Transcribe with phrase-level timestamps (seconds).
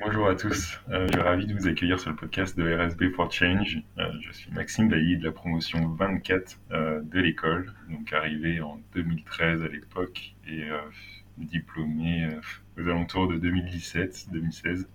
[0.00, 3.10] Bonjour à tous, euh, je suis ravi de vous accueillir sur le podcast de RSB
[3.14, 3.82] for Change.
[3.98, 8.80] Euh, je suis Maxime Bailly de la promotion 24 euh, de l'école, donc arrivé en
[8.94, 10.64] 2013 à l'époque et
[11.38, 12.28] diplômé
[12.76, 14.86] aux alentours de 2017-2016.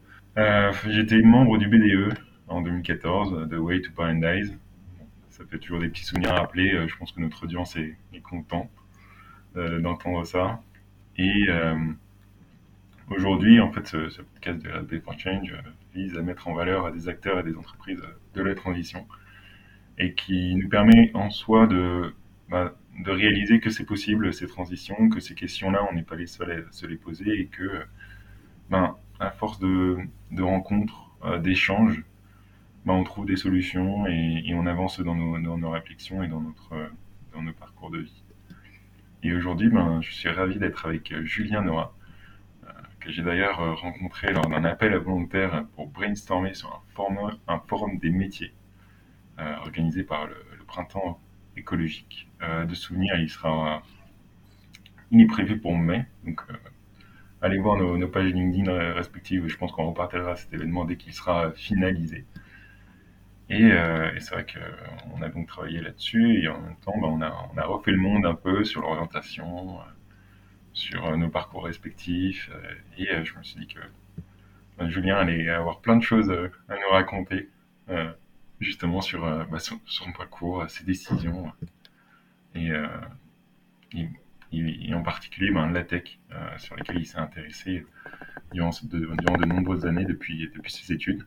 [0.88, 2.14] J'étais membre du BDE
[2.48, 4.58] en 2014, The Way to Paradise.
[5.30, 8.22] Ça fait toujours des petits souvenirs à rappeler, je pense que notre audience est, est
[8.22, 8.70] content
[9.56, 10.62] d'entendre ça.
[13.10, 16.92] Aujourd'hui, en fait, ce, podcast de RSB for Change euh, vise à mettre en valeur
[16.92, 18.02] des acteurs et des entreprises
[18.36, 19.08] de la transition
[19.98, 22.14] et qui nous permet en soi de,
[22.50, 26.28] bah, de réaliser que c'est possible ces transitions, que ces questions-là, on n'est pas les
[26.28, 27.82] seuls à se les poser et que,
[28.70, 29.98] ben, à force de,
[30.40, 32.04] rencontres, euh, d'échanges,
[32.86, 36.92] ben, on trouve des solutions et, on avance dans nos, réflexions et dans, notre,
[37.34, 38.24] dans nos parcours de vie.
[39.24, 41.96] Et aujourd'hui, ben, je suis ravi d'être avec Julien Nora
[43.00, 47.38] que j'ai d'ailleurs euh, rencontré lors d'un appel à volontaires pour brainstormer sur un forum,
[47.48, 48.54] un forum des métiers
[49.40, 50.36] euh, organisé par le,
[50.68, 51.20] printemps
[51.58, 52.30] écologique.
[52.44, 53.82] Euh, de souvenir, il sera,
[55.10, 56.42] il est prévu pour mai, donc
[57.42, 59.48] allez voir nos, pages LinkedIn respectives.
[59.48, 62.26] Je pense qu'on repartira cet événement dès qu'il sera finalisé.
[63.50, 63.72] Et,
[64.20, 67.58] c'est vrai qu'on a donc travaillé là-dessus et en même temps, bah, on, a, on,
[67.58, 69.80] a, refait le monde un peu sur l'orientation,
[70.80, 72.50] sur euh, nos parcours respectifs.
[72.54, 73.80] Euh, et euh, je me suis dit que
[74.90, 77.50] Julien allait avoir plein de choses à nous raconter,
[78.62, 81.52] justement sur, bah, son, parcours, ses décisions.
[82.56, 82.72] Et,
[84.94, 86.18] en particulier ben, la tech,
[86.56, 87.86] sur laquelle il s'est intéressé
[88.54, 91.26] durant de, nombreuses années depuis, depuis ses études.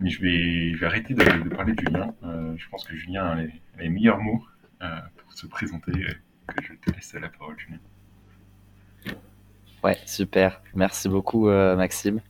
[0.00, 2.16] Mais je vais, je vais arrêter de, parler de Julien.
[2.56, 3.36] je pense que Julien a
[3.78, 4.44] les, meilleurs mots
[4.80, 5.92] pour se présenter.
[5.92, 7.78] que je te laisse la parole, Julien.
[9.86, 10.60] Ouais, super.
[10.74, 12.20] Merci beaucoup, euh, Maxime,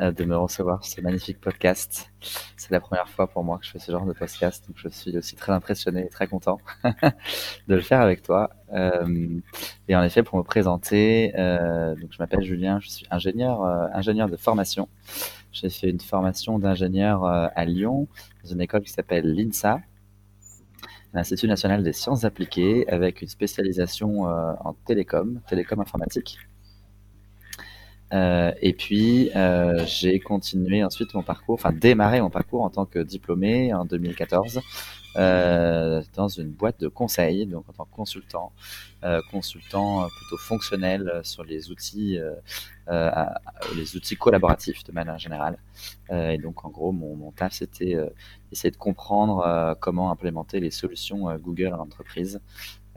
[0.00, 2.12] euh, de me recevoir sur ce magnifique podcast.
[2.58, 4.90] C'est la première fois pour moi que je fais ce genre de podcast, donc je
[4.90, 8.50] suis aussi très impressionné et très content de le faire avec toi.
[8.74, 9.40] Euh,
[9.88, 11.32] et en effet, pour me présenter,
[11.98, 13.62] donc je m'appelle Julien, je suis ingénieur,
[13.94, 14.90] ingénieur de formation.
[15.52, 18.08] J'ai fait une formation d'ingénieur à Lyon,
[18.44, 19.80] dans une école qui s'appelle l'INSA,
[21.14, 26.38] l'Institut national des sciences appliquées, avec une spécialisation en télécom, télécom informatique.
[28.12, 32.84] Euh, et puis, euh, j'ai continué ensuite mon parcours, enfin démarré mon parcours en tant
[32.84, 34.60] que diplômé en 2014
[35.16, 38.52] euh, dans une boîte de conseil, donc en tant que consultant,
[39.04, 42.18] euh, consultant plutôt fonctionnel sur les outils,
[42.88, 45.56] les outils collaboratifs de manière générale.
[46.10, 47.96] et donc, en gros, mon, mon taf, c'était
[48.50, 52.40] essayer de comprendre comment implémenter les solutions Google en entreprise.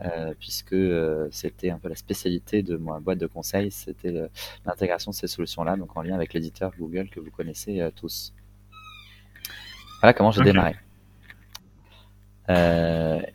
[0.04, 4.30] Euh, puisque euh, c'était un peu la spécialité de ma boîte de conseil, c'était
[4.66, 8.34] l'intégration de ces solutions-là, donc en lien avec l'éditeur Google que vous connaissez euh, tous.
[10.02, 10.76] Voilà comment j'ai démarré.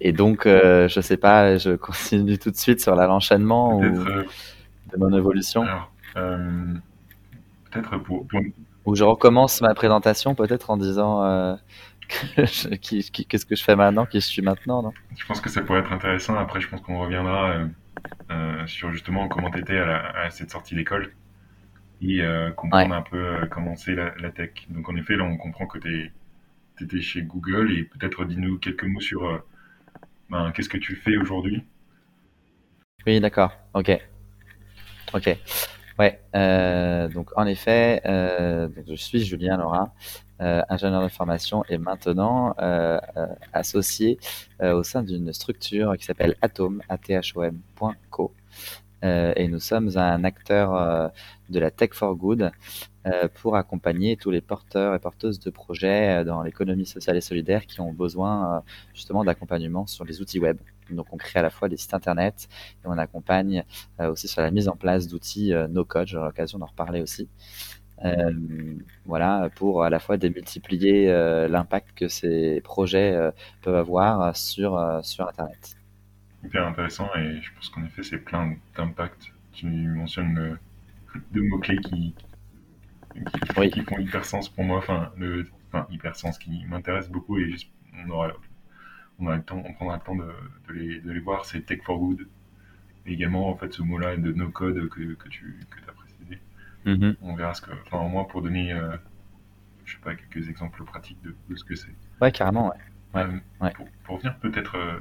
[0.01, 5.17] et donc, je sais pas, je continue tout de suite sur l'enchaînement ou de mon
[5.17, 5.65] évolution.
[6.15, 8.27] peut-être pour,
[8.85, 11.57] Ou je recommence ma présentation peut-être en disant
[12.37, 14.93] qu'est-ce que je fais maintenant, qui je suis maintenant, non?
[15.17, 16.37] Je pense que ça pourrait être intéressant.
[16.37, 17.67] Après, je pense qu'on reviendra euh,
[18.31, 21.13] euh, sur justement comment tu étais à, cette sortie d'école
[22.03, 24.51] et euh, comprendre un peu comment c'est la, tech.
[24.69, 26.13] Donc, en effet, là, on comprend que tu
[26.81, 29.43] étais chez Google et peut-être dis-nous quelques mots sur
[30.31, 31.65] ben, qu'est-ce que tu fais aujourd'hui?
[33.07, 33.53] Oui, d'accord.
[33.75, 33.91] Ok.
[35.13, 35.37] Ok.
[36.01, 36.19] Ouais.
[37.13, 39.93] donc, en effet, je suis Julien Laura.
[40.41, 44.19] Euh, ingénieur de formation et maintenant euh, euh, associé
[44.63, 48.33] au sein d'une structure qui s'appelle Atom, athom.co.
[49.03, 51.13] et nous sommes un acteur
[51.51, 52.53] de la Tech for Good
[53.35, 57.81] pour accompagner tous les porteurs et porteuses de projets dans l'économie sociale et solidaire qui
[57.83, 58.63] ont besoin
[58.95, 60.59] justement d'accompagnement sur les outils web.
[60.97, 62.49] Donc on crée à la fois des sites internet
[62.85, 63.65] et on accompagne
[63.99, 66.09] aussi sur la mise en place d'outils no code.
[66.09, 67.29] J'aurai l'occasion d'en reparler aussi.
[68.05, 68.33] Euh,
[69.05, 73.31] voilà, pour à la fois démultiplier euh, l'impact que ces projets euh,
[73.63, 75.77] peuvent avoir sur, sur Internet.
[76.43, 79.33] Hyper intéressant et je pense qu'en effet c'est plein d'impacts.
[79.53, 80.59] Tu mentionnes
[81.33, 82.15] deux mots-clés qui,
[83.15, 87.55] qui, font hyper sens pour moi, enfin, le, enfin hyper sens qui m'intéresse beaucoup et
[88.07, 88.33] on aura,
[89.21, 90.33] on, le temps, on prendra le temps de,
[90.69, 92.27] de, les, de les, voir, c'est Tech for Good.
[93.07, 95.95] Et également en fait ce mot-là de no code que, que tu que as
[96.85, 97.17] Mhm.
[97.21, 97.71] On verra ce que.
[97.87, 98.97] Enfin, au moins pour donner, euh,
[99.85, 101.95] je sais pas, quelques exemples pratiques de, ce que c'est.
[102.21, 103.23] Ouais, carrément, ouais.
[103.23, 104.99] Euh, pour, pour, revenir peut-être, euh,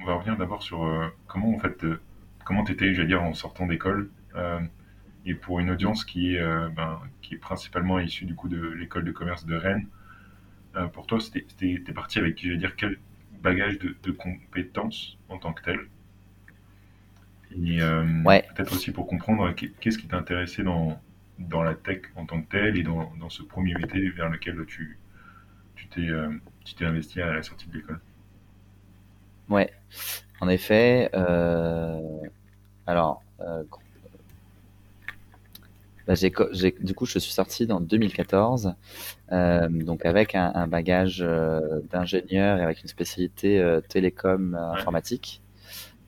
[0.00, 1.86] on, va revenir d'abord sur comment en fait,
[2.44, 4.10] comment t'étais, j'allais dire, en sortant d'école.
[5.24, 9.04] et pour une audience qui est, ben, qui est principalement issue du coup de l'école
[9.04, 9.86] de commerce de Rennes.
[10.92, 12.98] pour toi, c'était parti avec, je vais dire, quel
[13.42, 15.80] bagage de, de compétences en tant que tel
[17.56, 21.00] et euh, peut-être aussi pour comprendre qu'est-ce qui t'a intéressé dans,
[21.38, 24.64] dans la tech en tant que telle et dans, dans ce premier métier vers lequel
[24.66, 24.98] tu
[25.74, 26.30] tu t'es euh,
[26.78, 28.00] t'es investi à la sortie de l'école.
[29.48, 29.72] Ouais,
[30.40, 31.10] en effet.
[31.14, 32.20] Euh,
[32.86, 33.64] alors, euh,
[36.14, 38.74] bah, du coup, je suis sorti dans 2014,
[39.32, 41.24] euh, donc avec un, un bagage
[41.90, 45.42] d'ingénieur et avec une spécialité télécom informatique.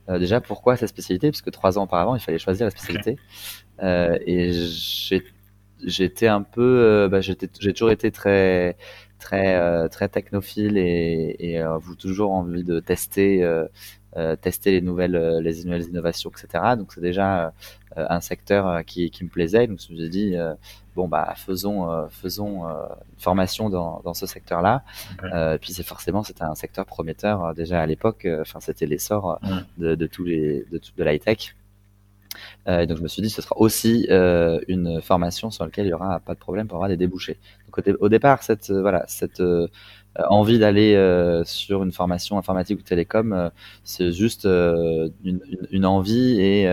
[0.09, 1.31] Euh, déjà, pourquoi cette spécialité?
[1.31, 3.17] Parce que trois ans auparavant, il fallait choisir la spécialité.
[3.83, 4.53] Euh, et
[5.85, 8.77] j'étais un peu, euh, bah, j'ai toujours été très,
[9.19, 11.65] très, très technophile et, et
[11.99, 13.43] toujours envie de tester,
[14.41, 16.75] tester les nouvelles, les nouvelles innovations, etc.
[16.77, 17.53] Donc c'est déjà
[17.97, 19.67] un secteur qui, qui me plaisait.
[19.67, 20.37] Donc je me suis dit
[20.95, 24.83] bon bah faisons euh, faisons euh, une formation dans, dans ce secteur-là.
[25.25, 28.27] Euh, puis c'est forcément c'était un secteur prometteur déjà à l'époque.
[28.41, 29.41] Enfin c'était l'essor
[29.79, 31.55] de, de, tous les de, de l'high tech.
[32.69, 35.91] Euh, donc je me suis dit ce sera aussi euh, une formation sur laquelle il
[35.91, 37.39] y aura pas de problème pour avoir des débouchés.
[37.67, 39.43] Donc au, au départ cette voilà cette
[40.29, 43.51] envie d'aller sur une formation informatique ou télécom,
[43.83, 45.41] c'est juste une, une,
[45.71, 46.67] une, envie et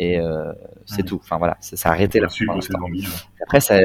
[0.00, 0.52] et euh,
[0.86, 1.20] c'est tout.
[1.22, 2.28] Enfin voilà, ça s'est arrêté là.
[2.28, 3.06] Suivre ses envies.
[3.42, 3.78] Après, ça,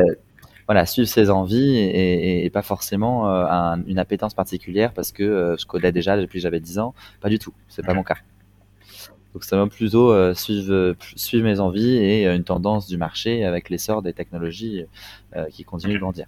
[0.65, 5.23] voilà, suivre ses envies et, et, pas forcément euh, un, une appétence particulière parce que
[5.23, 6.93] euh, je codais déjà depuis que j'avais 10 ans.
[7.19, 8.15] Pas du tout, c'est pas mon cas.
[9.35, 13.69] Donc ça va plutôt euh, suivre, suivre mes envies et une tendance du marché avec
[13.69, 14.85] l'essor des technologies
[15.51, 16.25] qui continuent de grandir.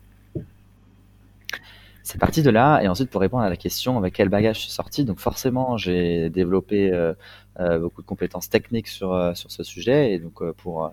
[2.04, 4.62] C'est parti de là et ensuite pour répondre à la question avec quel bagage je
[4.62, 6.92] suis sorti, donc forcément j'ai développé
[7.60, 10.14] euh, beaucoup de compétences techniques sur, euh, sur ce sujet.
[10.14, 10.92] Et donc, euh, pour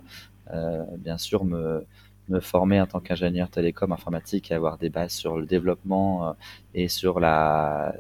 [0.99, 1.87] bien sûr me,
[2.29, 6.37] me former en tant qu'ingénieur télécom informatique et avoir des bases sur le développement
[6.75, 7.95] et sur la,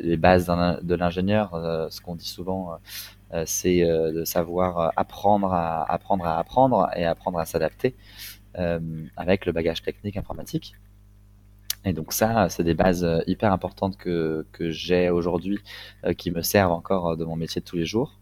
[0.00, 1.50] les bases de l'ingénieur.
[1.90, 2.78] ce qu'on dit souvent,
[3.46, 7.94] c'est de savoir apprendre à apprendre apprendre et apprendre à s'adapter
[8.54, 10.74] avec le bagage technique informatique.
[11.84, 15.58] Et donc ça, c'est des bases euh, hyper importantes que, que j'ai aujourd'hui,
[16.04, 18.18] euh, qui me servent encore euh, de mon métier de tous les jours.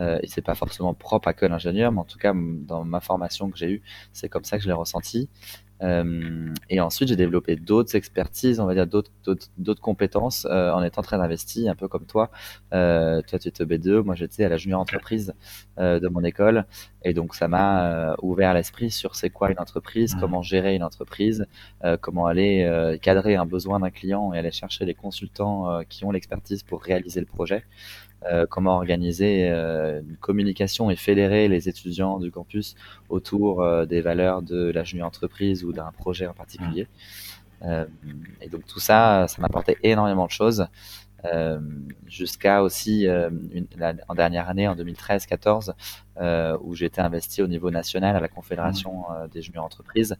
[0.00, 3.00] Euh, et c'est pas forcément propre à que l'ingénieur, mais en tout cas dans ma
[3.00, 3.82] formation que j'ai eue,
[4.12, 5.28] c'est comme ça que je l'ai ressenti.
[5.82, 9.10] Euh, et ensuite, j'ai développé d'autres expertises, on va dire d'autres
[9.58, 12.30] d'autres compétences euh, en étant très investi, un peu comme toi.
[12.72, 15.34] Euh, toi, tu étais B2, moi j'étais à la junior entreprise
[15.78, 16.66] euh, de mon école,
[17.02, 20.20] et donc ça m'a euh, ouvert l'esprit sur c'est quoi une entreprise, mmh.
[20.20, 21.46] comment gérer une entreprise,
[22.00, 26.62] comment aller cadrer un besoin d'un client et aller chercher les consultants qui ont l'expertise
[26.62, 27.64] pour réaliser le projet.
[28.26, 32.74] Euh, comment organiser euh, une communication et fédérer les étudiants du campus
[33.08, 36.86] autour euh, des valeurs de la junior entreprise ou d'un projet en particulier.
[38.40, 40.66] et donc tout ça, ça m'apportait énormément de choses.
[41.26, 41.60] Euh,
[42.06, 43.66] jusqu'à aussi euh, une,
[44.08, 45.72] en dernière année, en 2013-14,
[46.20, 49.28] euh, où j'étais investi au niveau national à la Confédération mmh.
[49.28, 50.16] des juniors entreprises,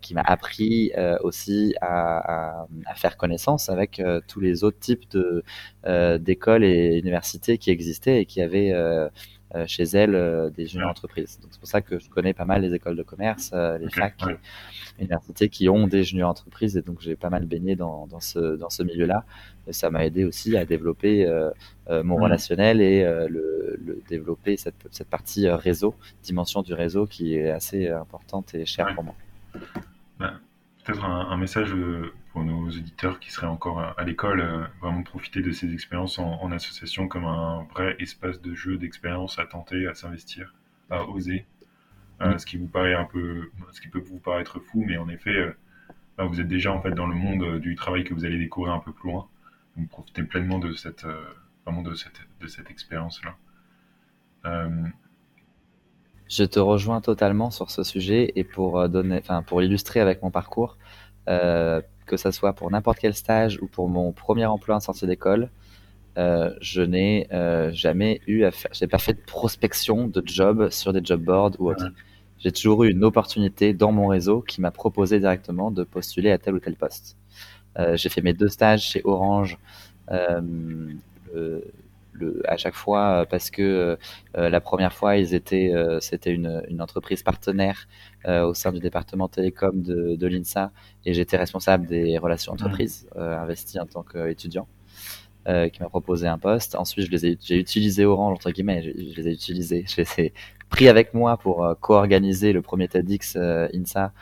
[0.00, 0.92] qui m'a appris
[1.22, 5.44] aussi à, à, à, faire connaissance avec tous les autres types de
[6.18, 8.72] d'écoles et universités qui existaient et qui avaient
[9.66, 11.38] chez elles des juniors entreprises.
[11.40, 14.20] Donc c'est pour ça que je connais pas mal les écoles de commerce, les facs,
[14.26, 18.20] les universités qui ont des juniors entreprises et donc j'ai pas mal baigné dans, dans
[18.20, 19.24] ce dans ce milieu-là
[19.72, 21.50] ça m'a aidé aussi à développer euh,
[21.90, 22.22] euh, mon mmh.
[22.22, 27.88] relationnel et euh, le, développer cette, cette partie réseau, dimension du réseau qui est assez
[27.88, 29.14] importante et chère pour moi.
[30.84, 31.74] Peut-être un, message
[32.38, 37.08] pour nos auditeurs qui seraient encore à, l'école, vraiment profiter de ces expériences en, association
[37.08, 40.54] comme un vrai espace de jeu, d'expérience à tenter, à s'investir,
[40.88, 41.46] à oser.
[42.20, 42.38] Mmh.
[42.38, 45.54] ce qui vous paraît un peu, ce qui peut vous paraître fou, mais en effet,
[46.18, 48.80] vous êtes déjà en fait dans le monde du travail que vous allez découvrir un
[48.80, 49.28] peu plus loin
[49.86, 51.22] profiter pleinement de cette, euh,
[51.64, 53.36] vraiment de cette, de cette expérience-là.
[54.46, 54.84] Euh,
[56.28, 60.22] Je te rejoins totalement sur ce sujet et pour euh, donner, enfin pour illustrer avec
[60.22, 60.76] mon parcours,
[61.28, 65.50] que ça soit pour n'importe quel stage ou pour mon premier emploi en sortie d'école,
[66.16, 67.28] je n'ai
[67.72, 71.52] jamais eu à faire, j'ai pas fait de prospection de job sur des job boards
[71.58, 71.90] ou autre.
[72.38, 76.38] J'ai toujours eu une opportunité dans mon réseau qui m'a proposé directement de postuler à
[76.38, 77.16] tel ou tel poste.
[77.78, 79.58] Euh, j'ai fait mes deux stages chez Orange.
[82.22, 83.96] Euh, le, à chaque fois parce que
[84.36, 87.88] euh, la première fois ils étaient c'était une, une, entreprise partenaire
[88.26, 90.72] au sein du département télécom de, de l'INSA
[91.04, 94.66] et j'étais responsable des relations entreprises investi en tant qu'étudiant
[95.46, 98.90] qui m'a proposé un poste ensuite je les ai j'ai utilisé Orange entre guillemets je,
[98.90, 100.32] les ai utilisés je les ai
[100.68, 104.12] pris avec moi pour co-organiser le premier TEDx INSA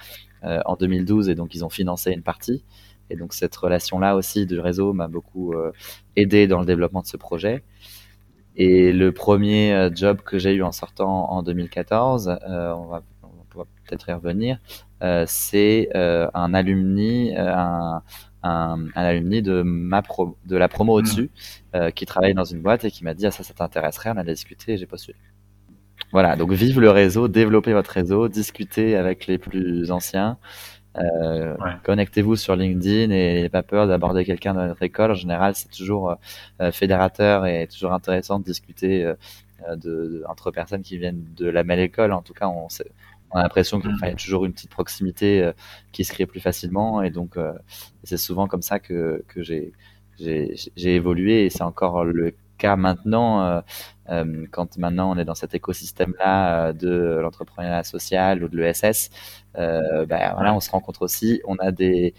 [0.42, 2.62] en 2012 et donc ils ont financé une partie.
[3.10, 5.54] Et donc cette relation-là aussi du réseau m'a beaucoup
[6.16, 7.62] aidé dans le développement de ce projet.
[8.56, 13.64] Et le premier job que j'ai eu en sortant en 2014, on va, on va
[13.84, 14.58] peut-être y revenir,
[15.26, 18.02] c'est un alumni, un,
[18.46, 21.76] un, alumni de ma pro, de la promo au-dessus hmm.
[21.76, 24.16] euh, qui travaille dans une boîte et qui m'a dit ah, ça ça t'intéresserait on
[24.16, 25.18] a discuté et j'ai postulé
[26.12, 30.38] voilà donc vive le réseau développez votre réseau discutez avec les plus anciens
[30.98, 35.12] euh, connectez-vous sur LinkedIn et n'ayez pas peur d'aborder quelqu'un dans notre école.
[35.12, 36.16] En général c'est toujours
[36.60, 39.12] euh, fédérateur et toujours intéressant de discuter
[39.74, 42.12] de, entre personnes qui viennent de la même école.
[42.12, 42.68] En tout cas on
[43.30, 45.52] on a l'impression qu'il y a toujours une petite proximité euh,
[45.92, 47.02] qui se crée plus facilement.
[47.02, 47.52] Et donc euh,
[48.04, 49.72] c'est souvent comme ça que, que j'ai
[50.76, 53.62] évolué et c'est encore le cas maintenant
[54.08, 59.10] euh, quand maintenant on est dans cet écosystème là de l'entrepreneuriat social ou de l'ESS
[59.54, 62.14] ben voilà on se rencontre aussi on a des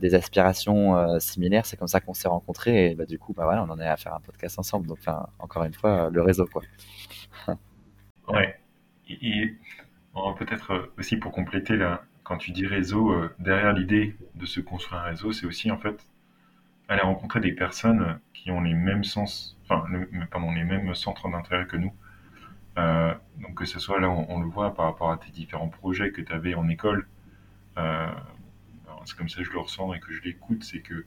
[0.00, 1.66] des aspirations similaires.
[1.66, 3.86] C'est comme ça qu'on s'est rencontrés et bah, du coup bah voilà on en est
[3.86, 4.86] à faire un podcast ensemble.
[4.86, 5.00] Donc
[5.38, 6.62] encore une fois le réseau quoi.
[8.28, 8.58] Ouais.
[9.08, 9.54] Et
[10.34, 14.60] peut-être euh, aussi pour compléter, là, quand tu dis réseau, euh, derrière l'idée de se
[14.60, 16.04] construire un réseau, c'est aussi en fait
[16.88, 19.84] aller rencontrer des personnes qui ont les mêmes sens, enfin,
[20.30, 21.92] pardon, les mêmes centres d'intérêt que nous.
[22.78, 26.10] Euh, donc que ce soit là, on, le voit par rapport à tes différents projets
[26.10, 27.06] que tu avais en école.
[27.76, 31.06] c'est comme ça que je le ressens et que je l'écoute, c'est que,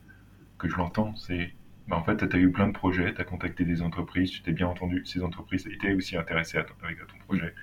[0.57, 1.15] que je l'entends.
[1.15, 1.53] C'est
[1.89, 4.41] bah, en fait, tu as eu plein de projets, tu as contacté des entreprises, tu
[4.41, 6.75] t'es bien entendu, ces entreprises étaient aussi intéressées à, ton
[7.25, 7.53] projet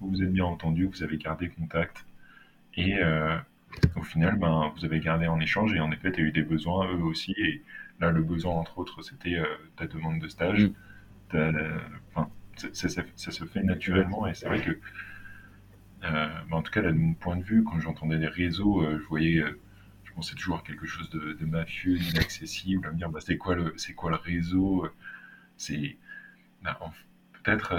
[0.00, 2.04] vous vous êtes bien entendu, vous avez gardé contact.
[2.74, 3.36] Et euh,
[3.96, 6.42] au final, ben, vous avez gardé en échange et en effet, tu as eu des
[6.42, 7.32] besoins eux aussi.
[7.38, 7.62] Et
[8.00, 10.70] là, le besoin, entre autres, c'était euh, ta demande de stage.
[11.32, 12.24] Mm.
[12.56, 17.14] Ça, se fait naturellement et c'est vrai que, euh, ben, en tout cas, de mon
[17.14, 19.44] point de vue, quand j'entendais des réseaux, je voyais,
[20.04, 23.54] je pensais toujours à quelque chose de, mafieux, d'inaccessible, à me dire, bah, c'est quoi,
[23.54, 24.88] le, quoi le réseau
[25.56, 25.96] C'est
[26.62, 26.76] ben,
[27.44, 27.78] peut-être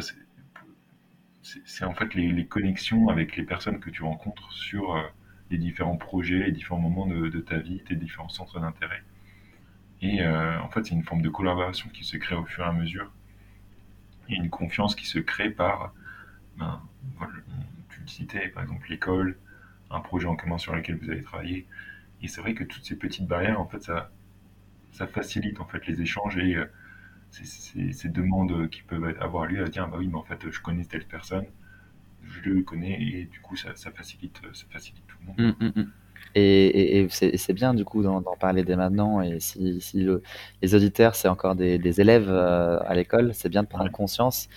[1.65, 5.01] c'est en fait les, connexions avec les personnes que tu rencontres sur euh,
[5.49, 9.03] les différents projets, les différents moments de, ta vie, tes différents centres d'intérêt.
[10.01, 12.67] Et euh, en fait, c'est une forme de collaboration qui se crée au fur et
[12.67, 13.11] à mesure.
[14.29, 15.93] Et une confiance qui se crée par,
[16.57, 16.81] ben,
[17.89, 19.37] tu le citais, par exemple l'école,
[19.89, 21.65] un projet en commun sur lequel vous allez travailler.
[22.21, 24.11] Et c'est vrai que toutes ces petites barrières, en fait, ça,
[24.91, 26.65] ça facilite en fait les échanges et euh,
[27.31, 30.83] ces demandes qui peuvent avoir lieu à dire bah oui mais en fait je connais
[30.83, 31.45] telle personne
[32.23, 35.81] je le connais et du coup ça, facilite ça facilite tout le monde mmh, mmh,
[35.81, 35.91] mmh.
[36.35, 39.21] Et, c'est bien du coup d'en parler dès maintenant.
[39.21, 39.81] Et si,
[40.61, 44.47] les auditeurs, c'est encore des, élèves euh, à l'école, c'est bien de prendre conscience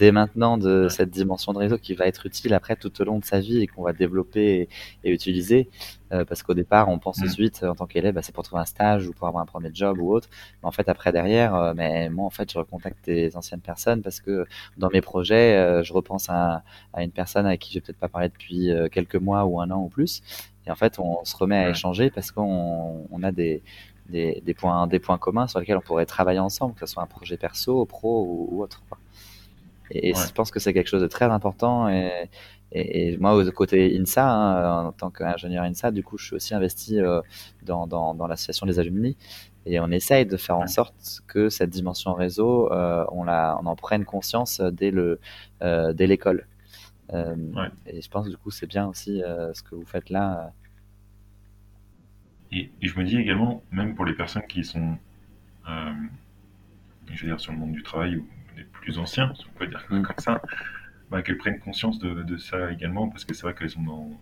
[0.00, 3.18] dès maintenant de cette dimension de réseau qui va être utile après tout au long
[3.18, 4.66] de sa vie et qu'on va développer
[5.04, 5.68] et, utiliser.
[6.12, 8.42] Euh, parce qu'au départ, on pense tout de suite en tant qu'élève, bah, c'est pour
[8.42, 10.28] trouver un stage ou pour avoir un premier job ou autre.
[10.62, 14.00] Mais en fait, après derrière, euh, mais moi en fait, je recontacte des anciennes personnes
[14.00, 14.46] parce que
[14.78, 16.62] dans mes projets, euh, je repense à,
[16.94, 19.82] à, une personne avec qui j'ai peut-être pas parlé depuis quelques mois ou un an
[19.82, 20.22] ou plus.
[20.66, 23.62] Et en fait, on se remet à échanger parce qu'on on a des,
[24.08, 27.02] des, des, points, des points communs sur lesquels on pourrait travailler ensemble, que ce soit
[27.02, 28.82] un projet perso, pro ou, ou autre.
[28.88, 28.98] Quoi.
[29.90, 31.88] Et, je pense que c'est quelque chose de très important.
[31.88, 32.28] Et,
[32.72, 36.54] et, moi, au côté INSA, hein, en tant qu'ingénieur INSA, du coup, je suis aussi
[36.54, 37.20] investi euh,
[37.62, 39.16] dans, dans, dans l'association des alumni.
[39.66, 43.66] Et on essaye de faire en sorte que cette dimension réseau, euh, on, la, on
[43.66, 45.20] en prenne conscience dès le
[45.62, 46.46] euh, dès l'école.
[47.12, 47.36] Euh,
[47.86, 50.52] et je pense du coup c'est bien aussi ce que vous faites là.
[52.52, 54.96] Et, et, je me dis également, même pour les personnes qui sont,
[55.66, 58.26] je veux dire, sur le monde du travail ou
[58.64, 60.02] plus anciens, on peut dire mm.
[60.02, 60.42] comme ça,
[61.10, 64.20] bah, qu'elles prennent conscience de, ça également, parce que c'est vrai qu'elles sont dans.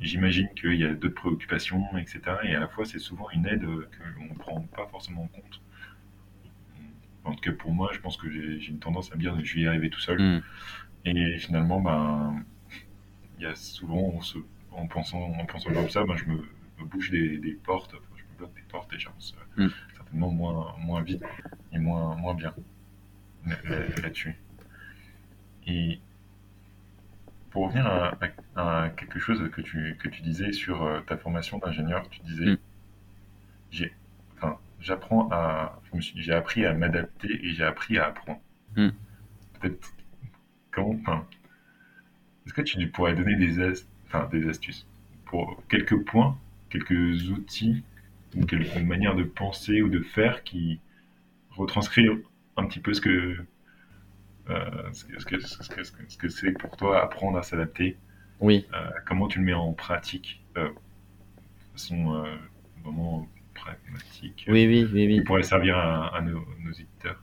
[0.00, 2.20] J'imagine qu'il y a d'autres préoccupations, etc.
[2.42, 5.60] Et à la fois, c'est souvent une aide qu'on ne prend pas forcément en compte.
[7.24, 9.44] En tout cas, pour moi, je pense que j'ai une tendance à me dire que
[9.44, 10.20] je vais y arriver tout seul.
[10.20, 10.42] Mm.
[11.04, 12.44] Et finalement, ben,
[13.38, 14.18] il y a souvent,
[14.72, 16.42] en pensant, en pensant comme ça, ben, je me,
[16.86, 19.68] bouge des, portes, je me bloque des portes et j'avance mm.
[19.94, 21.22] certainement moins, moins vite
[21.72, 22.52] et moins, moins bien
[24.02, 24.36] là-dessus.
[25.66, 26.00] Et
[27.50, 27.86] pour revenir
[28.56, 32.46] à, quelque chose que tu, que tu disais sur euh, ta formation d'ingénieur, tu disais,
[32.46, 32.58] mm.
[33.70, 33.92] j'ai,
[34.36, 35.80] enfin, j'apprends à,
[36.14, 38.40] j'ai appris à m'adapter et j'ai appris à apprendre.
[38.76, 38.90] Mm.
[39.60, 39.92] Peut-être,
[40.70, 41.26] comment, enfin,
[42.46, 44.86] est-ce que tu pourrais donner des, enfin, des astuces
[45.24, 46.38] pour quelques points,
[46.70, 47.82] quelques outils
[48.36, 50.80] ou quelques manières de penser ou de faire qui
[51.50, 52.22] retranscrivent
[52.60, 53.36] un petit peu ce que,
[54.92, 57.96] ce que ce que ce que c'est pour toi apprendre à s'adapter.
[58.40, 58.66] Oui.
[59.06, 60.70] comment tu le mets en pratique de
[61.72, 62.24] façon
[62.84, 64.46] vraiment pragmatique.
[64.48, 65.14] Oui, oui, oui, oui.
[65.16, 67.22] Qui pourrait servir à, nos, nos éditeurs?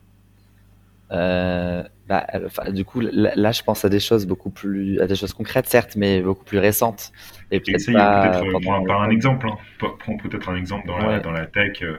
[1.11, 2.25] Euh, bah,
[2.71, 5.95] du coup, là, je pense à des choses beaucoup plus, à des choses concrètes, certes,
[5.95, 7.11] mais beaucoup plus récentes.
[7.51, 9.47] Et peut-être pas peut par un exemple.
[9.47, 9.57] Hein.
[9.99, 11.97] Prends peut-être un exemple dans la, dans la tech euh,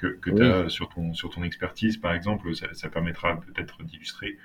[0.00, 2.54] que, que tu as sur ton, sur ton expertise, par exemple.
[2.54, 4.38] Ça, ça permettra peut-être d'illustrer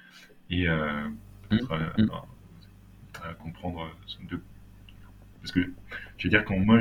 [0.49, 1.07] et euh,
[1.51, 1.55] mmh.
[1.97, 2.11] mmh.
[3.23, 3.89] à, comprendre.
[4.29, 4.39] De...
[5.41, 5.61] Parce que
[6.17, 6.79] je veux dire, quand moi,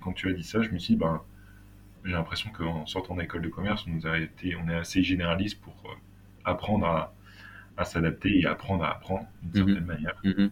[0.00, 1.22] quand tu as dit ça, je me suis dit, ben,
[2.04, 5.60] j'ai l'impression qu'en sortant d'école de commerce, on, nous a été, on est assez généraliste
[5.60, 5.96] pour
[6.44, 7.14] apprendre à,
[7.76, 9.68] à s'adapter et apprendre à apprendre d'une mhm.
[9.68, 10.20] certaine manière.
[10.24, 10.50] Mhm.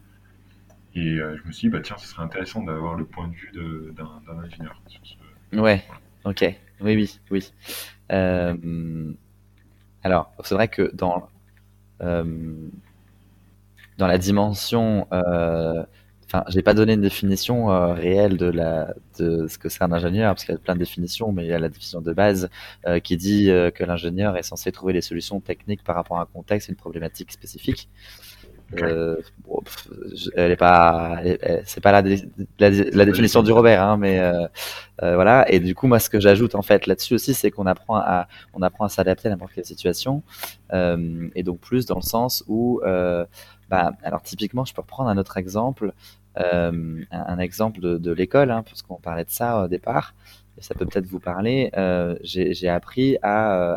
[0.95, 3.33] Et euh, je me suis dit, bah, tiens, ce serait intéressant d'avoir le point de
[3.33, 4.79] vue d'un ingénieur.
[4.87, 5.57] Sur ce...
[5.57, 5.83] Ouais,
[6.25, 6.55] ok.
[6.81, 7.51] Oui, oui, oui.
[8.11, 9.13] Euh,
[10.03, 11.29] alors, c'est vrai que dans,
[12.01, 12.69] euh,
[13.97, 15.07] dans la dimension
[16.33, 19.91] Enfin, j'ai pas donné une définition euh, réelle de la de ce que c'est un
[19.91, 22.11] ingénieur parce qu'il y a plein de définitions, mais il y a la définition de
[22.11, 22.49] base
[22.87, 26.21] euh, qui dit euh, que l'ingénieur est censé trouver des solutions techniques par rapport à
[26.23, 27.87] un contexte, une problématique spécifique.
[30.35, 31.19] Elle est pas,
[31.65, 32.01] c'est pas la,
[33.05, 34.21] définition du Robert, hein, mais
[34.99, 35.51] voilà.
[35.51, 38.27] Et du coup, moi, ce que j'ajoute en fait là-dessus aussi, c'est qu'on apprend à,
[38.53, 40.23] on apprend à s'adapter à n'importe quelle situation,
[40.71, 42.81] et donc plus dans le sens où
[43.69, 45.93] bah, alors typiquement, je peux reprendre un autre exemple.
[46.39, 50.15] Euh, un, exemple de, de l'école, hein, parce qu'on parlait de ça au départ,
[50.59, 51.71] ça peut peut-être vous parler.
[51.77, 53.75] Euh, j'ai appris à, euh,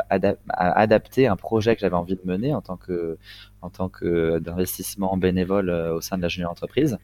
[0.49, 3.17] à, adapter un projet que j'avais envie de mener en tant que
[3.61, 6.97] en tant que d'investissement bénévole euh, au sein de la junior entreprise.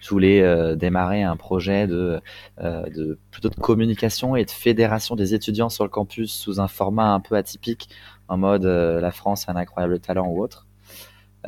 [0.00, 2.20] Je voulais euh, démarrer un projet de,
[2.60, 6.68] euh, de plutôt de communication et de fédération des étudiants sur le campus sous un
[6.68, 7.88] format un peu atypique,
[8.28, 10.66] en mode la France a un incroyable talent ou autre.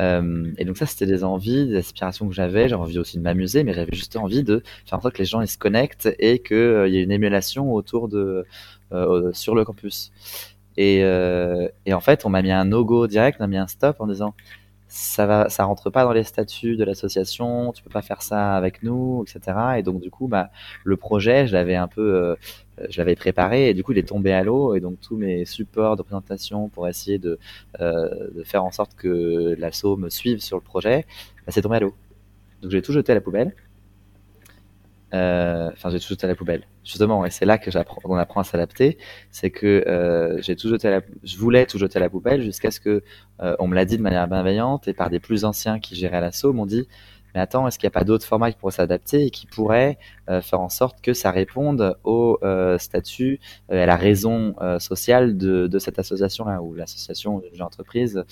[0.01, 2.69] Euh, et donc ça, c'était des envies, des aspirations que j'avais.
[2.69, 5.25] J'avais envie aussi de m'amuser, mais j'avais juste envie de faire en sorte que les
[5.25, 8.45] gens ils se connectent et qu'il euh, y ait une émulation autour de
[8.93, 10.13] euh, sur le campus.
[10.77, 10.99] Et,
[11.87, 14.09] et en fait, on m'a mis un no-go direct, on m'a mis un stop en
[14.09, 14.35] disant
[14.95, 18.55] ça va, ça rentre pas dans les statuts de l'association, tu peux pas faire ça
[18.55, 19.59] avec nous, etc.
[19.79, 20.51] Et donc du coup, bah,
[20.85, 22.37] le projet, je l'avais un peu euh,
[22.89, 25.45] je l'avais préparé et du coup il est tombé à l'eau et donc tous mes
[25.47, 27.41] supports de présentation pour essayer de,
[27.81, 31.07] euh, de faire en sorte que l'assaut me suive sur le projet,
[31.45, 31.95] bah, c'est tombé à l'eau.
[32.63, 33.53] Donc j'ai tout jeté à la poubelle.
[35.15, 36.67] Euh, enfin j'ai tout jeté à la poubelle.
[36.85, 38.99] Justement, et c'est là que j'apprends, on apprend à s'adapter,
[39.31, 42.81] c'est que euh, j'ai tout jeté je voulais tout jeter à la poubelle jusqu'à ce
[42.81, 43.03] que
[43.41, 46.21] euh, on me l'a dit de manière bienveillante et par des plus anciens qui géraient
[46.21, 46.89] l'assaut m'ont dit
[47.35, 49.99] mais attends, est-ce qu'il n'y a pas d'autres formats qui pourraient s'adapter et qui pourraient
[50.31, 55.37] euh, faire en sorte que ça réponde au euh, statut euh, à la raison sociale
[55.37, 58.25] de, de cette association-là, où l'association d'une entreprise,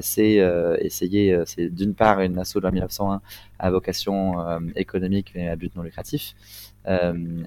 [0.00, 0.38] c'est
[0.80, 3.20] essayer, c'est d'une part une asso de la 1901
[3.58, 4.34] à vocation
[4.76, 6.34] économique et à but non lucratif,
[6.77, 6.77] euh,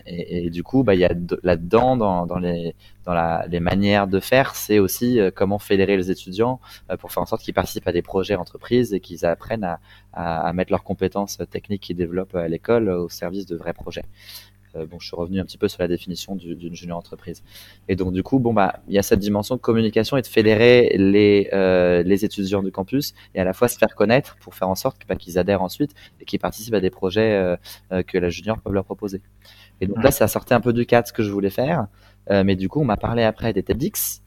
[0.05, 2.75] et, et, du coup, bah, il y a là-dedans, dans, dans, les,
[3.05, 7.11] dans la, les manières de faire, c'est aussi euh, comment fédérer les étudiants euh, pour
[7.11, 9.79] faire en sorte qu'ils participent à des projets entreprises et qu'ils apprennent à,
[10.13, 14.03] à, à, mettre leurs compétences techniques qu'ils développent à l'école au service de vrais projets.
[14.75, 17.43] Euh, bon, je suis revenu un petit peu sur la définition d'une junior entreprise.
[17.87, 20.27] Et donc, du coup, bon, bah, il y a cette dimension de communication et de
[20.27, 24.55] fédérer les, euh, les étudiants du campus et à la fois se faire connaître pour
[24.55, 27.55] faire en sorte bah, qu'ils adhèrent ensuite et qu'ils participent à des projets euh,
[27.91, 29.21] euh, que la junior peut leur proposer.
[29.79, 31.87] Et donc là, ça sortait un peu du cadre ce que je voulais faire,
[32.29, 34.21] euh, mais du coup, on m'a parlé après des TEDx.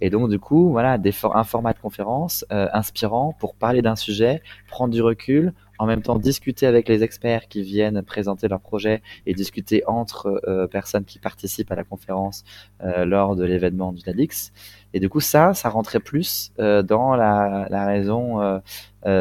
[0.00, 4.42] Et donc, du coup, voilà, des un format de conférence inspirant pour parler d'un sujet,
[4.68, 9.00] prendre du recul, en même temps discuter avec les experts qui viennent présenter leur projet
[9.26, 12.44] et discuter entre euh, personnes qui participent à la conférence
[12.82, 14.52] euh, lors de l'événement du NADIX.
[14.92, 18.60] Et du coup, ça, ça rentrait plus euh, dans la, la raison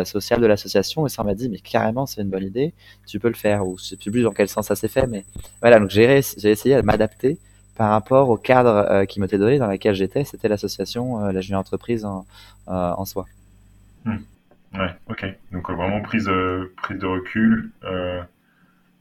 [0.04, 1.06] sociale de l'association.
[1.06, 2.74] Et ça m'a dit, mais carrément, c'est une bonne idée,
[3.06, 3.66] tu peux le faire.
[3.66, 5.24] Ou je sais plus dans quel sens ça s'est fait, mais
[5.62, 7.38] voilà, donc j'ai essayé de m'adapter
[7.78, 10.24] par rapport au cadre qui m'était donné dans lequel j'étais.
[10.24, 12.26] C'était l'association, la junior entreprise en,
[12.68, 13.26] en soi.
[14.06, 14.18] Hmm.
[14.74, 15.26] Ouais, ok.
[15.52, 18.22] Donc euh, vraiment prise, euh, prise de recul euh,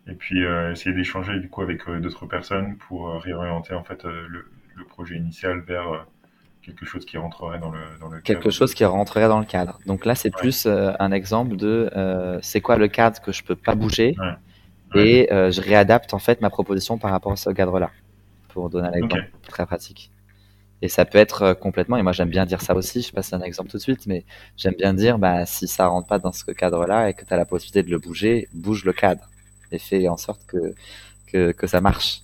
[0.07, 4.85] et puis essayer d'échanger du coup avec d'autres personnes pour réorienter en fait le, le,
[4.85, 6.07] projet initial vers
[6.63, 9.81] quelque chose qui rentrerait dans le, dans le quelque chose qui rentrerait dans le cadre.
[9.85, 11.91] Donc là, c'est plus un exemple de
[12.41, 14.15] c'est quoi le cadre que je peux pas bouger
[14.95, 17.91] et je réadapte en fait ma proposition par rapport à ce cadre-là
[18.57, 20.11] pour donner un exemple très pratique.
[20.81, 23.35] Et ça peut être euh, complètement, et moi j'aime bien dire ça aussi, je passe
[23.35, 24.25] un exemple tout de suite, mais
[24.57, 27.37] j'aime bien dire, bah, si ça rentre pas dans ce cadre-là et que tu as
[27.37, 29.29] la possibilité de le bouger, bouge le cadre
[29.73, 30.75] et fais en sorte que,
[31.27, 32.23] que, que ça marche.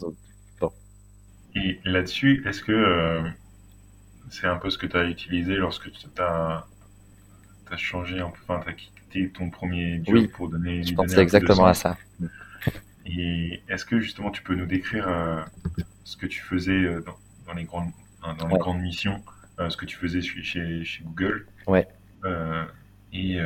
[0.00, 0.14] Donc,
[0.60, 0.72] bon.
[1.54, 3.22] Et là-dessus, est-ce que euh,
[4.30, 6.64] c'est un peu ce que tu as utilisé lorsque tu as
[7.70, 11.66] as changé enfin, tu as quitté ton premier job Oui, pour donner, je pensais exactement
[11.66, 11.98] à ça.
[13.06, 15.40] Et est-ce que justement tu peux nous décrire euh,
[16.04, 17.16] ce que tu faisais euh, dans,
[17.46, 17.90] dans les grandes,
[18.22, 19.22] dans les Ouais, grandes missions,
[19.60, 21.86] euh, ce que tu faisais chez, chez, chez Google, ouais,
[23.12, 23.38] et,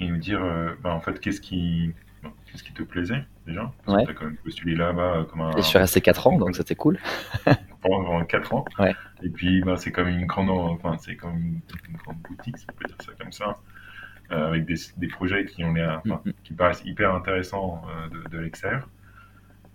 [0.00, 0.40] et nous dire
[0.82, 4.14] bah, en fait qu'est-ce qui, bon, qu'est-ce qui te plaisait déjà, parce que tu as
[4.14, 6.98] quand même postulé là-bas comme Et je suis un resté 4 ans, donc c'était cool.
[7.82, 8.64] pendant 4 ans.
[8.78, 12.56] Ouais, Et puis bah, c'est comme une grande, enfin c'est comme une, une grande boutique,
[12.58, 13.58] si on peut dire ça comme ça,
[14.32, 16.30] euh, avec des, des projets qui ont l'air, Mm, enfin, mm.
[16.44, 18.50] qui paraissent hyper intéressants euh, de, de.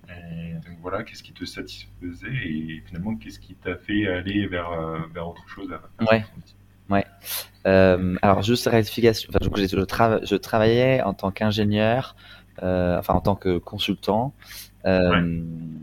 [0.09, 4.71] Et donc voilà, qu'est-ce qui te satisfaisait et finalement qu'est-ce qui t'a fait aller vers,
[4.71, 6.25] euh, vers autre chose à Ouais,
[6.89, 7.05] ouais.
[7.67, 9.29] Euh, alors juste rectification.
[9.29, 12.15] Enfin, je, trava- je travaillais en tant qu'ingénieur,
[12.59, 14.33] enfin en tant que consultant.
[14.83, 14.99] Ouais,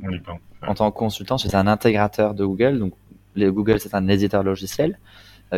[0.02, 0.40] on y pense.
[0.66, 2.80] en tant que consultant, j'étais un intégrateur de Google.
[2.80, 2.94] Donc,
[3.36, 4.98] Google, c'est un éditeur logiciel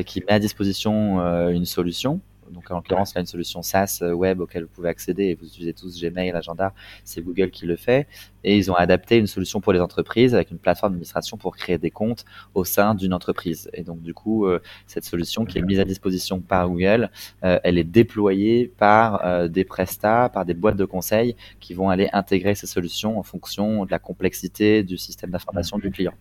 [0.05, 2.21] qui met à disposition une solution.
[2.53, 5.47] Donc, en l'occurrence, là, une solution SaaS euh, web auquel vous pouvez accéder et vous
[5.47, 6.73] utilisez tous Gmail, Agenda.
[7.05, 8.07] C'est Google qui le fait.
[8.45, 11.79] Et ils ont adapté une solution pour les entreprises avec une plateforme d'administration pour créer
[11.79, 13.69] des comptes au sein d'une entreprise.
[13.75, 17.11] Et donc, du coup, euh, cette solution qui est mise à disposition par Google,
[17.45, 21.91] euh, elle est déployée par euh, des prestats, par des boîtes de conseil qui vont
[21.91, 26.15] aller intégrer ces solutions en fonction de la complexité du système d'information du client.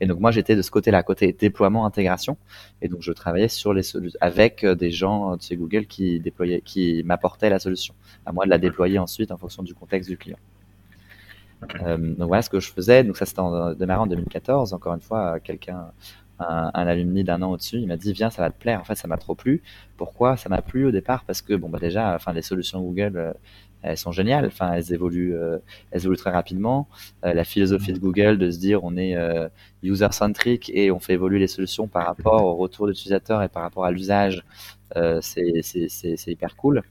[0.00, 2.36] Et donc moi j'étais de ce côté-là, côté déploiement intégration,
[2.82, 6.20] et donc je travaillais sur les solutions avec euh, des gens de chez Google qui
[6.20, 7.94] déployaient, qui m'apportaient la solution.
[8.26, 10.38] À moi de la déployer ensuite en fonction du contexte du client.
[11.80, 13.04] Euh, donc voilà ce que je faisais.
[13.04, 14.74] Donc ça c'était en démarrant en 2014.
[14.74, 15.92] Encore une fois, euh, quelqu'un,
[16.40, 18.80] un, un alumni d'un an au-dessus, il m'a dit viens, ça va te plaire.
[18.80, 19.62] En fait, ça m'a trop plu.
[19.96, 20.36] Pourquoi?
[20.36, 23.32] Ça m'a plu au départ parce que bon bah déjà, enfin les solutions Google, euh,
[23.82, 24.46] elles sont géniales.
[24.46, 25.58] Enfin elles évoluent, euh,
[25.90, 26.88] elles évoluent très rapidement.
[27.24, 29.48] Euh, la philosophie de Google de se dire on est euh,
[29.82, 33.62] user centric et on fait évoluer les solutions par rapport au retour d'utilisateur et par
[33.62, 34.44] rapport à l'usage,
[35.20, 36.82] c'est hyper cool.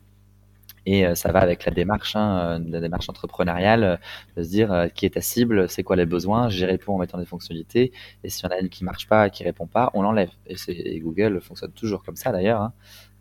[0.87, 3.99] Et ça va avec la démarche, hein, la démarche entrepreneuriale,
[4.35, 7.19] de se dire qui est ta cible, c'est quoi les besoins, j'y réponds en mettant
[7.19, 7.91] des fonctionnalités,
[8.23, 10.31] et s'il y en a une qui marche pas, qui répond pas, on l'enlève.
[10.47, 12.61] Et Google fonctionne toujours comme ça d'ailleurs.
[12.61, 12.73] hein.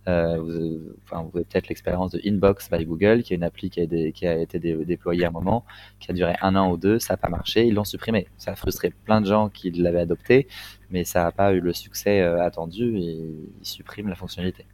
[0.09, 3.81] Euh, vous, enfin, avez peut-être l'expérience de Inbox by Google, qui est une appli qui
[3.81, 5.65] a, été dé- déployée à un moment,
[5.99, 8.27] qui a duré un an ou deux, ça n'a pas marché, ils l'ont supprimé.
[8.39, 10.49] Ça a frustré plein de gens qui l'avaient adopté,
[10.91, 13.21] mais ça n'a pas eu le succès euh, attendu et
[13.61, 14.65] ils suppriment la fonctionnalité.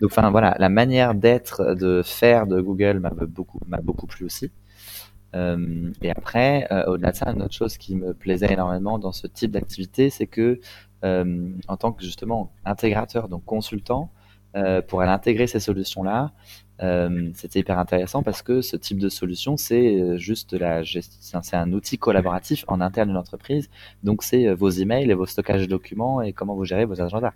[0.00, 4.50] Donc, voilà, la manière d'être, de faire de Google m'a beaucoup, plu aussi.
[5.36, 9.28] Euh, et après, au-delà de ça, une autre chose qui me plaisait énormément dans ce
[9.28, 10.58] type d'activité, c'est que
[11.02, 14.10] en tant que justement intégrateur, donc consultant,
[14.56, 16.32] euh, pour aller intégrer ces solutions-là,
[16.82, 21.40] euh, c'était hyper intéressant parce que ce type de solution, c'est euh, juste la gestion,
[21.42, 23.70] c'est un outil collaboratif en interne d'une entreprise.
[24.02, 27.00] Donc, c'est euh, vos emails et vos stockages de documents et comment vous gérez vos
[27.00, 27.32] agendas.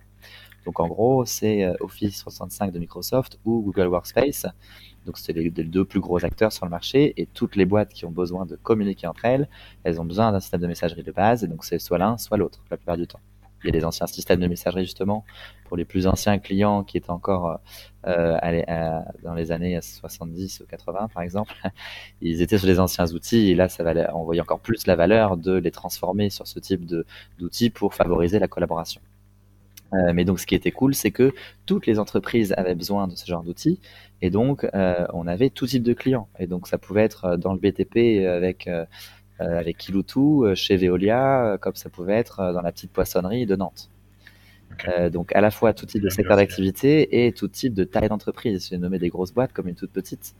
[0.65, 4.45] Donc en gros, c'est Office 365 de Microsoft ou Google Workspace.
[5.05, 7.93] Donc c'est les, les deux plus gros acteurs sur le marché et toutes les boîtes
[7.93, 9.47] qui ont besoin de communiquer entre elles,
[9.83, 12.37] elles ont besoin d'un système de messagerie de base et donc c'est soit l'un, soit
[12.37, 13.21] l'autre la plupart du temps.
[13.63, 15.25] Il y a des anciens systèmes de messagerie justement
[15.65, 17.59] pour les plus anciens clients qui étaient encore
[18.07, 21.53] euh, allez, euh, dans les années 70 ou 80 par exemple.
[22.21, 24.95] Ils étaient sur les anciens outils et là ça valait, on voyait encore plus la
[24.95, 26.85] valeur de les transformer sur ce type
[27.37, 29.01] d'outils pour favoriser la collaboration.
[29.93, 31.33] Euh, mais donc, ce qui était cool, c'est que
[31.65, 33.79] toutes les entreprises avaient besoin de ce genre d'outils,
[34.21, 36.27] et donc euh, on avait tout type de clients.
[36.39, 38.85] Et donc, ça pouvait être euh, dans le BTP avec euh, euh,
[39.39, 43.45] avec Kiloutou, euh, chez Veolia, euh, comme ça pouvait être euh, dans la petite poissonnerie
[43.45, 43.89] de Nantes.
[44.87, 48.09] Euh, donc, à la fois tout type de secteur d'activité et tout type de taille
[48.09, 48.67] d'entreprise.
[48.69, 50.35] J'ai nommé des grosses boîtes comme une toute petite.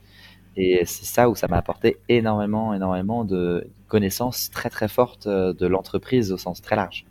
[0.56, 5.52] Et c'est ça où ça m'a apporté énormément, énormément de connaissances très, très fortes euh,
[5.54, 7.06] de l'entreprise au sens très large.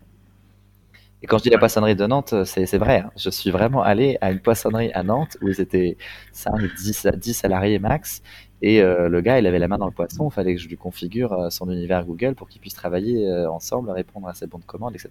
[1.21, 2.99] Et quand je dis la poissonnerie de Nantes, c'est c'est vrai.
[2.99, 3.11] hein.
[3.17, 5.97] Je suis vraiment allé à une poissonnerie à Nantes où ils étaient
[6.31, 8.21] 5, 10, 10 salariés max.
[8.61, 10.29] Et euh, le gars, il avait la main dans le poisson.
[10.29, 13.49] Il fallait que je lui configure euh, son univers Google pour qu'ils puissent travailler euh,
[13.49, 15.09] ensemble, répondre à ses bons de commande, etc.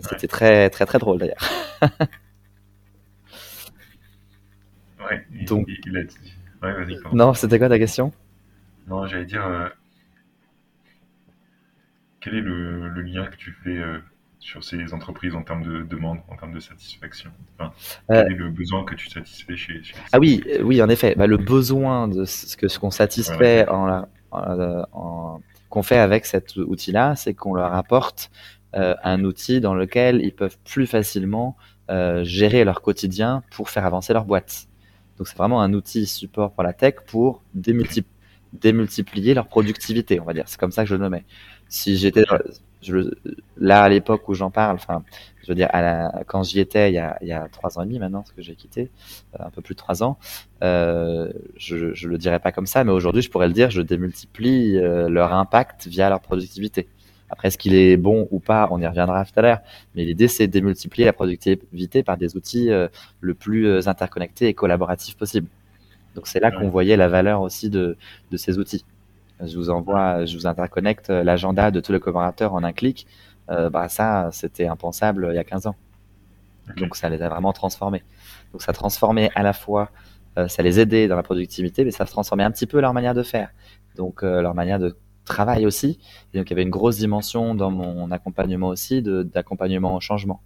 [0.00, 1.42] C'était très, très, très drôle d'ailleurs.
[5.00, 6.16] Ouais, il, Donc- il- il a dit.
[6.62, 7.16] Ouais, vas-y, pardon.
[7.16, 8.12] Non, c'était quoi ta question?
[8.88, 9.68] Non, j'allais dire, euh,
[12.20, 13.98] quel est le, le lien que tu fais euh,
[14.40, 17.30] sur ces entreprises en termes de demande, en termes de satisfaction?
[17.58, 17.72] Enfin,
[18.10, 20.88] Euh, Quel est le besoin que tu satisfais chez, chez Ah oui, euh, oui, en
[20.88, 21.14] effet.
[21.16, 25.82] Bah, le besoin de ce que ce qu'on satisfait Ouais, en, la- en- en- qu'on
[25.82, 28.30] fait avec cet outil-là, c'est qu'on leur apporte
[28.74, 31.56] euh, un outil dans lequel ils peuvent plus facilement
[31.90, 34.66] euh, gérer leur quotidien pour faire avancer leur boîte.
[35.16, 38.04] Donc c'est vraiment un outil support pour la tech pour démulti-
[38.52, 40.44] démultiplier leur productivité, on va dire.
[40.46, 41.24] C'est comme ça que je le nommais.
[41.68, 42.24] Si j'étais,
[42.82, 43.10] je,
[43.56, 45.02] là, à l'époque où j'en parle, enfin,
[45.42, 47.78] je veux dire, à la, quand j'y étais il y, a, il y a trois
[47.78, 48.90] ans et demi maintenant, parce que j'ai quitté,
[49.38, 50.18] euh, un peu plus de trois ans,
[50.62, 53.82] euh, je, je le dirais pas comme ça, mais aujourd'hui, je pourrais le dire, je
[53.82, 56.88] démultiplie euh, leur impact via leur productivité.
[57.30, 59.58] Après, est-ce qu'il est bon ou pas, on y reviendra tout à l'heure.
[59.94, 62.88] Mais l'idée, c'est de démultiplier la productivité par des outils euh,
[63.20, 65.48] le plus euh, interconnectés et collaboratifs possible.
[66.14, 67.96] Donc c'est là qu'on voyait la valeur aussi de,
[68.30, 68.84] de ces outils.
[69.44, 73.06] Je vous envoie, je vous interconnecte l'agenda de tous les collaborateurs en un clic.
[73.50, 75.76] Euh, bah ça, c'était impensable il y a 15 ans.
[76.76, 78.02] Donc ça les a vraiment transformés.
[78.52, 79.90] Donc ça transformait à la fois,
[80.38, 83.14] euh, ça les aidait dans la productivité, mais ça transformait un petit peu leur manière
[83.14, 83.50] de faire.
[83.96, 85.98] Donc euh, leur manière de travail aussi.
[86.32, 90.42] Et donc il y avait une grosse dimension dans mon accompagnement aussi d'accompagnement au changement.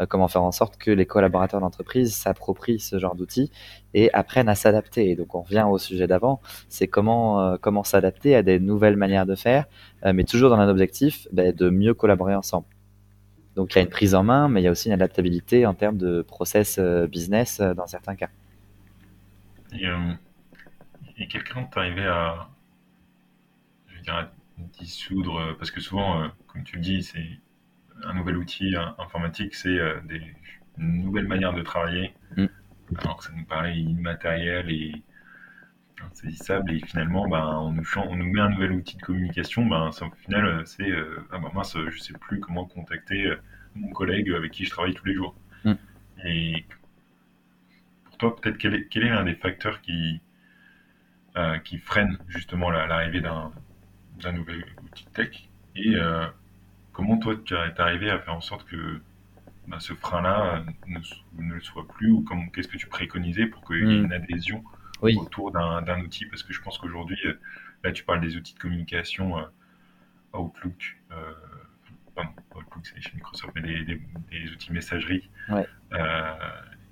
[0.00, 3.50] Euh, comment faire en sorte que les collaborateurs d'entreprise s'approprient ce genre d'outils
[3.94, 5.10] et apprennent à s'adapter.
[5.10, 8.96] Et donc on revient au sujet d'avant, c'est comment euh, comment s'adapter à des nouvelles
[8.96, 9.66] manières de faire,
[10.04, 12.66] euh, mais toujours dans un objectif ben, de mieux collaborer ensemble.
[13.56, 15.66] Donc il y a une prise en main, mais il y a aussi une adaptabilité
[15.66, 18.28] en termes de process business dans certains cas.
[19.72, 21.94] Et, quelqu'un veux
[24.02, 24.30] dire, à
[24.78, 27.40] dissoudre, parce que souvent, comme tu le dis, c'est
[28.04, 30.22] un nouvel outil informatique, c'est euh, des
[30.76, 32.14] nouvelles manières de travailler.
[32.36, 32.46] Mm.
[32.96, 35.02] Alors que ça nous paraît immatériel et
[36.10, 39.88] insaisissable et finalement ben, on, nous on nous met un nouvel outil de communication ben,
[39.88, 43.30] au final euh, c'est euh, ah ben mince je sais plus comment contacter
[43.74, 45.34] mon collègue avec qui je travaille tous les jours
[45.64, 45.72] mm.
[46.24, 46.64] et
[48.04, 50.20] pour toi peut-être quel est, quel est un des facteurs qui
[51.64, 55.94] qui freine justement l'arrivée d'un nouvel outil de tech et
[56.98, 59.00] Comment toi, tu es arrivé à faire en sorte que
[59.68, 63.80] bah, ce frein-là ne, le soit plus ou qu'est-ce que tu préconisais pour qu'il y
[63.82, 64.04] ait hmm.
[64.06, 64.64] une adhésion
[65.02, 66.26] autour d'un outil?
[66.26, 67.34] Parce que je pense qu'aujourd'hui, euh,
[67.84, 69.44] là, tu parles des outils de communication euh,
[70.32, 70.98] Outlook.
[71.12, 71.34] Euh,
[72.56, 75.30] Outlook, c'est chez Microsoft, mais des, outils messagerie.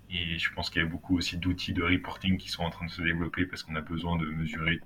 [0.08, 2.86] et je pense qu'il y a beaucoup aussi d'outils de reporting qui sont en train
[2.86, 4.78] de se développer parce qu'on a besoin de mesurer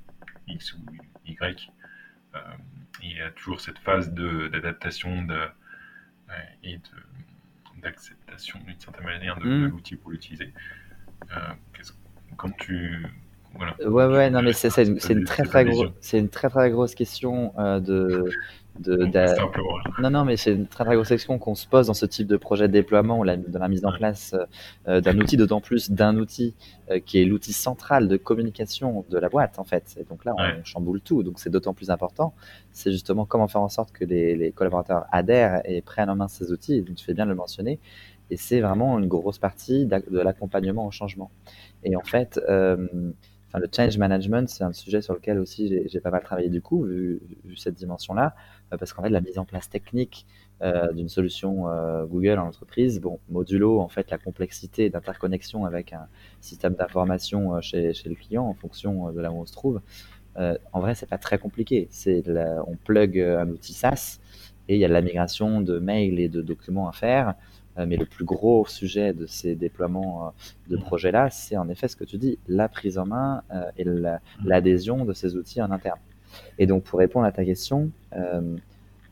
[0.49, 0.79] X ou
[1.27, 1.71] Y
[3.03, 5.41] il y a toujours cette phase d'adaptation de,
[6.65, 6.79] et
[7.83, 9.67] d'acceptation d'une certaine manière de, mm.
[9.67, 10.53] l'outil pour l'utiliser.
[11.33, 11.53] Euh,
[12.37, 13.05] quand tu
[13.55, 13.77] voilà.
[13.85, 18.31] Ouais, ouais, non, mais c'est une, très très une très très grosse question euh, de,
[18.81, 22.07] de, Non, non, mais c'est une très, très grosse question qu'on se pose dans ce
[22.07, 24.35] type de projet de déploiement ou la, de la mise en place
[24.89, 26.55] euh, d'un outil, d'autant plus d'un outil
[26.91, 29.97] euh, qui est l'outil central de communication de la boîte, en fait.
[30.01, 32.35] Et donc là, on chamboule tout, donc c'est d'autant plus important.
[32.73, 36.29] C'est justement comment faire en sorte que les, les, collaborateurs adhèrent et prennent en main
[36.29, 36.83] ces outils.
[36.83, 37.79] Donc, tu fais bien de le mentionner.
[38.31, 41.31] Et c'est vraiment une grosse partie de l'accompagnement au changement.
[41.83, 42.87] Et en fait, euh,
[43.51, 46.63] Enfin, le change management, c'est un sujet sur lequel aussi j'ai pas mal travaillé du
[46.63, 47.21] coup, vu,
[47.57, 48.37] cette dimension-là,
[48.73, 50.25] euh, parce qu'en fait, la mise en place technique
[50.63, 55.93] euh, d'une solution euh, Google en entreprise, bon, modulo en fait la complexité d'interconnexion avec
[55.93, 56.07] un
[56.41, 59.81] système d'information chez, le client en fonction de là où on se trouve.
[60.37, 61.89] en vrai, c'est pas très compliqué.
[61.91, 62.23] C'est
[62.69, 64.21] on plug un outil SaaS
[64.69, 67.35] et il y a de la migration de mails et de documents à faire.
[67.81, 70.31] Euh, mais le plus gros sujet de ces déploiements euh,
[70.69, 70.81] de mmh.
[70.81, 74.19] projets-là, c'est en effet ce que tu dis, la prise en main euh, et mmh.
[74.45, 75.99] l'adhésion de ces outils en interne.
[76.59, 77.91] Et donc, pour répondre à ta question,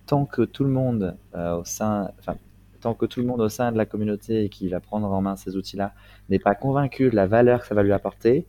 [0.06, 2.36] tant que tout le monde au sein, enfin,
[2.80, 5.34] tant que tout le monde au sein de la communauté qui va prendre en main
[5.34, 5.94] ces outils-là
[6.28, 8.46] n'est pas convaincu de la valeur que ça va lui apporter,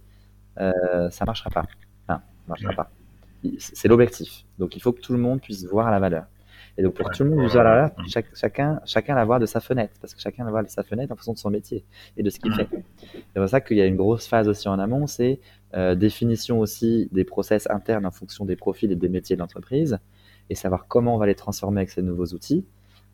[0.59, 1.65] euh, ça marchera pas.
[2.07, 2.91] Enfin, ça marchera pas.
[3.57, 4.45] C'est l'objectif.
[4.59, 6.25] Donc, il faut que tout le monde puisse voir la valeur.
[6.79, 7.49] Et donc pour tout le monde,
[8.33, 11.11] chacun, chacun la voit de sa fenêtre, parce que chacun la voit de sa fenêtre
[11.11, 11.83] en fonction de son métier
[12.15, 12.69] et de ce qu'il fait.
[13.01, 15.41] C'est pour ça qu'il y a une grosse phase aussi en amont, c'est
[15.75, 19.99] euh, définition aussi des process internes en fonction des profils et des métiers de l'entreprise,
[20.49, 22.63] et savoir comment on va les transformer avec ces nouveaux outils.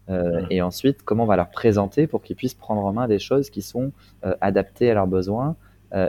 [0.09, 3.17] Euh, et ensuite, comment on va leur présenter pour qu'ils puissent prendre en main des
[3.17, 3.91] choses qui sont
[4.25, 5.55] euh, adaptées à leurs besoins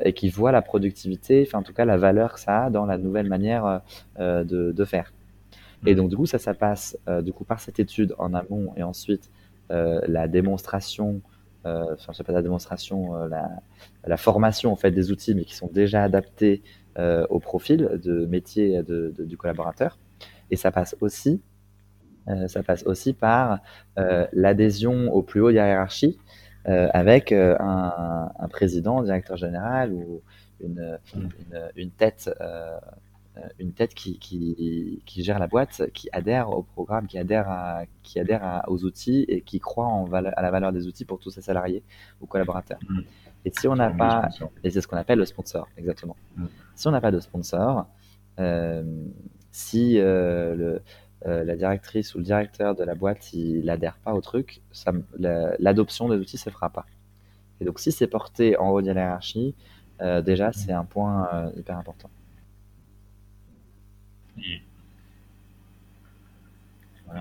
[0.03, 2.87] et qui voient la productivité, enfin en tout cas la valeur que ça a dans
[2.87, 3.83] la nouvelle manière
[4.19, 4.43] de,
[4.73, 5.13] de, faire.
[5.87, 8.75] Et donc, du coup, ça, ça passe euh, du coup, par cette étude en amont
[8.77, 9.31] et ensuite
[9.71, 11.23] euh, la démonstration,
[11.65, 13.15] euh, enfin, je sais pas la démonstration,
[14.05, 16.63] la, formation en fait des outils, mais qui sont déjà adaptés
[17.29, 19.99] au profil de métier de, du collaborateur.
[20.51, 21.41] Et ça passe aussi,
[22.47, 23.61] ça passe aussi par
[24.33, 26.19] l'adhésion au plus haut hiérarchie
[26.65, 30.23] avec un, un, président, directeur général ou
[30.61, 32.31] une, tête
[33.59, 37.83] une tête qui, qui, qui, gère la boîte, qui adhère au programme, qui adhère, à,
[38.03, 41.31] qui adhère aux outils et qui croit en à la valeur des outils pour tous
[41.31, 41.83] ses salariés
[42.21, 42.79] ou collaborateurs.
[42.89, 43.01] Mmh.
[43.45, 44.29] Et si on n'a pas,
[44.65, 46.17] et c'est ce qu'on appelle le sponsor, exactement.
[46.37, 46.47] Mmh.
[46.75, 47.87] Si on n'a pas de sponsor,
[48.41, 48.83] euh,
[49.53, 50.83] si euh, le,
[51.25, 54.63] la directrice ou le directeur de la boîte, il n'adhère pas au truc,
[55.19, 56.87] l'adoption des outils ne se fera pas.
[57.61, 59.55] Et donc, si c'est porté en haut de la hiérarchie,
[60.25, 62.11] déjà, c'est un point hyper important.
[64.39, 64.63] Et,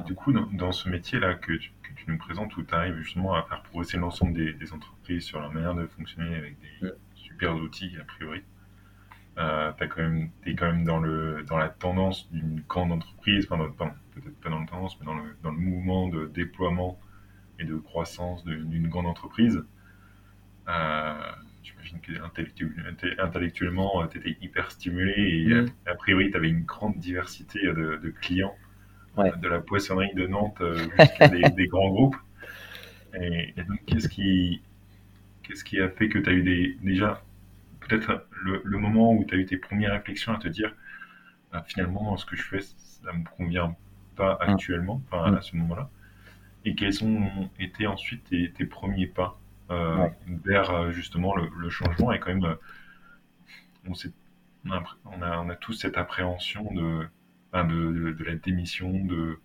[0.05, 1.71] du coup, dans, ce métier-là que tu,
[2.07, 5.75] nous présentes, où tu arrives justement à faire progresser l'ensemble des, entreprises sur leur manière
[5.75, 8.43] de fonctionner avec des super outils, a priori,
[9.37, 13.69] euh, tu es quand même dans, le, dans la tendance d'une grande entreprise, enfin,
[14.13, 16.99] peut-être pas dans la tendance, mais dans le, dans le mouvement de déploiement
[17.59, 19.63] et de croissance d'une grande entreprise.
[20.67, 21.31] Euh,
[21.65, 25.65] J'imagine que intellectuellement, tu étais hyper stimulé et mm.
[25.87, 28.55] a, priori, tu avais une grande diversité de, de clients,
[29.17, 32.17] de la poissonnerie de Nantes euh, jusqu'à des, des, grands groupes.
[33.19, 34.61] Et, donc, qu'est-ce qui,
[35.41, 37.23] qu'est-ce qui a fait que tu as eu des, déjà
[37.79, 40.75] peut-être le, moment où tu as eu tes premières réflexions à te dire
[41.51, 43.75] bah, finalement ce que je fais ça me convient
[44.15, 44.49] pas mm.
[44.49, 45.41] actuellement, enfin, à mm.
[45.41, 45.89] ce moment-là.
[46.63, 49.39] Et quels ont été ensuite tes premiers pas?
[49.71, 50.07] Euh,
[50.43, 52.55] vers euh, justement le, changement et quand même euh,
[53.87, 53.93] on,
[55.05, 57.07] on, a, on, a, tous cette appréhension de,
[57.53, 59.39] de, de, la démission, de,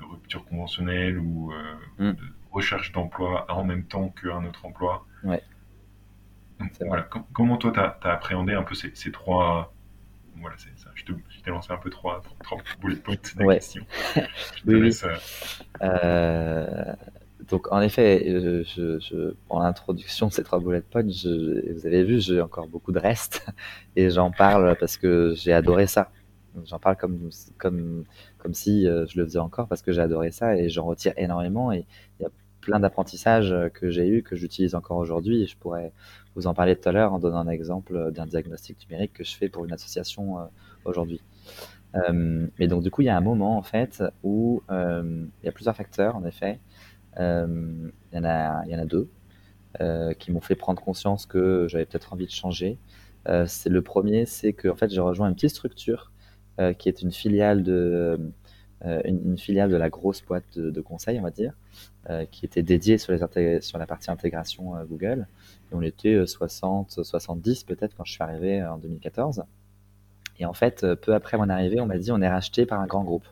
[0.00, 1.52] rupture conventionnelle ou
[1.98, 2.12] mm.
[2.12, 5.06] de recherche d'emploi en même temps qu'un autre emploi.
[5.22, 5.42] Ouais.
[6.84, 9.72] voilà, comment toi tu as, appréhendé un peu ces, ces trois.
[10.38, 10.90] Voilà, c'est ça.
[10.94, 13.54] Je t'ai lancé un peu trois, trois, bullet points de ouais.
[13.56, 13.86] question.
[14.66, 14.90] oui, oui.
[15.82, 16.94] Euh
[17.48, 21.86] donc en effet, je, je, je en l'introduction de ces trois bullet points, je, vous
[21.86, 23.46] avez vu, j'ai encore beaucoup de reste
[23.96, 26.10] et j'en parle parce que j'ai adoré ça.
[26.64, 28.04] J'en parle comme comme
[28.38, 31.12] comme si euh, je le faisais encore parce que j'ai adoré ça et j'en retire
[31.18, 31.84] énormément et
[32.18, 32.30] il y a
[32.62, 35.92] plein d'apprentissages que j'ai eu que j'utilise encore aujourd'hui je pourrais
[36.36, 39.34] vous en parler tout à l'heure en donnant un exemple d'un diagnostic numérique que je
[39.34, 40.44] fais pour une association euh,
[40.84, 41.20] aujourd'hui.
[41.94, 45.46] Euh, mais donc du coup, il y a un moment en fait où euh, il
[45.46, 46.60] y a plusieurs facteurs en effet.
[47.18, 49.08] Euh, il y, en a, y en a deux
[49.80, 52.78] euh, qui m'ont fait prendre conscience que j'avais peut-être envie de changer.
[53.28, 56.12] Euh, c'est le premier, c'est que en fait, j'ai rejoint une petite structure
[56.78, 58.18] qui est une filiale de
[59.04, 61.52] une, filiale de la grosse boîte de, conseil, on va dire,
[62.30, 65.26] qui était dédiée sur, les sur la partie intégration Google.
[65.70, 69.44] Et on était 60, 70 peut-être quand je suis arrivé en 2014.
[70.38, 72.86] Et en fait, peu après mon arrivée, on m'a dit on est racheté par un
[72.86, 73.26] grand groupe.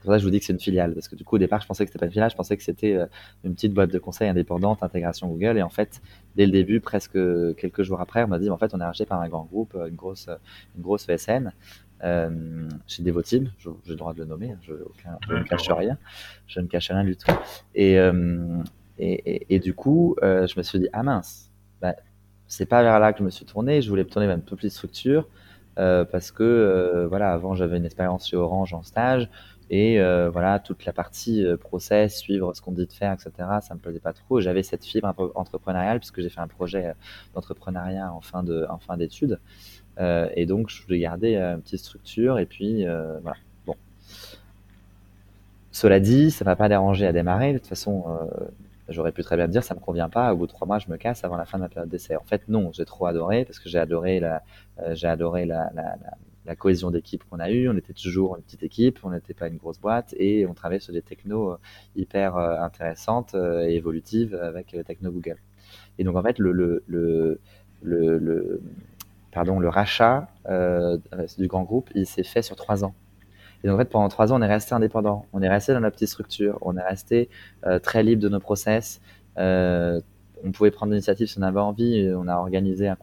[0.00, 1.36] C'est pour ça que je vous dis que c'est une filiale, parce que du coup,
[1.36, 3.06] au départ, je pensais que c'était pas une filiale, je pensais que c'était euh,
[3.44, 5.58] une petite boîte de conseil indépendante, intégration Google.
[5.58, 6.00] Et en fait,
[6.36, 7.18] dès le début, presque
[7.56, 9.76] quelques jours après, on m'a dit, en fait, on est racheté par un grand groupe,
[9.88, 10.28] une grosse,
[10.76, 11.52] une grosse ESN.
[12.04, 15.98] Euh, chez Devoteam, j'ai le droit de le nommer, je, aucun, je, ne cache rien,
[16.46, 17.32] je ne cache rien du tout.
[17.74, 18.62] Et, euh,
[18.98, 21.96] et, et, du coup, euh, je me suis dit, ah mince, bah,
[22.46, 24.42] c'est pas vers là que je me suis tourné, je voulais me tourner vers une
[24.42, 25.28] plus structure,
[25.78, 29.28] euh, parce que voilà, avant j'avais une expérience chez Orange en stage,
[29.70, 33.30] et euh, voilà, toute la partie euh, process, suivre ce qu'on dit de faire, etc.,
[33.60, 34.40] ça me plaisait pas trop.
[34.40, 36.92] J'avais cette fibre entrepreneuriale puisque j'ai fait un projet euh,
[37.34, 39.38] d'entrepreneuriat en fin de en fin d'études.
[39.98, 42.38] Euh, et donc, je voulais garder une petite structure.
[42.38, 43.36] Et puis, voilà.
[43.66, 43.74] Bon.
[45.72, 47.52] Cela dit, ça m'a pas dérangé à démarrer.
[47.52, 48.04] De toute façon,
[48.88, 50.32] j'aurais pu très bien dire, ça me convient pas.
[50.32, 52.16] Au bout de trois mois, je me casse avant la fin de la période d'essai.
[52.16, 54.42] En fait, non, j'ai trop adoré parce que j'ai adoré la,
[54.94, 55.70] j'ai adoré la
[56.48, 57.68] la cohésion d'équipe qu'on a eue.
[57.68, 60.80] On était toujours une petite équipe, on n'était pas une grosse boîte et on travaillait
[60.80, 61.56] sur des technos euh,
[61.94, 65.36] hyper euh, intéressantes euh, et évolutives avec techno Google.
[65.98, 67.38] Et donc en fait, le, le, le,
[67.82, 68.62] le,
[69.30, 70.28] pardon, le rachat
[71.38, 72.94] du grand groupe, il s'est fait sur trois ans.
[73.62, 75.26] Et donc en fait, pendant trois ans, on est resté indépendant.
[75.34, 76.58] On est resté dans notre petite structure.
[76.62, 77.28] On est resté
[77.82, 79.00] très libre de nos process.
[80.44, 82.10] On pouvait prendre l'initiative si on avait envie.
[82.14, 82.96] On a organisé une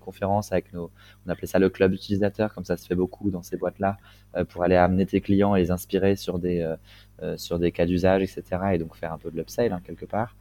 [0.00, 0.90] conférence, avec nos,
[1.26, 3.96] on appelait ça le club utilisateur, comme ça se fait beaucoup dans ces boîtes-là,
[4.36, 6.76] euh, pour aller amener tes clients et les inspirer sur des, euh,
[7.22, 8.44] euh, sur des cas d'usage, etc.
[8.72, 10.36] Et donc faire un peu de l'upsell hein, quelque part.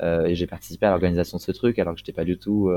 [0.00, 2.70] et j'ai participé à l'organisation de ce truc alors que j'étais pas du tout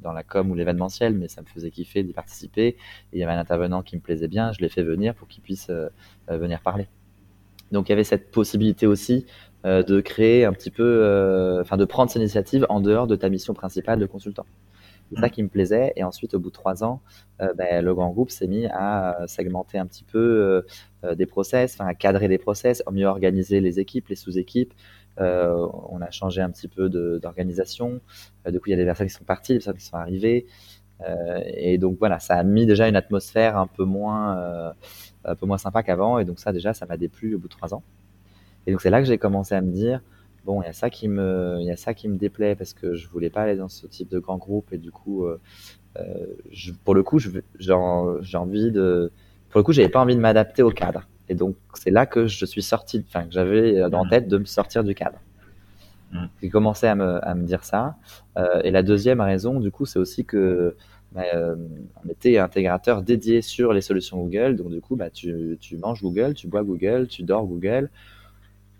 [0.00, 2.76] dans la com ou l'événementiel, mais ça me faisait kiffer d'y participer.
[3.12, 5.42] Il y avait un intervenant qui me plaisait bien, je l'ai fait venir pour qu'il
[5.42, 5.70] puisse
[6.26, 6.88] venir parler.
[7.70, 9.26] Donc il y avait cette possibilité aussi
[9.66, 13.16] euh, de créer un petit peu, euh, enfin de prendre cette initiative en dehors de
[13.16, 14.46] ta mission principale de consultant.
[15.10, 15.30] C'est ça mm.
[15.30, 15.92] qui me plaisait.
[15.96, 17.00] Et ensuite, au bout de trois ans,
[17.40, 20.64] euh, ben, le grand groupe s'est mis à segmenter un petit peu
[21.16, 24.74] des process, enfin à cadrer des process, à mieux organiser les équipes, les sous-équipes.
[25.18, 28.00] on a changé un petit peu d'organisation.
[28.46, 30.46] du coup, il y a des personnes qui sont parties, des personnes qui sont arrivées.
[31.46, 34.72] et donc voilà, ça a mis déjà une atmosphère un peu moins,
[35.24, 36.18] un peu moins sympa qu'avant.
[36.20, 37.82] Et donc ça, déjà, ça m'a déplu au bout de trois ans.
[38.68, 40.02] Et donc c'est là que j'ai commencé à me dire
[40.44, 42.74] bon, il y a ça qui me, il y a ça qui me déplaît parce
[42.74, 45.40] que je voulais pas aller dans ce type de grand groupe et du coup, euh,
[45.98, 49.10] euh, je, pour le coup, j'ai envie de,
[49.48, 51.08] pour le coup, j'avais pas envie de m'adapter au cadre.
[51.30, 54.08] Et donc, c'est là que je suis sorti, enfin, que j'avais dans Mm.
[54.10, 55.18] tête de me sortir du cadre.
[56.12, 56.26] Mm.
[56.42, 57.96] J'ai commencé à me, à me dire ça.
[58.38, 60.76] Euh, et la deuxième raison, du coup, c'est aussi que
[61.12, 61.56] bah, euh,
[62.04, 64.56] on était intégrateur dédié sur les solutions Google.
[64.56, 67.90] Donc, du coup, bah, tu, tu manges Google, tu bois Google, tu dors Google.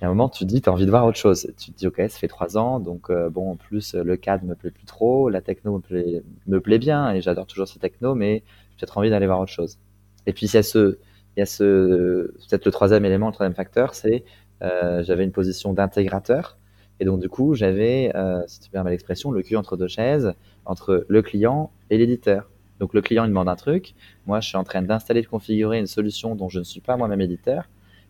[0.01, 1.53] Et à un moment, tu dis, tu as envie de voir autre chose.
[1.59, 2.78] Tu te dis, OK, ça fait trois ans.
[2.78, 5.28] Donc, euh, bon, en plus, le cadre me plaît plus trop.
[5.28, 8.99] La techno me plaît, me plaît bien et j'adore toujours ces techno, mais j'ai peut-être
[8.99, 9.78] envie d'aller voir autre chose.
[10.26, 10.99] Et puis, il y a ce,
[11.36, 14.24] il y a ce, peut-être le troisième élément, le troisième facteur, c'est
[14.62, 16.59] euh, j'avais une position d'intégrateur.
[17.01, 20.34] Et donc, du coup, j'avais, euh, si tu permets l'expression, le cul entre deux chaises,
[20.64, 22.51] entre le client et l'éditeur.
[22.80, 23.94] Donc, le client, il demande un truc.
[24.26, 26.96] Moi, je suis en train d'installer, de configurer une solution dont je ne suis pas
[26.96, 27.68] moi-même éditeur.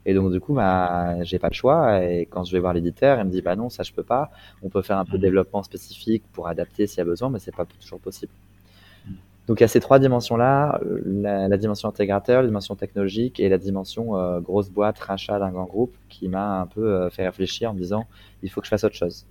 [0.08, 2.02] Et donc, du coup, bah, j'ai pas le choix.
[2.02, 4.30] Et quand je vais voir l'éditeur, il me dit, bah non, ça, je peux pas.
[4.62, 7.38] On peut faire un peu de développement spécifique pour adapter s'il y a besoin, mais
[7.38, 8.32] c'est pas toujours possible.
[9.46, 13.50] Donc, il y a ces trois dimensions-là, la, la, dimension intégrateur, la dimension technologique et
[13.50, 17.26] la dimension euh, grosse boîte, rachat d'un grand groupe qui m'a un peu euh, fait
[17.26, 18.06] réfléchir en me disant,
[18.42, 19.26] il faut que je fasse autre chose.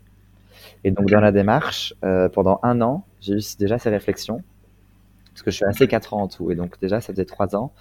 [0.83, 4.43] Et donc, dans la démarche, euh, pendant un an, j'ai eu déjà ces réflexions
[5.37, 6.49] parce que je suis resté quatre ans en tout.
[6.49, 7.71] Et donc, déjà, ça faisait trois ans.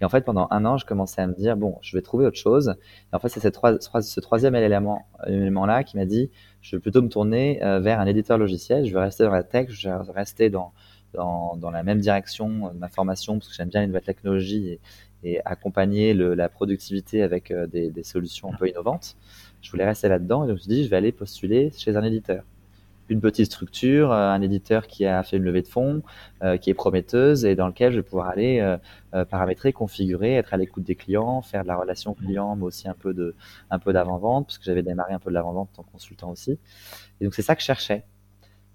[0.00, 2.24] Et en fait, pendant un an, je commençais à me dire, bon, je vais trouver
[2.24, 2.74] autre chose.
[3.12, 6.30] Et en fait, c'est ce troisième élément, élément-là qui m'a dit,
[6.62, 8.86] je vais plutôt me tourner euh, vers un éditeur logiciel.
[8.86, 10.72] Je vais rester dans la tech, je vais rester dans,
[11.12, 14.78] dans, la même direction de ma formation parce que j'aime bien les nouvelles technologies
[15.22, 19.16] et, accompagner la productivité avec euh, des, des, solutions un peu innovantes.
[19.60, 22.02] Je voulais rester là-dedans et je me suis dit, je vais aller postuler chez un
[22.02, 22.42] éditeur
[23.08, 26.02] une petite structure, euh, un éditeur qui a fait une levée de fonds,
[26.42, 28.76] euh, qui est prometteuse et dans lequel je vais pouvoir aller euh,
[29.14, 32.88] euh paramétrer, configurer, être à l'écoute des clients, faire de la relation client, mais aussi
[32.88, 33.34] un peu de,
[33.70, 36.58] un peu d'avant-vente, parce que j'avais démarré un peu de l'avant-vente en consultant aussi.
[37.20, 38.04] Et donc c'est ça que je cherchais.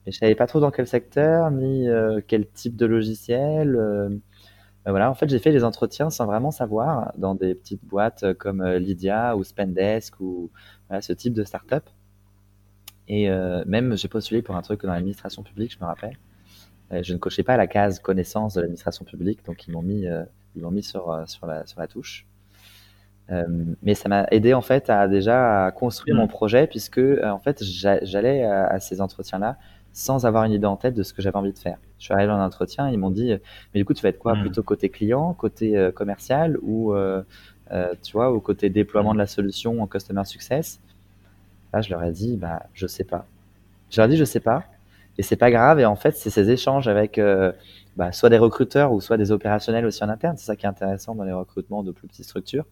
[0.05, 3.75] Mais je savais pas trop dans quel secteur, ni euh, quel type de logiciel.
[3.75, 4.09] Euh,
[4.86, 8.65] voilà, en fait, j'ai fait des entretiens sans vraiment savoir dans des petites boîtes comme
[8.65, 10.49] Lydia ou Spendesk ou
[10.88, 11.84] voilà, ce type de start-up.
[13.07, 16.17] Et euh, même, j'ai postulé pour un truc dans l'administration publique, je me rappelle.
[16.91, 20.07] Euh, je ne cochais pas la case connaissance de l'administration publique, donc ils m'ont mis,
[20.07, 20.23] euh,
[20.55, 22.25] ils m'ont mis sur, sur, la, sur la touche.
[23.81, 26.19] mais ça m'a aidé en fait à déjà à construire mmh.
[26.19, 29.57] mon projet, puisque en fait j'allais à, à, ces entretiens-là
[29.91, 31.77] sans avoir une idée en tête de ce que j'avais envie de faire.
[31.97, 33.33] Je suis arrivé en entretien, ils m'ont dit,
[33.73, 34.41] mais du coup tu vas être quoi, mmh.
[34.41, 36.93] plutôt côté client, côté commercial ou
[38.03, 40.79] tu vois, au côté déploiement de la solution en customer success?
[41.78, 43.28] Là, je leur ai dit, bah, je sais pas.
[43.91, 44.63] Je leur ai dit, je sais pas.
[45.19, 45.80] Et c'est pas grave.
[45.80, 47.51] Et en fait, c'est ces échanges avec euh,
[47.95, 50.38] bah, soit des recruteurs ou soit des opérationnels aussi en interne.
[50.38, 52.65] C'est ça qui est intéressant dans les recrutements de plus petites structures.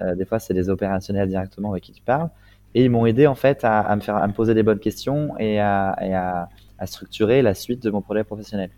[0.00, 2.30] Euh, des fois, c'est des opérationnels directement avec qui tu parles.
[2.74, 5.38] Et ils m'ont aidé en fait à, me faire, à me poser des bonnes questions
[5.38, 6.48] et, à,
[6.86, 8.70] structurer la suite de mon projet professionnel.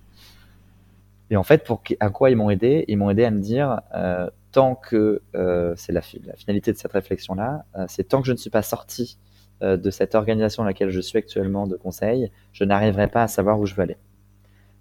[1.31, 2.85] Et en fait, pour à quoi ils m'ont aidé?
[2.89, 5.23] Ils m'ont aidé à me dire euh, tant que
[5.77, 8.63] c'est la, finalité de cette réflexion là, euh, c'est tant que je ne suis pas
[8.63, 9.17] sorti
[9.63, 13.29] euh, de cette organisation dans laquelle je suis actuellement de conseil, je n'arriverai pas à
[13.29, 13.97] savoir où je veux aller.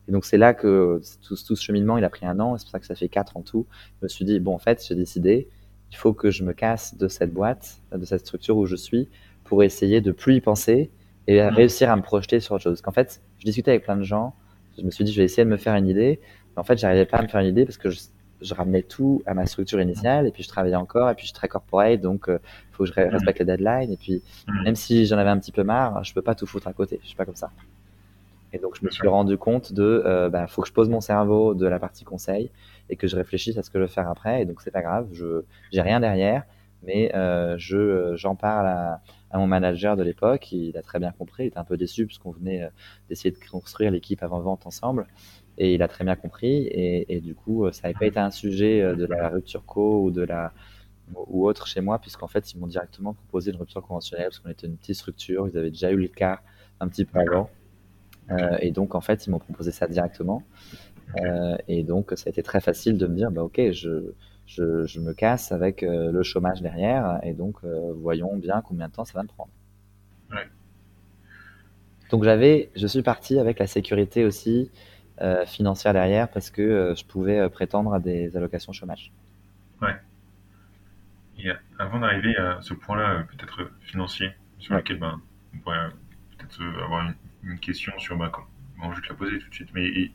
[0.07, 2.65] Et donc c'est là que tout, tout, ce cheminement, il a pris un an, c'est
[2.65, 3.67] pour ça que ça fait quatre en tout.
[3.99, 5.47] Je me suis dit, bon, en fait, j'ai décidé,
[5.91, 9.09] il faut que je me casse de cette boîte, de cette structure où je suis,
[9.43, 10.91] pour essayer de plus y penser
[11.27, 12.81] et à réussir à me projeter sur autre chose.
[12.81, 14.33] Qu'en fait, je discutais avec plein de gens,
[14.77, 16.19] je me suis dit, je vais essayer de me faire une idée,
[16.55, 17.99] mais en fait, j'arrivais pas à me faire une idée parce que je,
[18.41, 21.27] je ramenais tout à ma structure initiale et puis je travaillais encore et puis je
[21.27, 22.39] suis très corporate donc il euh,
[22.71, 24.21] faut que je respecte les deadlines et puis
[24.63, 26.99] même si j'en avais un petit peu marre je peux pas tout foutre à côté
[27.01, 27.51] je suis pas comme ça.
[28.51, 31.01] Et donc je me suis rendu compte de euh, bah, faut que je pose mon
[31.01, 32.49] cerveau de la partie conseil
[32.89, 34.81] et que je réfléchisse à ce que je veux faire après et donc c'est pas
[34.81, 36.43] grave je j'ai rien derrière
[36.81, 41.11] mais euh, je j'en parle à, à, mon manager de l'époque il a très bien
[41.11, 42.67] compris il était un peu déçu puisqu'on venait
[43.07, 45.05] d'essayer de construire l'équipe avant vente ensemble
[45.59, 46.67] et il a très bien compris.
[46.67, 50.11] Et, et du coup, ça n'avait pas été un sujet de la rupture co ou
[50.11, 50.53] de la
[51.27, 54.49] ou autre chez moi, puisqu'en fait, ils m'ont directement proposé une rupture conventionnelle parce qu'on
[54.49, 55.47] était une petite structure.
[55.47, 56.41] Ils avaient déjà eu le cas
[56.79, 57.49] un petit peu avant.
[58.31, 60.43] Euh, et donc, en fait, ils m'ont proposé ça directement.
[61.21, 64.13] Euh, et donc, ça a été très facile de me dire, bah, ok, je,
[64.45, 67.19] je, je me casse avec euh, le chômage derrière.
[67.23, 69.51] Et donc, voyons bien combien de temps ça va me prendre.
[70.31, 70.47] Ouais.
[72.11, 74.69] Donc, j'avais, je suis parti avec la sécurité aussi
[75.21, 79.11] euh, financière derrière parce que euh, je pouvais euh, prétendre à des allocations chômage.
[79.81, 79.95] Ouais.
[81.37, 84.81] Et avant d'arriver à ce point-là, peut-être financier, sur Ouais.
[84.81, 85.21] lequel ben,
[85.53, 85.89] on pourrait
[86.37, 88.29] peut-être avoir une, une question sur ma.
[88.77, 90.11] Bon, je vais te la poser tout de suite, mais et,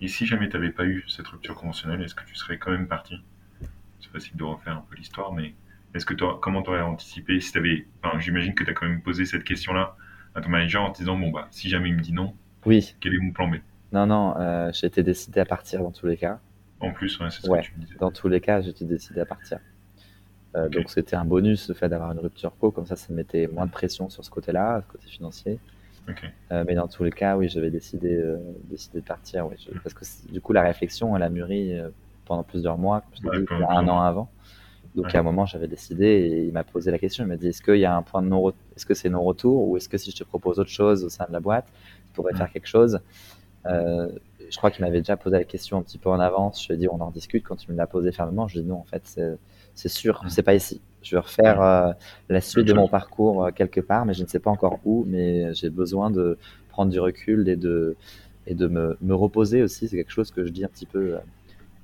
[0.00, 2.70] et si jamais tu n'avais pas eu cette rupture conventionnelle, est-ce que tu serais quand
[2.70, 3.16] même parti?
[4.00, 5.54] C'est facile de refaire un peu l'histoire, mais
[5.94, 7.86] est-ce que comment tu aurais anticipé si t'avais.
[8.02, 9.96] Enfin, j'imagine que tu as quand même posé cette question-là
[10.34, 12.34] à ton manager en te disant bon, bah, si jamais il me dit non,
[12.66, 13.56] Oui, quel est mon plan B?
[13.92, 16.38] Non, non, euh, j'ai été décidé à partir dans tous les cas.
[16.80, 17.98] En plus, ouais, c'est ce Ouais, que tu me disais.
[17.98, 19.58] dans tous les cas, j'étais décidé à partir.
[20.56, 23.16] Euh, donc c'était un bonus le fait d'avoir une rupture co, comme ça ça me
[23.16, 25.58] mettait moins de pression sur ce côté-là, ce côté financier.
[26.52, 28.38] Euh, mais dans tous les cas, oui, j'avais décidé, euh,
[28.70, 31.76] décidé de partir, oui, je- parce que du coup la réflexion elle a mûri
[32.24, 34.30] pendant plusieurs mois, je Ouais, dit, pendant il y a un an avant.
[34.94, 35.16] Donc Ouais.
[35.16, 37.62] à un moment j'avais décidé et il m'a posé la question, il m'a dit est-ce
[37.62, 39.98] qu'il y a un point de non est-ce que c'est non retour ou est-ce que
[39.98, 41.66] si je te propose autre chose au sein de la boîte,
[42.06, 42.36] tu pourrais Mm.
[42.36, 43.00] faire quelque chose?
[43.68, 46.62] Je crois qu'il m'avait déjà posé la question un petit peu en avance.
[46.62, 47.44] Je lui ai dit on en discute.
[47.44, 49.18] Quand il me l'a posé fermement, je lui ai dit non en fait
[49.74, 50.80] c'est sûr, c'est pas ici.
[51.02, 51.92] Je vais refaire euh,
[52.28, 55.04] la suite de mon parcours euh, quelque part, mais je ne sais pas encore où.
[55.06, 56.38] Mais j'ai besoin de
[56.70, 57.96] prendre du recul et de
[58.46, 59.88] et de me, me reposer aussi.
[59.88, 61.14] C'est quelque chose que je dis un petit peu.
[61.16, 61.18] euh,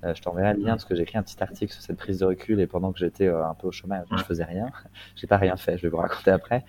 [0.04, 2.18] euh, je t'enverrai le lien parce que j'ai écrit un petit article sur cette prise
[2.20, 4.70] de recul et pendant que j'étais euh, un peu au chômage, je faisais rien.
[5.16, 5.76] J'ai pas rien fait.
[5.78, 6.64] Je vais vous raconter après.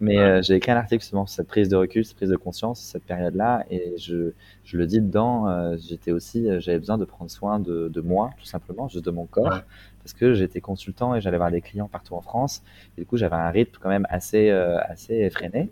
[0.00, 0.22] Mais Ouais.
[0.24, 2.80] euh, j'ai écrit un article justement sur cette prise de recul, cette prise de conscience,
[2.80, 4.30] cette période-là, et je,
[4.64, 5.48] je le dis dedans.
[5.48, 9.04] euh, j'étais aussi, euh, j'avais besoin de prendre soin de, de moi, tout simplement, juste
[9.04, 9.60] de mon corps, Ouais.
[10.02, 12.62] parce que j'étais consultant et j'allais voir des clients partout en France.
[12.96, 15.70] Et du coup, j'avais un rythme quand même assez, euh, assez effréné.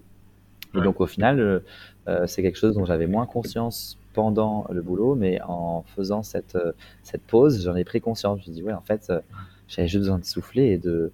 [0.74, 0.84] Et Ouais.
[0.84, 1.60] donc, au final, euh,
[2.08, 6.56] euh, c'est quelque chose dont j'avais moins conscience pendant le boulot, mais en faisant cette,
[6.56, 6.72] euh,
[7.02, 8.38] cette pause, j'en ai pris conscience.
[8.38, 9.20] Je me suis dit, ouais, en fait, euh,
[9.68, 11.12] j'avais juste besoin de souffler et de,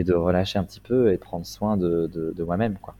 [0.00, 2.96] et de relâcher un petit peu et de prendre soin de, de, de moi-même, quoi.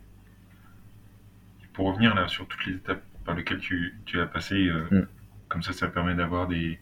[1.73, 5.07] Pour revenir là sur toutes les étapes par lesquelles tu, tu as passé, euh, Mm.
[5.49, 6.79] comme ça, ça permet d'avoir des,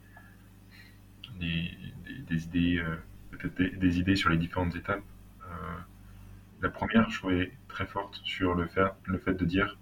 [1.40, 1.70] des,
[2.06, 2.96] des- des idées, euh,
[3.30, 5.02] peut-être des, des idées sur les différentes étapes.
[5.42, 5.46] Euh,
[6.62, 9.78] la première, je trouvais très forte sur le fait, le fait de dire,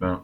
[0.00, 0.22] ben,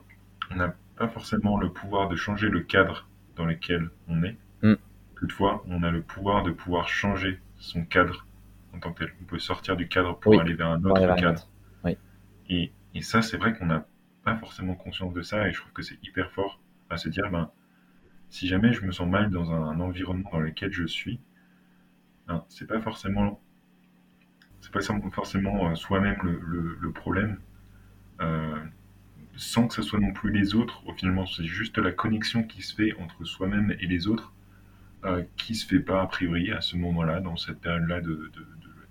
[0.50, 4.36] on n'a pas forcément le pouvoir de changer le cadre dans lequel on est.
[4.62, 4.74] Mm.
[5.16, 8.26] Toutefois, on a le pouvoir de pouvoir changer son cadre
[8.78, 9.14] en tant que tel.
[9.20, 11.48] On peut sortir du cadre pour Oui, aller vers un autre cadre.
[11.84, 11.96] Oui.
[12.48, 13.86] Et, et ça, c'est vrai qu'on n'a
[14.24, 16.60] pas forcément conscience de ça, et je trouve que c'est hyper fort
[16.90, 17.50] à se dire, ben,
[18.30, 21.20] si jamais je me sens mal dans un, environnement dans lequel je suis,
[22.26, 23.40] ben, c'est pas forcément,
[24.60, 24.80] c'est pas
[25.12, 27.38] forcément euh, soi-même le, le- le problème,
[28.20, 28.56] euh,
[29.36, 30.86] sans que ce soit non plus les autres.
[30.86, 34.32] Au finalement, c'est juste la connexion qui se fait entre soi-même et les autres,
[35.04, 38.30] euh, qui se fait pas a priori à ce moment-là, dans cette période-là de,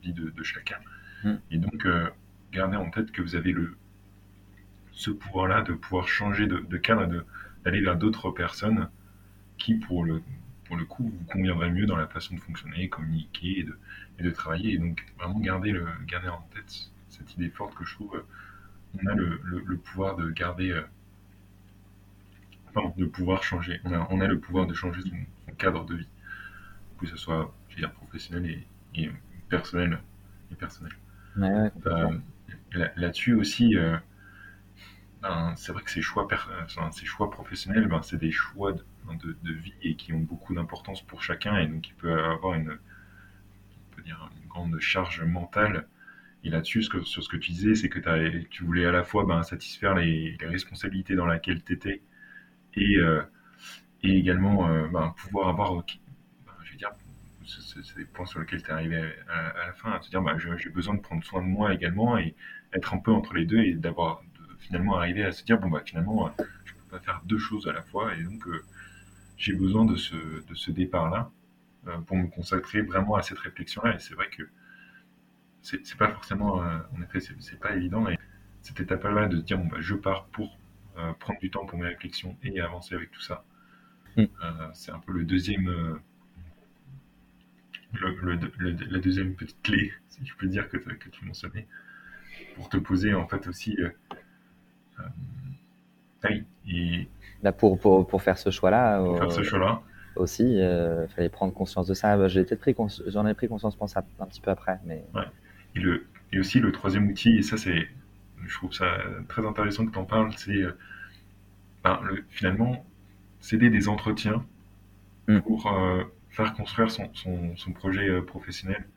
[0.08, 0.78] vie de, de chacun.
[1.24, 1.34] Mm.
[1.52, 2.10] Et donc, euh,
[2.52, 3.76] gardez en tête que vous avez le,
[4.92, 7.26] ce pouvoir-là de pouvoir changer de, de cadre, et de-
[7.64, 8.90] d'aller vers d'autres personnes
[9.58, 10.22] qui, pour le,
[10.66, 13.78] pour le coup, vous conviendraient mieux dans la façon de fonctionner, communiquer et de,
[14.20, 14.74] et de travailler.
[14.74, 18.26] Et donc, vraiment garder, le, garder en tête cette idée forte que je trouve, euh,
[19.02, 20.84] on a le, le- le pouvoir de garder, euh,
[22.70, 23.80] enfin, de pouvoir changer.
[23.84, 25.16] On a, on a le pouvoir de changer son,
[25.48, 26.08] son cadre de vie,
[27.00, 28.68] que ce soit, je veux dire, professionnel et,
[29.02, 29.10] et
[29.50, 30.00] personnel.
[30.52, 30.94] Et personnel.
[31.38, 32.10] Ouais, ouais, complètement.
[32.10, 32.18] Euh,
[32.74, 33.98] là- Là-dessus aussi, euh,
[35.22, 36.28] ben, c'est vrai que ces choix,
[36.92, 38.84] ces choix professionnels, ben, c'est des choix de,
[39.24, 42.54] de- de vie et qui ont beaucoup d'importance pour chacun et donc il peut avoir
[42.56, 42.78] une,
[43.92, 45.88] on peut dire, une grande charge mentale.
[46.44, 48.00] Et là-dessus, sur ce que tu disais, c'est que
[48.50, 52.02] tu voulais à la fois ben, satisfaire les, les responsabilités dans lesquelles tu étais
[52.76, 53.22] et, euh,
[54.04, 55.86] et également ben, pouvoir avoir, ben,
[56.64, 56.92] je veux dire,
[57.48, 60.10] c'est- des points sur lesquels tu es arrivé à, à- à la fin, à te
[60.10, 62.36] dire bah, j'ai besoin de prendre soin de moi également et
[62.74, 65.70] être un peu entre les deux et d'avoir de- finalement arriver à se dire bon
[65.70, 66.32] bah finalement euh,
[66.66, 68.64] je peux pas faire deux choses à la fois et donc euh,
[69.38, 71.32] j'ai besoin de ce, de ce départ là
[72.06, 74.44] pour me consacrer vraiment à cette réflexion là et c'est vrai que
[75.62, 78.18] c'est pas forcément euh, en effet c'est pas évident et
[78.62, 80.58] cette étape là de se dire bon bah je pars pour
[80.98, 83.44] euh, prendre du temps pour mes réflexions et avancer avec tout ça
[84.18, 84.24] Mm.
[84.44, 85.96] Euh, c'est un peu le deuxième euh,
[87.94, 91.68] le, le- le- la deuxième petite clé, si je peux dire, que, que tu mentionnais,
[92.56, 93.76] pour te poser en fait aussi.
[93.80, 93.90] euh,
[95.00, 95.04] euh,
[96.24, 97.08] ah oui, et
[97.44, 99.82] Là, pour, pour, pour faire ce choix-là, pour faire euh, ce choix-là,
[100.16, 102.18] aussi, il fallait prendre conscience de ça.
[102.18, 102.76] Bah, j'ai peut-être pris
[103.08, 104.80] j'en ai pris conscience, je pense, un, un petit peu après.
[104.86, 105.04] Mais
[105.76, 107.88] et, le, et aussi le troisième outil, et ça c'est,
[108.46, 110.72] je trouve ça très intéressant que tu en parles, c'est euh,
[111.84, 112.86] ben, le- finalement
[113.40, 114.46] céder des entretiens
[115.28, 115.40] Mm.
[115.42, 118.88] pour euh, faire construire son, son, projet euh, professionnel.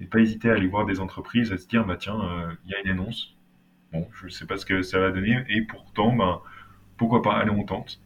[0.00, 2.70] Et pas hésiter à aller voir des entreprises, à se dire, bah tiens, euh, il
[2.70, 3.36] y a une annonce,
[3.92, 6.40] bon, je ne sais pas ce que ça va donner, et pourtant, ben,
[6.96, 8.00] pourquoi pas, allez, on tente.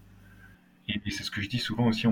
[0.88, 2.06] Et, c'est ce que je dis souvent aussi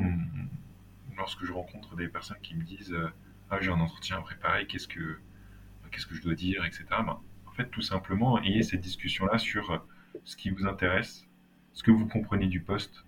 [1.16, 3.10] lorsque je rencontre des personnes qui me disent, euh,
[3.50, 5.18] ah, j'ai un entretien à préparer, qu'est-ce que,
[5.90, 6.84] qu'est-ce que je dois dire, etc.
[6.90, 9.84] Ben, en fait, tout simplement, ayez cette discussion-là sur
[10.24, 11.26] ce qui vous intéresse,
[11.72, 13.04] ce que vous comprenez du poste,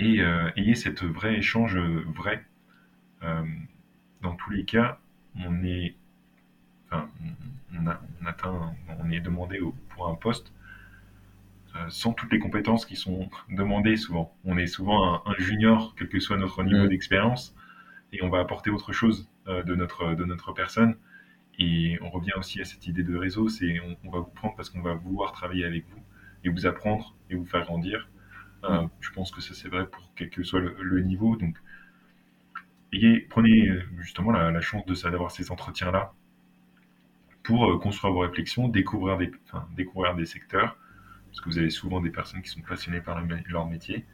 [0.00, 2.42] et euh, ayez cette vraie échange euh, vrai.
[3.22, 3.44] Euh,
[4.22, 4.98] dans tous les cas,
[5.36, 5.94] on est,
[6.86, 7.08] enfin,
[7.74, 10.52] on, a- on atteint, on est demandé au- pour un poste
[11.88, 14.34] sans toutes les compétences qui sont demandées souvent.
[14.44, 16.88] On est souvent un, junior, quel que soit notre niveau mm.
[16.88, 17.54] d'expérience,
[18.12, 20.96] et on va apporter autre chose de, notre, de notre personne.
[21.60, 24.68] Et on revient aussi à cette idée de réseau, c'est on, va vous prendre parce
[24.68, 26.02] qu'on va vouloir travailler avec vous
[26.42, 28.08] et vous apprendre et vous faire grandir.
[28.62, 28.86] Mm.
[29.00, 31.36] je pense que ça c'est vrai pour quel que soit le, niveau.
[31.36, 31.56] Donc,
[33.30, 36.12] prenez justement la, la chance de d'avoir ces entretiens-là
[37.42, 39.30] pour euh, construire vos réflexions, découvrir des,
[39.76, 40.76] découvrir des secteurs,
[41.26, 44.04] parce que vous avez souvent des personnes qui sont passionnées par leur métier,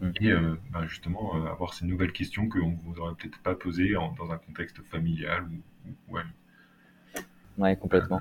[0.00, 0.10] mm.
[0.20, 3.54] et euh, bah, justement euh, avoir ces nouvelles questions que vous vous aurait peut-être pas
[3.54, 5.44] posées dans un contexte familial
[5.88, 6.22] ou, ouais.
[7.58, 7.76] ouais.
[7.76, 8.20] complètement.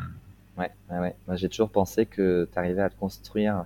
[0.57, 3.65] ouais, ouais, Moi, j'ai toujours pensé que tu arrivais à construire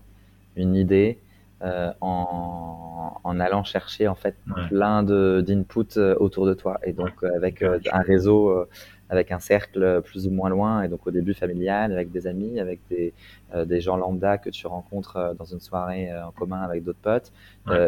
[0.56, 1.20] une idée
[1.62, 4.36] en, en, allant chercher en fait
[4.68, 8.68] plein d'inputs autour de toi et donc avec un réseau
[9.10, 12.60] avec un cercle plus ou moins loin, et donc au début familial, avec des amis,
[12.60, 13.14] avec des,
[13.54, 16.84] euh, des gens lambda que tu rencontres euh, dans une soirée euh, en commun avec
[16.84, 17.32] d'autres potes,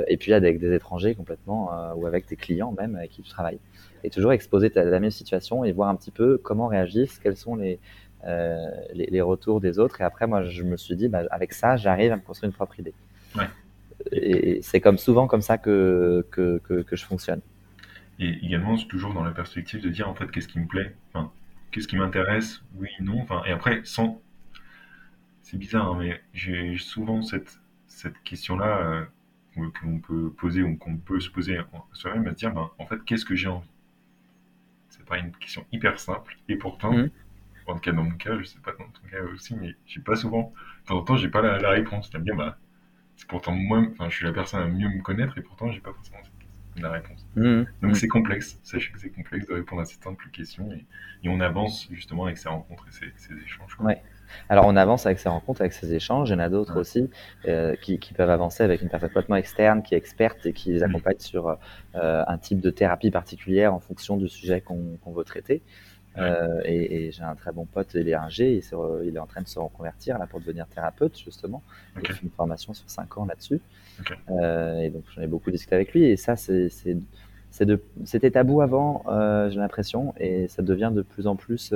[0.07, 3.59] et puis avec des étrangers complètement, ou avec tes clients même avec qui tu travailles.
[4.03, 7.38] Et toujours exposer ta, la même situation et voir un petit peu comment réagissent, quels
[7.38, 7.80] sont les,
[8.26, 10.01] les, les, retours des autres.
[10.01, 12.55] Et après, moi, je me suis dit, bah, avec ça, j'arrive à me construire une
[12.55, 12.93] propre idée.
[14.12, 17.41] Et c'est comme souvent comme ça que, que, que, que je fonctionne.
[18.20, 20.95] Et également, c'est toujours dans la perspective de dire en fait qu'est-ce qui me plaît,
[21.14, 21.32] enfin,
[21.72, 24.22] qu'est-ce qui m'intéresse, oui, non, enfin, et après, sans.
[25.43, 29.08] C'est bizarre, hein, mais j'ai souvent cette, cette question-là
[29.58, 31.60] euh, qu'on peut poser ou qu'on peut se poser
[31.93, 33.68] soi-même à se dire, ben, en fait, qu'est-ce que j'ai envie?
[34.89, 37.10] C'est pas une question hyper simple, et pourtant, mmh.
[37.68, 40.01] en tout cas dans mon cas, je sais pas dans ton cas aussi, mais j'ai
[40.01, 40.53] pas souvent,
[40.84, 42.10] de temps en temps, j'ai pas la, réponse.
[42.10, 42.66] C'est-à-dire, bah, c'est
[43.26, 45.93] pourtant moi, enfin, je suis la personne à mieux me connaître, et pourtant, j'ai pas
[45.93, 46.20] forcément
[46.82, 47.26] la réponse.
[47.36, 47.63] Mmh.
[47.82, 47.95] Donc mmh.
[47.95, 50.86] c'est complexe, sachez que c'est complexe de répondre à cette simple question et,
[51.30, 53.78] on avance justement avec ces rencontres et ces, échanges.
[53.82, 54.01] Ouais.
[54.47, 57.09] Alors on avance avec ces rencontres, avec ces échanges, il y en a d'autres aussi
[57.47, 60.80] euh, qui, peuvent avancer avec une personne complètement externe qui est experte et qui les
[60.80, 60.84] mmh.
[60.84, 65.63] accompagne sur euh, un type de thérapie particulière en fonction du sujet qu'on veut traiter.
[66.18, 68.61] Euh, et, j'ai un très bon pote, il est un G,
[69.03, 71.61] il, est en train de se reconvertir là pour devenir thérapeute justement.
[72.01, 73.61] Il fait une formation sur 5 ans là-dessus.
[74.30, 76.05] Euh, et donc j'en ai beaucoup discuté avec lui.
[76.05, 76.70] Et ça, c'est
[78.03, 81.74] c'était tabou avant, euh, j'ai l'impression, et ça devient de plus en plus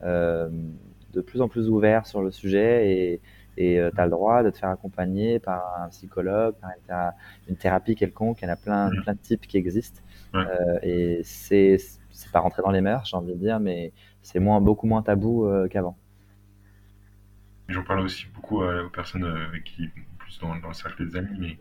[0.00, 3.20] de plus en plus ouvert sur le sujet
[3.56, 7.12] et tu as le droit de te faire accompagner par un psychologue, par
[7.48, 8.42] une thérapie quelconque.
[8.42, 10.02] Il y en a plein, plein de types qui existent.
[10.82, 11.78] et c'est
[12.16, 13.92] c'est pas rentré dans les mœurs, j'ai envie de dire, mais
[14.22, 15.98] c'est moins, beaucoup moins tabou euh, qu'avant.
[17.68, 19.88] J'en parle aussi beaucoup aux personnes euh, avec qui,
[20.18, 21.58] plus dans, le cercle des amis, mais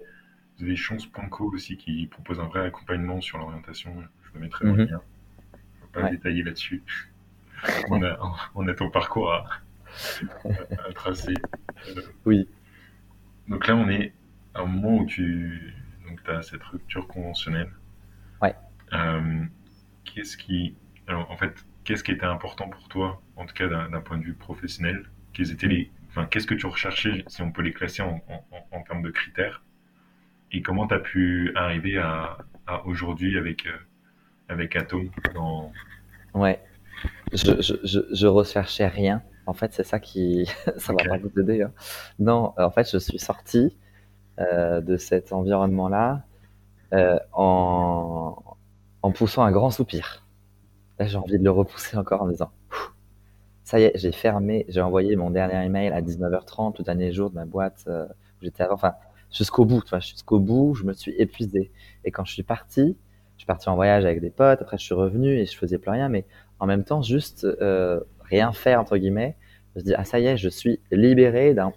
[0.57, 3.93] vous avez Chance.co aussi qui propose un vrai accompagnement sur l'orientation.
[4.23, 4.91] Je le mettrai dans le mhm.
[4.91, 5.01] lien.
[5.51, 6.83] Je ne vais pas détailler là-dessus.
[7.89, 8.17] on, a,
[8.55, 9.45] on a ton parcours à,
[10.93, 11.33] tracer.
[11.89, 12.47] Euh, oui.
[13.49, 14.13] Donc là, on est
[14.53, 15.73] à un moment où tu
[16.27, 17.71] as cette rupture conventionnelle.
[18.41, 18.55] Ouais
[20.15, 20.75] qu'est-ce qui,
[21.07, 21.53] alors en fait,
[21.83, 25.09] qu'est-ce qui était important pour toi, en tout cas d'un point de vue professionnel?
[25.33, 28.23] Quels étaient les, enfin, qu'est-ce que tu recherchais, si on peut les classer en,
[28.71, 29.61] en, termes de critères?
[30.51, 33.77] Et comment tu as pu arriver à, à aujourd'hui avec, euh,
[34.47, 35.71] avec Atom dans...
[36.33, 36.61] Ouais,
[37.33, 39.21] je, je, je, recherchais rien.
[39.45, 41.61] En fait, c'est ça qui, ça va pas vous aider.
[41.61, 41.73] Hein.
[42.19, 43.77] Non, en fait, je suis sorti
[44.39, 46.23] euh, de cet environnement-là
[46.93, 48.54] euh, en,
[49.05, 50.25] en poussant un grand soupir.
[50.97, 52.49] Là, j'ai envie de le repousser encore en disant
[53.63, 57.29] Ça y est, j'ai fermé, j'ai envoyé mon dernier email à 19h30, le dernier jour
[57.29, 58.07] de ma boîte euh,
[58.41, 58.65] j'étais.
[58.67, 58.93] Enfin,
[59.31, 61.71] jusqu'au bout, tu jusqu'au bout, je me suis épuisé.
[62.03, 62.97] Et quand je suis parti,
[63.35, 65.77] je suis parti en voyage avec des potes, après je suis revenu et je faisais
[65.77, 66.25] plus rien, mais
[66.59, 69.35] en même temps, juste euh, rien faire, entre guillemets.
[69.75, 71.73] Je me dis, ah ça y est, je suis libéré d'un,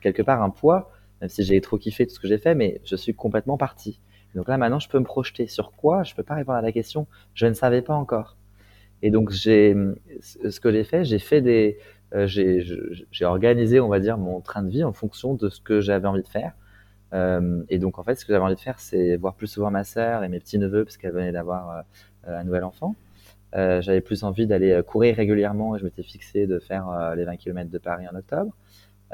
[0.00, 2.80] quelque part, un poids, même si j'ai trop kiffé tout ce que j'ai fait, mais
[2.84, 3.98] je suis complètement parti.
[4.38, 6.04] Donc là, maintenant, je peux me projeter sur quoi?
[6.04, 7.08] Je peux pas répondre à la question.
[7.34, 8.36] Je ne savais pas encore.
[9.02, 11.76] Et donc, ce que j'ai fait, j'ai fait des,
[12.14, 15.80] euh, j'ai organisé, on va dire, mon train de vie en fonction de ce que
[15.80, 16.52] j'avais envie de faire.
[17.14, 19.72] Euh, et donc, en fait, ce que j'avais envie de faire, c'est voir plus souvent
[19.72, 21.84] ma sœur et mes petits neveux parce qu'elle venait d'avoir
[22.28, 22.94] euh, un nouvel enfant.
[23.54, 27.70] j'avais plus envie d'aller courir régulièrement et je m'étais fixé de faire les 20 km
[27.70, 28.52] de Paris en octobre.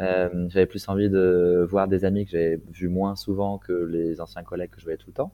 [0.01, 4.21] Euh, j'avais plus envie de voir des amis que j'avais vus moins souvent que les
[4.21, 5.33] anciens collègues que je voyais tout le temps.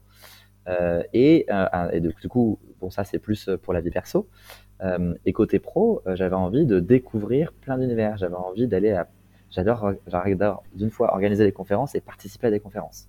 [0.69, 4.29] Euh, et, euh, et, du coup, bon, ça c'est plus pour la vie perso.
[5.27, 8.17] Et côté pro, j'avais envie de découvrir plein d'univers.
[8.17, 9.09] J'avais envie d'aller à.
[9.51, 13.09] J'adore, j'adore d'une fois organiser des conférences et participer à des conférences.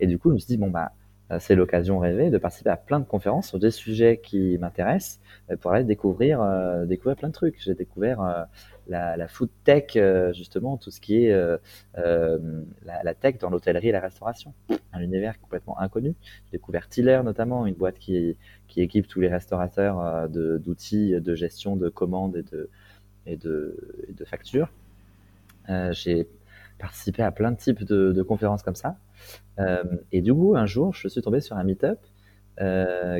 [0.00, 0.92] Et du coup, je me suis dit, bon, bah,
[1.38, 5.18] c'est l'occasion rêvée de participer à plein de conférences sur des sujets qui m'intéressent
[5.60, 6.44] pour aller découvrir,
[6.86, 7.56] découvrir plein de trucs.
[7.58, 8.46] J'ai découvert
[8.88, 9.96] la, food tech,
[10.34, 11.58] justement, tout ce qui est
[11.94, 14.52] la, tech dans l'hôtellerie et la restauration.
[14.92, 16.14] Un univers complètement inconnu.
[16.46, 18.36] J'ai découvert Tiller notamment, une boîte qui,
[18.66, 22.70] qui équipe tous les restaurateurs d'outils de, gestion de commandes et de,
[23.26, 24.70] et de, de factures.
[25.90, 26.28] J'ai
[26.78, 28.96] participé à plein de types de, conférences comme ça.
[30.12, 31.98] et du coup, un jour, je suis tombé sur un meet-up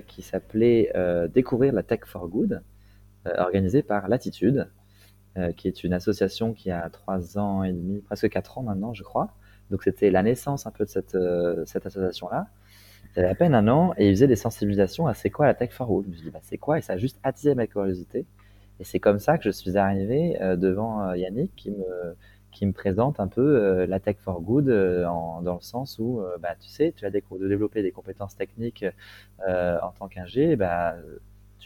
[0.07, 0.93] qui s'appelait
[1.33, 2.62] Découvrir la tech for good
[3.29, 4.69] euh, organisé par Latitude,
[5.39, 8.93] euh, qui est une association qui a trois ans et demi, presque quatre ans maintenant,
[8.93, 9.28] je crois.
[9.70, 12.49] Donc c'était la naissance un peu de cette, euh, cette association-là.
[13.14, 15.55] Ça avait à peine un an et ils faisaient des sensibilisations à c'est quoi la
[15.55, 16.05] tech for all.
[16.05, 16.78] Je me suis dit, bah, c'est quoi?
[16.78, 18.26] Et ça a juste attisé ma curiosité.
[18.80, 22.16] Et c'est comme ça que je suis arrivé devant Yannick qui me,
[22.53, 26.68] qui me présente un peu la tech for good dans le sens où, bah, tu
[26.68, 28.84] sais, tu as de développer des compétences techniques
[29.45, 30.95] en tant qu'ingé, bah,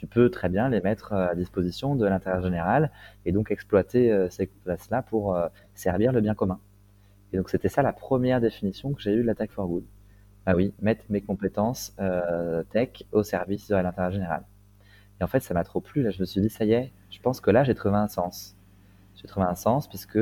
[0.03, 2.91] tu peux très bien les mettre euh, à disposition de l'intérêt général
[3.25, 6.59] et donc exploiter euh, ces places-là pour euh, servir le bien commun.
[7.31, 9.85] Et donc c'était ça la première définition que j'ai eue de la Tech for Good.
[10.45, 11.95] Ah oui, mettre mes compétences
[12.71, 14.43] tech au service de l'intérêt général.
[15.21, 16.11] Et en fait, ça m'a trop plu.
[16.11, 18.57] Je me suis dit, ça y est, je pense que là, j'ai trouvé un sens.
[19.15, 20.19] J'ai trouvé un sens puisque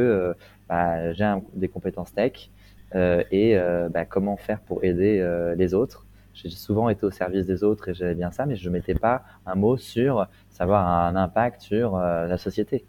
[0.70, 2.52] bah, j'ai des compétences tech
[2.94, 3.58] et
[3.90, 5.28] bah, comment faire pour aider
[5.58, 8.70] les autres j'ai souvent été au service des autres et j'avais bien ça, mais je
[8.70, 12.86] ne mettais pas un mot sur savoir un impact sur euh, la société.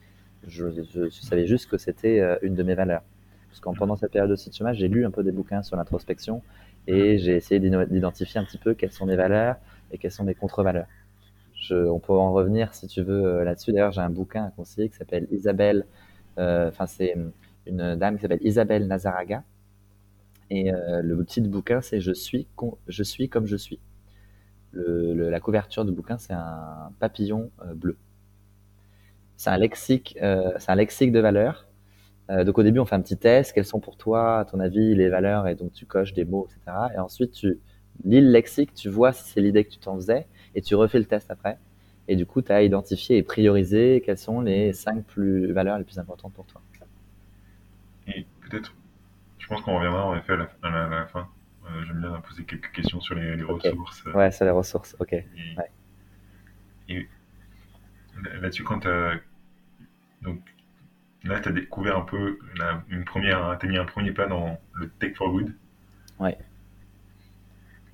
[0.47, 3.03] Je, savais juste que c'était euh, une de mes valeurs.
[3.49, 5.76] Parce qu'en pendant cette période aussi de chômage, j'ai lu un peu des bouquins sur
[5.76, 6.43] l'introspection
[6.86, 9.57] et j'ai essayé d'identifier un petit peu quelles sont mes valeurs
[9.90, 10.86] et quelles sont mes contre-valeurs.
[11.70, 13.72] on peut en revenir si tu veux euh, là-dessus.
[13.72, 15.84] D'ailleurs, j'ai un bouquin à conseiller qui s'appelle Isabelle.
[16.38, 17.14] Enfin, c'est
[17.66, 19.45] une dame qui s'appelle Isabelle Nazaraga
[20.53, 22.46] et euh, le titre bouquin, c'est je suis,
[22.86, 23.80] je suis comme je suis.
[24.74, 27.96] la couverture du bouquin, c'est un papillon euh, bleu.
[29.38, 31.66] C'est un lexique, euh, c'est un lexique de valeurs.
[32.28, 33.55] donc au début, on fait un petit test.
[33.55, 35.48] Quelles sont pour toi, à ton avis, les valeurs?
[35.48, 36.76] Et donc tu coches des mots, etc.
[36.94, 37.59] Et ensuite, tu
[38.05, 40.98] lis le lexique, tu vois si c'est l'idée que tu t'en faisais, et tu refais
[40.98, 41.59] le test après.
[42.09, 45.84] Et du coup, tu as identifié et priorisé quelles sont les cinq plus, valeurs les
[45.84, 46.61] plus importantes pour toi.
[48.07, 48.74] Et peut-être
[49.43, 51.28] je pense qu'on reviendra en effet à la, fin.
[51.64, 54.05] Euh, j'aime bien poser quelques questions sur les, ressources.
[54.14, 55.14] Ouais, sur les ressources, ok.
[56.88, 57.09] Et,
[58.40, 58.86] là-dessus, quand.
[60.22, 60.40] Donc,
[61.24, 62.38] là, tu as découvert un peu
[62.88, 63.59] une première.
[63.59, 65.53] Tu as mis un premier pas dans le Tech for Good.
[66.20, 66.38] Ouais.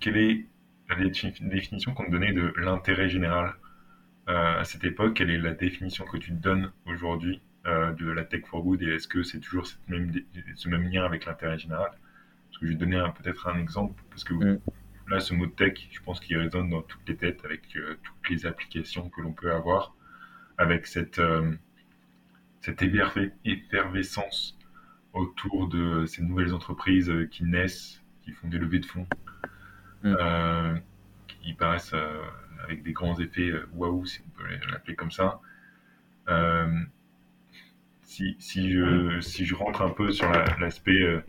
[0.01, 0.45] Quelle est
[0.91, 3.55] la définition qu'on te donnait de l'intérêt général
[4.29, 5.15] euh, à cette époque?
[5.15, 7.41] Quelle est la définition que tu te donnes aujourd'hui?
[7.69, 10.13] De la tech for good et est-ce que c'est toujours cette même,
[10.55, 11.91] ce même lien avec l'intérêt général?
[11.91, 14.61] Parce que je vais donner peut-être un exemple, parce que mm.
[15.09, 18.31] là, ce mot tech, je pense qu'il résonne dans toutes les têtes avec euh, toutes
[18.31, 19.95] les applications que l'on peut avoir,
[20.57, 21.53] avec cette, euh,
[22.61, 22.83] cette
[23.45, 24.59] effervescence
[25.13, 29.07] autour de ces nouvelles entreprises qui naissent, qui font des levées de fonds,
[30.03, 30.81] mm.
[31.29, 31.95] qui paraissent
[32.65, 35.41] avec des grands effets waouh, si on peut l'appeler comme ça
[38.09, 41.21] si, si, je, si je rentre un peu sur l'aspect euh,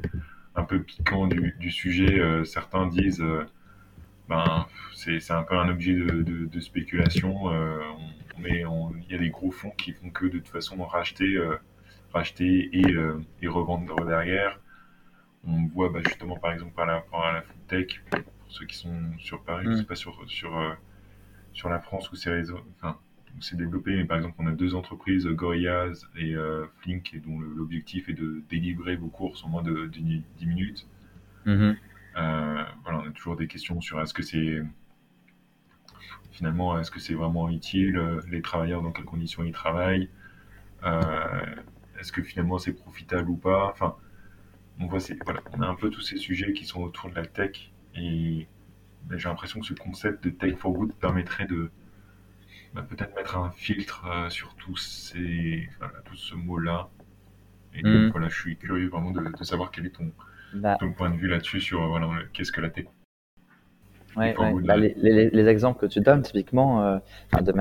[0.55, 3.45] un peu piquant du, du sujet, euh, certains disent euh,
[4.29, 4.65] ben
[4.95, 7.45] c'est un peu un objet de, de, spéculation.
[7.45, 11.37] on, il y a des gros fonds qui font que de toute façon racheter,
[12.13, 12.95] racheter et,
[13.41, 14.59] et, revendre derrière.
[15.45, 18.77] On voit bah, justement par exemple par rapport à la food tech, pour ceux qui
[18.77, 20.77] sont sur Paris, je ne sais pas sur, sur,
[21.53, 22.99] sur la France ou ces réseaux, enfin,
[23.41, 27.39] s'est développé, mais par exemple, on a deux entreprises, Gorillaz et euh, Flink, et dont
[27.39, 30.87] l'objectif est de délivrer vos courses en moins de, 10 minutes.
[31.45, 31.75] Mm-hmm.
[32.17, 34.61] Euh, voilà, on a toujours des questions sur est-ce que c'est
[36.31, 40.09] finalement, est-ce que c'est vraiment utile, euh, les travailleurs, dans quelles conditions ils travaillent,
[41.99, 43.69] est-ce que finalement c'est profitable ou pas?
[43.69, 43.95] Enfin,
[44.79, 47.25] on voit, voilà, on a un peu tous ces sujets qui sont autour de la
[47.25, 48.47] tech, et
[49.05, 51.71] ben, j'ai l'impression que ce concept de tech for good permettrait de
[52.73, 55.67] bah, peut-être mettre un filtre euh, sur tous ces,
[56.05, 56.89] tout ce mot-là.
[57.73, 58.09] Et donc, mm.
[58.11, 60.11] voilà, je suis curieux vraiment de, savoir quel est ton,
[60.53, 60.77] bah.
[60.79, 62.85] ton point de vue là-dessus sur voilà, qu'est-ce que la tech.
[64.15, 66.97] Ouais, bah, les, les, exemples que tu donnes, typiquement, euh,
[67.39, 67.53] de,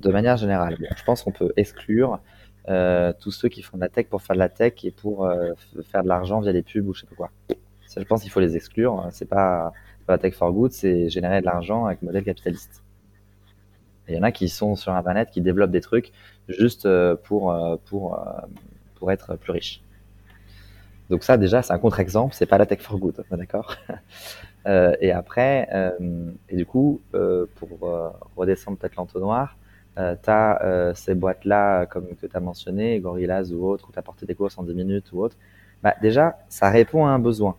[0.00, 2.20] de, manière générale, je pense qu'on peut exclure
[2.68, 5.30] euh, tous ceux qui font de la tech pour faire de la tech et pour
[5.84, 7.30] faire de l'argent via des pubs ou je sais pas quoi.
[7.86, 9.06] Ça, je pense qu'il faut les exclure.
[9.12, 9.72] C'est pas,
[10.06, 12.82] pas la tech for good, c'est générer de l'argent avec modèle capitaliste.
[14.08, 16.12] Il y en a qui sont sur Internet, qui développent des trucs
[16.48, 18.40] juste euh, pour, euh, pour, euh,
[18.96, 19.82] pour être plus riches.
[21.10, 23.76] Donc ça, déjà, c'est un contre-exemple, c'est pas la tech for good, d'accord?
[25.00, 25.66] Et après,
[26.50, 27.00] et du coup,
[27.54, 27.70] pour
[28.36, 29.56] redescendre peut-être l'entonnoir,
[29.96, 34.02] tu as ces boîtes-là, comme que tu as mentionné, Gorillaz ou autre, où tu as
[34.02, 35.36] porté des courses en 10 minutes ou autre,
[35.82, 37.56] bah, déjà, ça répond à un besoin.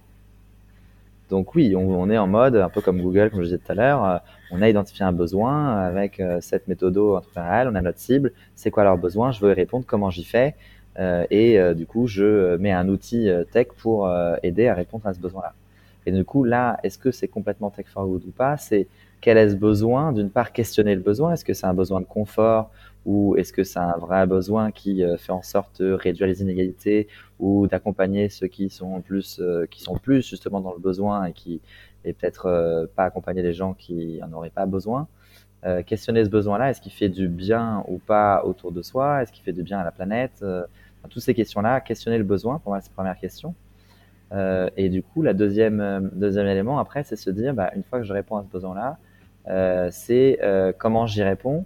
[1.29, 3.75] Donc oui, on, est en mode, un peu comme Google, comme je disais tout à
[3.75, 4.17] l'heure, euh,
[4.51, 7.21] on a identifié un besoin avec cette méthode on
[7.75, 10.55] a notre cible, c'est quoi leur besoin, je veux y répondre, comment j'y fais,
[11.29, 14.11] et du coup, je mets un outil tech pour
[14.41, 15.53] aider à répondre à ce besoin-là.
[16.05, 18.57] Et du coup, là, est-ce que c'est complètement tech for good ou pas?
[18.57, 18.87] C'est
[19.21, 21.33] quel est ce besoin D'une part, questionner le besoin.
[21.33, 22.71] Est-ce que c'est un besoin de confort
[23.05, 26.41] ou est-ce que c'est un vrai besoin qui euh, fait en sorte de réduire les
[26.41, 27.07] inégalités
[27.39, 31.33] ou d'accompagner ceux qui sont plus, euh, qui sont plus justement dans le besoin et
[31.33, 31.61] qui
[32.05, 35.07] et peut-être euh, pas accompagner les gens qui en auraient pas besoin.
[35.85, 39.21] questionner ce besoin-là, est-ce qu'il fait du bien ou pas autour de soi?
[39.21, 40.43] Est-ce qu'il fait du bien à la planète?
[41.09, 43.53] Toutes ces questions-là, questionner le besoin, pour moi, c'est la première question.
[44.77, 48.05] et du coup, la deuxième, deuxième élément après, c'est se dire, bah, une fois que
[48.05, 48.97] je réponds à ce besoin-là,
[49.91, 51.65] c'est euh, comment j'y réponds.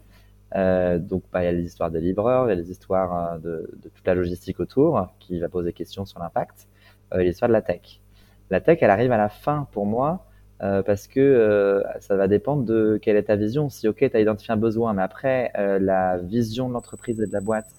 [0.55, 3.39] Euh, donc, bah, il y a les histoires des livreurs, il y a les histoires
[3.39, 6.67] de, toute la logistique autour qui va poser question sur l'impact,
[7.13, 8.01] euh, l'histoire de la tech.
[8.49, 10.25] La tech, elle arrive à la fin pour moi
[10.61, 13.69] euh, parce que euh, ça va dépendre de quelle est ta vision.
[13.69, 17.33] Si, ok, tu as identifié un besoin, mais après, la vision de l'entreprise et de
[17.33, 17.69] la boîte,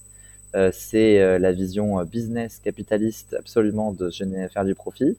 [0.73, 4.11] c'est la vision business, capitaliste, absolument de
[4.53, 5.17] faire du profit.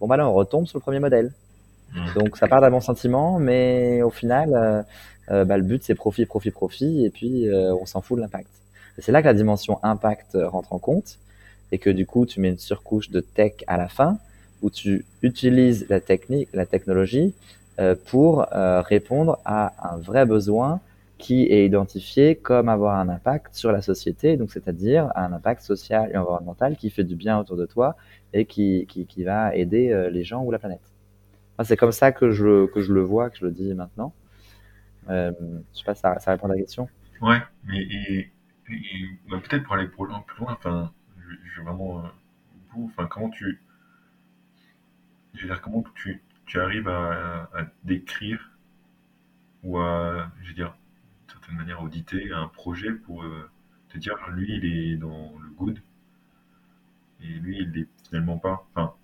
[0.00, 1.32] Bon, bah là, on retombe sur le premier modèle.
[2.14, 4.82] Donc ça part d'un bon sentiment, mais au final, euh,
[5.30, 8.22] euh, bah, le but c'est profit, profit, profit, et puis euh, on s'en fout de
[8.22, 8.48] l'impact.
[8.98, 11.18] C'est là que la dimension impact rentre en compte,
[11.72, 14.18] et que du coup tu mets une surcouche de tech à la fin,
[14.62, 17.34] où tu utilises la technique, la technologie,
[18.06, 20.80] pour répondre à un vrai besoin
[21.18, 26.10] qui est identifié comme avoir un impact sur la société, donc c'est-à-dire un impact social
[26.12, 27.94] et environnemental qui fait du bien autour de toi
[28.32, 30.80] et qui, qui, qui va aider les gens ou la planète
[31.64, 34.14] c'est comme ça que je, je le vois, que je le dis maintenant.
[35.08, 35.32] Euh,
[35.72, 36.88] je sais pas, ça, ça répond à la question.
[37.20, 38.30] Ouais, mais
[39.28, 42.08] peut-être pour aller plus loin, enfin, je, vais vraiment euh,
[42.84, 43.60] enfin, comment tu,
[45.34, 46.22] je veux dire, comment tu,
[46.54, 48.52] arrives à, à, décrire
[49.62, 50.76] ou à, je veux dire,
[51.26, 53.50] d'une certaine manière, auditer un projet pour euh,
[53.88, 55.82] te dire, lui, il est dans le good
[57.20, 58.66] et lui, il est finalement pas.
[58.74, 58.94] Enfin,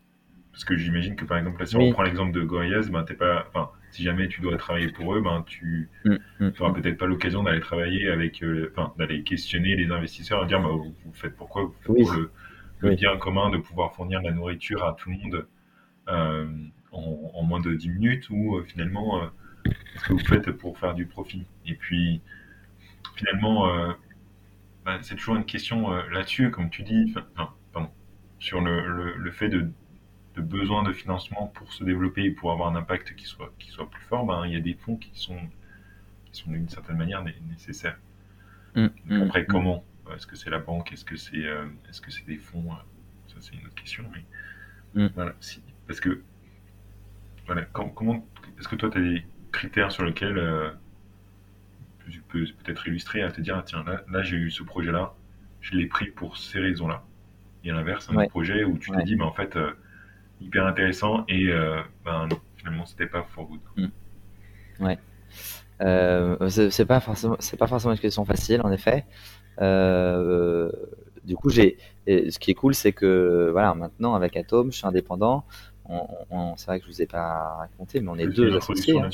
[0.55, 3.45] parce que j'imagine que par exemple, si on prend l'exemple de Gorillaz, ben, t'es pas,
[3.49, 6.73] enfin, si jamais tu dois travailler pour eux, ben, tu n'auras mm, mm.
[6.81, 10.69] peut-être pas l'occasion d'aller travailler avec, euh, enfin, d'aller questionner les investisseurs et dire, bah,
[10.69, 14.93] vous, faites pourquoi vous faites pour le, bien commun de pouvoir fournir la nourriture à
[14.93, 15.47] tout le monde
[16.09, 16.47] euh,
[16.93, 19.29] en, moins de 10 minutes ou euh, finalement,
[19.97, 21.47] ce que vous faites pour faire du profit.
[21.67, 22.21] Et puis,
[23.17, 23.67] finalement,
[24.85, 27.91] ben, c'est toujours une question là-dessus, comme tu dis, enfin, pardon,
[28.39, 29.69] sur le, le fait de
[30.35, 33.71] de besoin de financement pour se développer et pour avoir un impact qui soit, qui
[33.71, 35.39] soit plus fort, ben, il y a des fonds qui sont,
[36.27, 37.99] qui sont d'une certaine manière nécessaires.
[38.75, 39.47] Mm, mm, après, mm.
[39.47, 39.85] comment?
[40.15, 40.93] Est-ce que c'est la banque?
[40.93, 42.67] Est-ce que c'est euh, est-ce que c'est des fonds?
[43.29, 44.05] Ça, c'est une autre question.
[44.95, 46.23] Mais voilà, si, parce que
[47.47, 48.27] voilà, comment
[48.59, 50.71] est-ce que toi, tu as des critères sur lesquels euh,
[52.11, 55.15] tu peux peut-être illustrer à te dire, ah, tiens, là, là j'ai eu ce projet-là,
[55.61, 57.05] je l'ai pris pour ces raisons-là.
[57.65, 59.73] Et à l'inverse, un projet où tu t'es dit, mais en fait, euh,
[60.41, 63.61] hyper intéressant et euh, ben, finalement c'était pas for good.
[63.77, 64.85] Mm.
[64.85, 64.99] Ouais.
[65.83, 69.05] Euh, c'est pas forcément c'est pas forcément une question facile en effet.
[69.61, 70.71] Euh,
[71.25, 74.87] du coup j'ai ce qui est cool c'est que voilà maintenant avec Atom je suis
[74.87, 75.45] indépendant.
[75.87, 78.99] On, c'est vrai que je vous ai pas raconté mais on est deux associés.
[78.99, 79.11] Hein.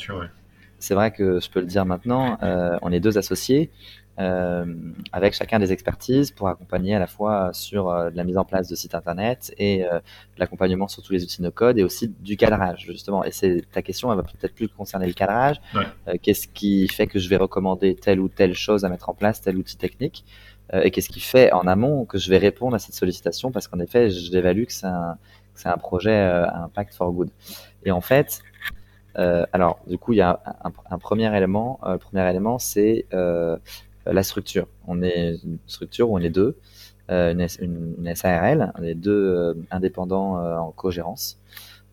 [0.79, 2.37] C'est vrai que je peux le dire maintenant.
[2.81, 3.71] on est deux associés.
[4.19, 4.65] Euh,
[5.13, 8.67] avec chacun des expertises pour accompagner à la fois sur euh, la mise en place
[8.67, 9.99] de sites internet et euh,
[10.37, 13.23] l'accompagnement sur tous les outils no-code et aussi du cadrage justement.
[13.23, 15.61] Et c'est ta question, elle va peut-être plus concerner le cadrage.
[16.21, 19.41] qu'est-ce qui fait que je vais recommander telle ou telle chose à mettre en place,
[19.41, 20.25] tel outil technique
[20.73, 23.51] et qu'est-ce qui fait en amont que je vais répondre à cette sollicitation?
[23.51, 25.17] Parce qu'en effet, je l'évalue que c'est un,
[25.53, 27.29] c'est un projet à impact for good.
[27.83, 28.41] Et en fait,
[29.15, 31.79] alors, du coup, il y a un, un, premier élément.
[31.85, 33.05] le premier élément, c'est
[34.05, 34.67] la structure.
[34.87, 36.57] On est une structure où on est deux,
[37.09, 41.39] euh, une, une, SARL, on est deux euh, indépendants en co-gérance.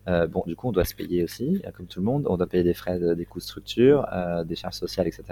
[0.07, 2.25] bon, du coup, on doit se payer aussi, comme tout le monde.
[2.27, 4.07] On doit payer des frais, des coûts de structure,
[4.45, 5.23] des charges sociales, etc.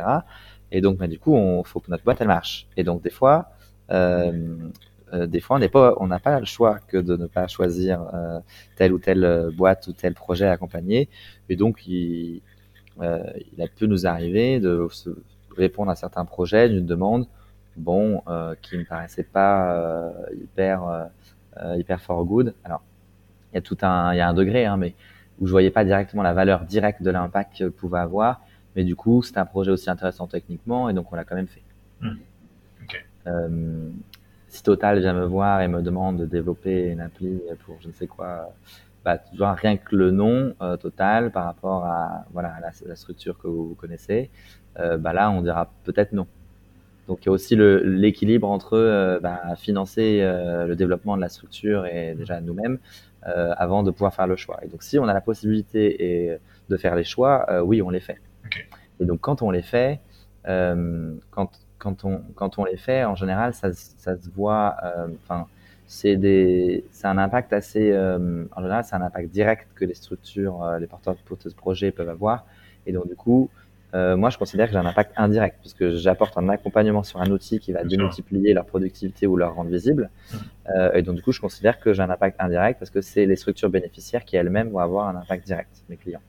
[0.72, 2.68] Et donc, bah, du coup, il faut que notre boîte elle marche.
[2.78, 3.50] Et donc, des fois,
[3.90, 8.06] des fois, on n'est pas, on n'a pas le choix que de ne pas choisir
[8.76, 11.10] telle ou telle boîte ou tel projet à accompagner.
[11.50, 12.42] Et donc, il,
[13.02, 14.88] il a pu nous arriver de
[15.58, 17.28] répondre à certains projets d'une demande,
[17.76, 21.10] bon, euh, qui me paraissait pas euh, hyper
[21.62, 22.54] euh, hyper for good.
[22.64, 22.82] Alors,
[23.52, 24.94] il y a tout un il y a un degré, hein, mais
[25.40, 28.42] où je voyais pas directement la valeur directe de l'impact que pouvait avoir,
[28.76, 31.48] mais du coup, c'est un projet aussi intéressant techniquement, et donc on l'a quand même
[31.48, 31.64] fait.
[32.02, 32.16] Hmm.
[34.48, 37.94] Si Total vient me voir et me demande de développer une appli pour je ne
[37.94, 38.50] sais quoi,
[39.08, 42.72] bah, tu vois, rien que le nom euh, Total par rapport à voilà à la,
[42.86, 44.30] la structure que vous, connaissez,
[44.80, 46.28] euh, bah là on dira peut-être non.
[47.08, 50.20] Donc il y a aussi l'équilibre entre euh, bah, financer
[50.68, 52.80] le développement de la structure et déjà nous-mêmes
[53.24, 54.60] avant de pouvoir faire le choix.
[54.64, 55.82] Et donc si on a la possibilité
[56.32, 56.38] et
[56.70, 58.20] de faire les choix, oui on les fait.
[59.00, 60.00] Et donc quand on les fait,
[60.46, 64.76] quand quand on quand on les fait, en général ça se- ça se voit.
[65.24, 65.48] Enfin
[65.88, 69.94] c'est des c'est un impact assez euh, en général c'est un impact direct que les
[69.94, 72.46] structures, euh, les porteurs de projets peuvent avoir.
[72.86, 73.50] Et donc du coup
[73.96, 77.22] euh, moi, je considère que j'ai un impact indirect, parce que j'apporte un accompagnement sur
[77.22, 80.10] un outil qui va démultiplier leur productivité ou leur rendre visible.
[80.94, 83.38] Et donc, du coup, je considère que j'ai un impact indirect parce que c'est les
[83.38, 86.22] structures bénéficiaires qui elles-mêmes vont avoir un impact direct, mes clients.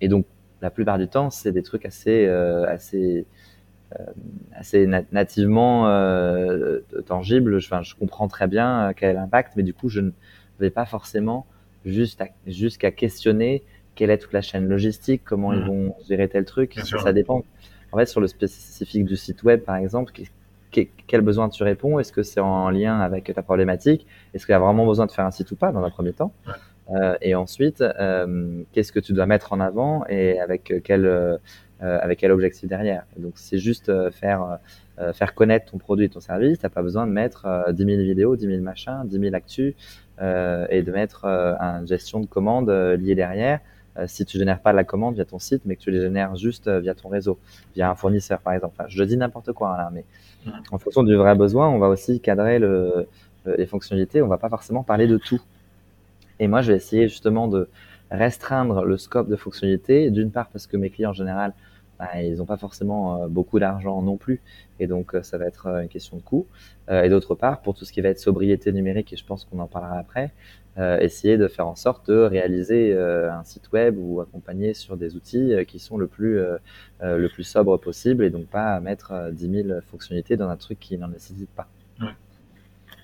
[0.00, 0.24] Et donc,
[0.62, 3.26] la plupart du temps, c'est des trucs assez, assez,
[4.52, 7.58] assez nat- nativement euh, tangibles.
[7.60, 10.10] Je, enfin, je comprends très bien euh, quel est l'impact, mais du coup, je ne
[10.60, 11.46] vais pas forcément
[11.84, 13.62] jusqu'à questionner
[13.94, 15.66] quelle est toute la chaîne logistique, comment ils Mhm.
[15.66, 16.74] vont gérer tel truc.
[16.74, 17.00] Bien Ça, sûr.
[17.00, 17.44] ça dépend.
[17.92, 20.12] En fait, sur le spécifique du site web, par exemple,
[21.06, 21.98] quel besoin tu réponds?
[21.98, 24.06] Est-ce que c'est en lien avec ta problématique?
[24.34, 26.12] Est-ce qu'il y a vraiment besoin de faire un site ou pas dans un premier
[26.12, 26.32] temps?
[26.46, 26.52] Ouais.
[26.94, 31.34] Euh, Et ensuite, euh, qu'est-ce que tu dois mettre en avant et avec quel, euh,
[31.34, 31.38] euh,
[31.80, 34.58] avec quel objectif derrière Et Donc, c'est juste euh, faire,
[34.98, 36.58] euh, faire connaître ton produit et ton service.
[36.58, 39.34] Tu n'as pas besoin de mettre euh, 10 000 vidéos, 10 000 machins, 10 000
[39.34, 39.74] actus
[40.22, 43.60] euh, et de mettre euh, une gestion de commande euh, liée derrière.
[43.98, 46.36] Euh, si tu génères pas la commande via ton site, mais que tu les génères
[46.36, 47.38] juste euh, via ton réseau,
[47.74, 48.74] via un fournisseur par exemple.
[48.78, 50.04] Enfin, je dis n'importe quoi hein, là, mais
[50.70, 53.06] en fonction du vrai besoin, on va aussi cadrer le,
[53.46, 54.20] le- les fonctionnalités.
[54.22, 55.40] On va pas forcément parler de tout.
[56.38, 57.68] Et moi, je vais essayer justement de
[58.10, 60.10] restreindre le scope de fonctionnalités.
[60.10, 61.52] D'une part parce que mes clients en général,
[61.98, 64.42] bah, ils n'ont pas forcément euh, beaucoup d'argent non plus,
[64.80, 66.46] et donc euh, ça va être euh, une question de coût.
[66.88, 69.58] Et d'autre part, pour tout ce qui va être sobriété numérique, et je pense qu'on
[69.58, 70.32] en parlera après,
[71.00, 75.52] essayer de faire en sorte de réaliser un site web ou accompagner sur des outils
[75.66, 76.38] qui sont le plus
[77.00, 80.78] le plus sobre possible et donc pas mettre euh, 10 000 fonctionnalités dans un truc
[80.78, 81.66] qui n'en nécessite pas.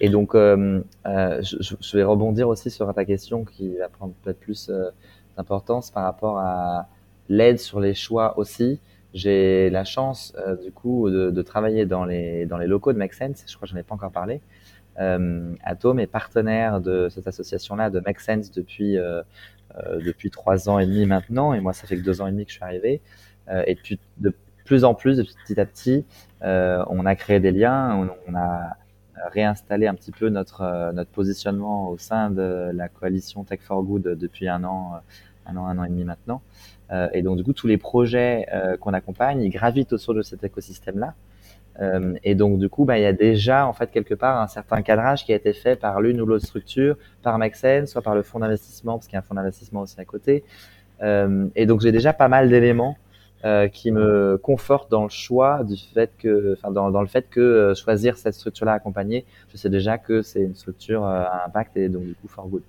[0.03, 4.15] Et donc, euh, euh, je, je- vais rebondir aussi sur ta question qui va prendre
[4.23, 4.91] peut-être plus euh,
[5.39, 6.89] d'importance par rapport à
[7.31, 8.81] l'aide sur les choix aussi.
[9.15, 10.35] J'ai la chance
[10.65, 13.45] du coup de, de travailler dans les dans les locaux de Make Sense.
[13.47, 14.41] Je crois que j'en ai pas encore parlé.
[15.01, 18.21] Euh, Atom est partenaire de cette association-là de Make
[18.55, 19.23] depuis euh,
[19.79, 22.33] euh, depuis trois ans et demi maintenant, et moi ça fait que deux ans et
[22.33, 23.03] demi que je suis arrivé.
[23.67, 24.35] Et depuis de
[24.65, 26.07] plus en plus, petit à petit,
[26.43, 28.77] on a créé des liens, on a
[29.31, 33.83] réinstallé un petit peu notre euh, notre positionnement au sein de la coalition Tech for
[33.83, 36.43] Good depuis un an, euh, un an, un an et demi maintenant.
[36.91, 38.47] Euh, et donc du coup, tous les projets
[38.81, 41.15] qu'on accompagne, ils gravitent autour de cet écosystème-là.
[42.23, 44.83] Et donc du coup, bah, il y a déjà en fait quelque part un certain
[44.83, 48.23] cadrage qui a été fait par l'une ou l'autre structure, par Maxen, soit par le
[48.23, 50.45] fonds d'investissement, parce qu'il y a un fonds d'investissement aussi à côté.
[51.03, 52.99] Et donc j'ai déjà pas mal d'éléments
[53.45, 57.29] euh, qui me confortent dans le choix du fait que, enfin dans, dans le fait
[57.29, 61.47] que euh, choisir cette structure-là accompagnée, je sais déjà que c'est une structure euh, à
[61.47, 62.63] impact et donc du coup for good.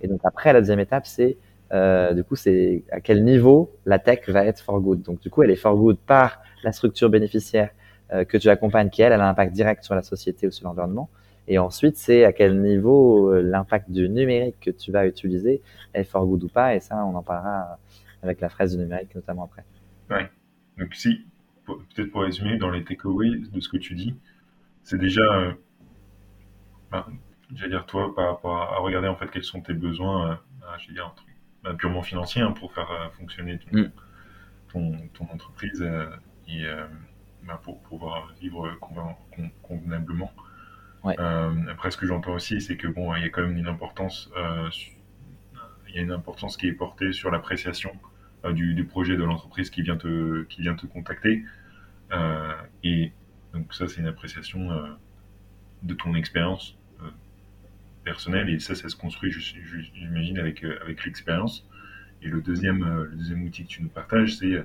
[0.00, 1.36] Et donc après la deuxième étape, c'est
[1.72, 5.02] euh, du coup c'est à quel niveau la tech va être for good.
[5.02, 7.70] Donc du coup elle est for good par la structure bénéficiaire
[8.12, 10.50] euh, que tu accompagnes qui elle, elle a un impact direct sur la société ou
[10.50, 11.08] sur l'environnement.
[11.48, 15.60] Et ensuite, c'est à quel niveau euh, l'impact du numérique que tu vas utiliser
[15.94, 16.74] est for good ou pas.
[16.74, 17.78] Et ça, on en parlera
[18.22, 19.64] avec la fraise du numérique notamment après.
[20.78, 21.26] Donc si,
[21.66, 24.14] peut-être pour résumer, dans les takeaways de ce que tu dis,
[24.82, 25.52] c'est déjà, euh,
[26.90, 27.04] ben,
[27.54, 30.34] j'allais dire toi, par rapport à, à regarder en fait quels sont tes besoins, euh,
[30.60, 31.34] ben, j'allais dire un truc,
[31.64, 33.90] ben, purement financier hein, pour faire euh, fonctionner ton, Mm.
[34.72, 35.82] ton, ton entreprise
[36.48, 36.64] et
[37.62, 40.32] pour pouvoir vivre conven- con- convenablement.
[41.04, 41.16] Ouais.
[41.70, 44.30] Après, ce que j'entends aussi, c'est que bon, il y a quand même une importance,
[45.88, 47.92] il y a une importance qui est portée sur l'appréciation
[48.50, 51.44] du, du projet de l'entreprise qui vient te qui vient te contacter.
[52.12, 53.12] Euh, et
[53.54, 54.88] donc ça, c'est une appréciation euh,
[55.82, 57.10] de ton expérience euh,
[58.04, 61.66] personnelle et ça, ça se construit, j'imagine, avec euh, avec l'expérience.
[62.22, 64.62] Et le deuxième euh, le deuxième outil que tu nous partages, c'est euh,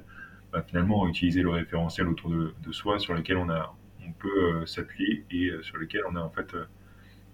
[0.52, 3.76] bah, finalement utiliser le référentiel autour de, de soi sur lequel on a
[4.08, 6.66] on peut euh, s'appuyer et euh, sur lequel on a en fait euh,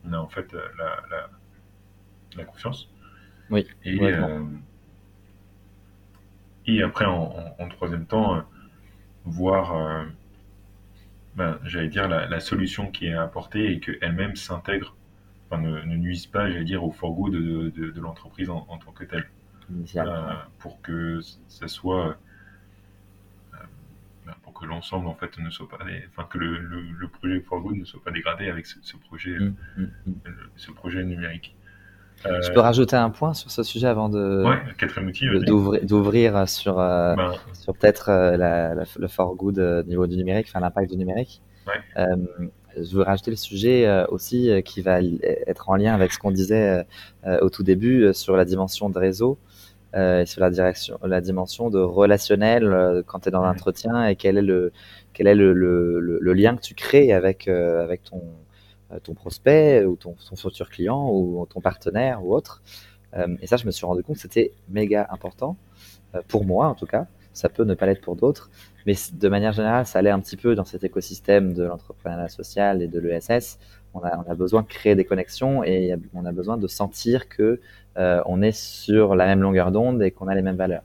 [0.05, 1.29] on a en fait euh, la, la,
[2.37, 2.89] la confiance.
[3.49, 4.43] Oui, Et, euh,
[6.67, 8.41] et après, en, en- en troisième temps, euh,
[9.25, 10.05] voir, euh,
[11.35, 14.95] ben, j'allais dire, la, la solution qui est apportée et qu'elle-même s'intègre,
[15.49, 18.65] enfin, ne, ne nuise pas, j'allais dire, au for good de, de, de l'entreprise en,
[18.69, 19.27] en tant que telle.
[20.05, 22.17] Euh, pour que ça soit
[24.59, 27.85] que l'ensemble en fait ne soit pas, enfin que le, le, projet For Good ne
[27.85, 30.21] soit pas dégradé avec ce, projet, mmh, mmh, mmh.
[30.55, 31.55] ce projet numérique.
[32.23, 34.43] Je peux rajouter un point sur ce sujet avant de
[35.83, 37.33] d'ouvrir sur ben.
[37.53, 41.41] sur peut-être le For Good au niveau du numérique, enfin l'impact du numérique.
[41.67, 42.05] Ouais
[42.77, 44.99] je veux rajouter le sujet euh, aussi euh, qui va
[45.47, 46.85] être en lien avec ce qu'on disait
[47.25, 49.37] euh, au tout début sur la dimension de réseau.
[49.95, 54.37] et sur la direction, la dimension de relationnel quand tu es dans l'entretien et quel
[54.37, 54.71] est le
[55.13, 58.21] quel est le, le, le, lien que tu crées avec avec ton
[59.01, 62.61] ton prospect ou ton, futur client ou ton partenaire ou autre.
[63.41, 65.57] et ça, je me suis rendu compte que c'était méga important
[66.27, 67.07] pour moi en tout cas.
[67.33, 68.51] Ça peut ne pas l'être pour d'autres,
[68.85, 72.81] mais de manière générale, ça allait un petit peu dans cet écosystème de l'entrepreneuriat social
[72.81, 73.57] et de l'ESS.
[73.95, 77.59] On a, besoin de créer des connexions et on a besoin de sentir que
[77.97, 80.83] euh, on est sur la même longueur d'onde et qu'on a les mêmes valeurs.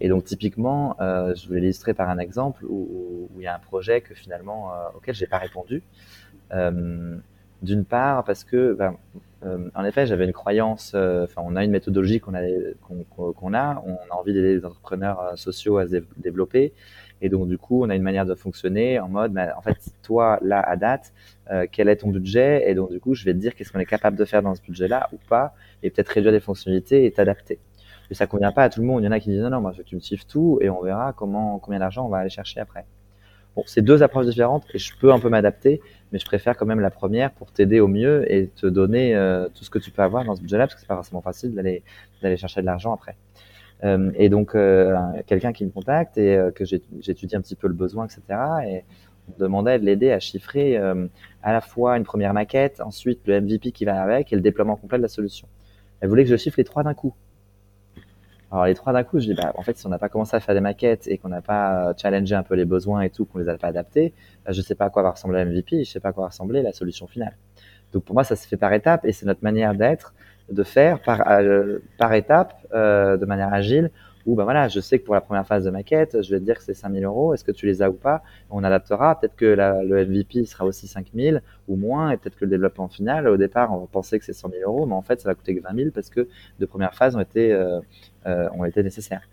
[0.00, 3.54] Et donc typiquement, euh, je voulais l'illustrer par un exemple où, où, il y a
[3.54, 5.82] un projet que finalement euh, auquel j'ai pas répondu.
[6.52, 7.16] Euh,
[7.62, 8.96] d'une part parce que, ben,
[9.44, 10.92] euh, en effet, j'avais une croyance.
[10.94, 12.40] Euh, enfin, on a une méthodologie qu'on a,
[12.80, 13.82] qu'on a.
[13.86, 16.72] On a envie d'aider les entrepreneurs sociaux à se développer.
[17.22, 19.76] Et donc, du coup, on a une manière de fonctionner en mode, mais en fait,
[20.02, 21.12] toi, là, à date,
[21.50, 22.70] euh, quel est ton budget?
[22.70, 24.54] Et donc, du coup, je vais te dire qu'est-ce qu'on est capable de faire dans
[24.54, 27.58] ce budget-là ou pas, et peut-être réduire les fonctionnalités et t'adapter.
[28.08, 29.02] Mais ça convient pas à tout le monde.
[29.02, 30.26] Il y en a qui disent non, non, moi, je veux que tu me suives
[30.26, 32.86] tout et on verra comment, combien d'argent on va aller chercher après.
[33.56, 35.80] Bon, c'est deux approches différentes et je peux un peu m'adapter,
[36.12, 39.48] mais je préfère quand même la première pour t'aider au mieux et te donner euh,
[39.54, 41.54] tout ce que tu peux avoir dans ce budget-là, parce que c'est pas forcément facile
[41.54, 41.82] d'aller
[42.22, 43.16] d'aller chercher de l'argent après.
[43.84, 44.94] Euh, et donc, euh,
[45.26, 48.22] quelqu'un qui me contacte et euh, que j'étudie un petit peu le besoin, etc.
[48.66, 48.84] Et
[49.28, 53.70] on demandait de l'aider à chiffrer à la fois une première maquette, ensuite le MVP
[53.70, 55.46] qui va avec et le déploiement complet de la solution.
[56.00, 57.14] Elle voulait que je chiffre les trois d'un coup.
[58.50, 60.36] Alors les trois d'un coup, je dis bah en fait si on n'a pas commencé
[60.36, 63.24] à faire des maquettes et qu'on n'a pas challengé un peu les besoins et tout,
[63.24, 64.12] qu'on les a pas adaptés,
[64.44, 66.24] bah, je sais pas à quoi va ressembler le MVP, je sais pas à quoi
[66.24, 67.36] va ressembler la solution finale.
[67.92, 70.14] Donc pour moi ça se fait par étapes et c'est notre manière d'être
[70.50, 73.90] de faire par, euh, par étape, euh, de manière agile,
[74.26, 76.44] où ben voilà, je sais que pour la première phase de maquette, je vais te
[76.44, 78.22] dire que c'est 5000 euros, est-ce que tu les as ou pas?
[78.50, 82.44] On adaptera, peut-être que la, le MVP sera aussi 5000 ou moins, et peut-être que
[82.44, 85.20] le développement final, au départ, on penser que c'est 100 000 euros, mais en fait,
[85.20, 87.80] ça va coûter que 20 000 parce que de premières phases ont été, euh,
[88.26, 89.28] euh, ont été nécessaires.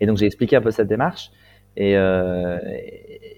[0.00, 1.30] Et donc, j'ai expliqué un peu cette démarche,
[1.76, 2.58] et, euh,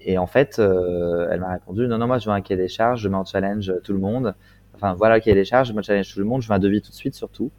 [0.03, 2.67] et, en fait, euh, elle m'a répondu, non, non, moi, je veux un cahier des
[2.67, 4.35] charges, je mets en challenge tout le monde,
[4.75, 6.59] enfin voilà qui est les charges, je me challenge tout le monde, je veux un
[6.59, 7.49] devis tout de suite surtout.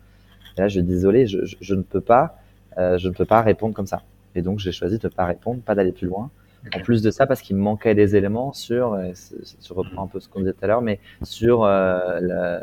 [0.57, 2.39] Et là, je suis désolé, je, je ne peux pas,
[2.79, 4.03] euh, je ne peux pas répondre comme ça.
[4.35, 6.31] Et donc, j'ai choisi de ne pas répondre, pas d'aller plus loin.
[6.75, 10.07] En plus de ça, parce qu'il me manquait des éléments sur, euh, je reprends un
[10.09, 12.59] peu ce qu'on disait tout à l'heure, mais sur euh,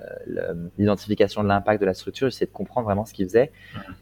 [0.78, 3.52] l'identification de l'impact de la structure, j'essayais de comprendre vraiment ce qu'ils faisaient.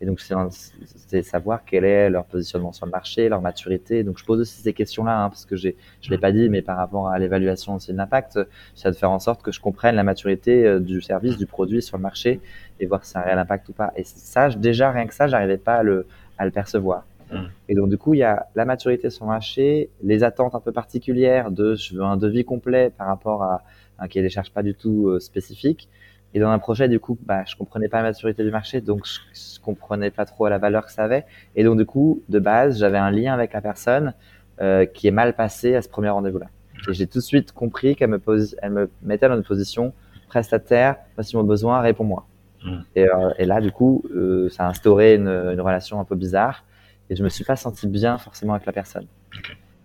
[0.02, 4.04] Et donc, c'est savoir quel est leur positionnement sur le marché, leur maturité.
[4.04, 6.64] Donc, je pose aussi ces questions-là, hein, parce que je ne l'ai pas dit, mais
[6.64, 8.40] par rapport à l'évaluation aussi de l'impact,
[8.74, 11.98] c'est de faire en sorte que je comprenne la maturité du service, du produit sur
[11.98, 12.40] le marché
[12.82, 13.94] et voir si c'est un réel impact ou pas.
[13.96, 16.08] Et ça, déjà, rien que ça, j'arrivais pas à le,
[16.38, 17.06] à le percevoir.
[17.32, 17.38] Mm.
[17.70, 20.60] Et donc, du coup, il y a la maturité sur le marché, les attentes un
[20.60, 23.62] peu particulières de je veux un devis complet par rapport à
[24.00, 25.88] un qui ne charges pas du tout euh, spécifique.
[26.34, 29.06] Et dans un projet, du coup, bah, je comprenais pas la maturité du marché, donc
[29.06, 31.26] je, je comprenais pas trop la valeur que ça avait.
[31.56, 34.14] Et donc, du coup, de base, j'avais un lien avec la personne
[34.62, 36.48] euh, qui est mal passé à ce premier rendez-vous-là.
[36.90, 39.94] Et j'ai tout de suite compris qu'elle me, pose, elle me mettait dans une position
[40.28, 42.26] prestataire, voici mon besoin, réponds-moi.
[42.64, 42.80] Mm.
[42.96, 46.16] Et, euh, et, là, du coup, euh, ça a instauré une, une relation un peu
[46.16, 46.64] bizarre
[47.12, 49.06] et je me suis pas senti bien forcément avec la personne.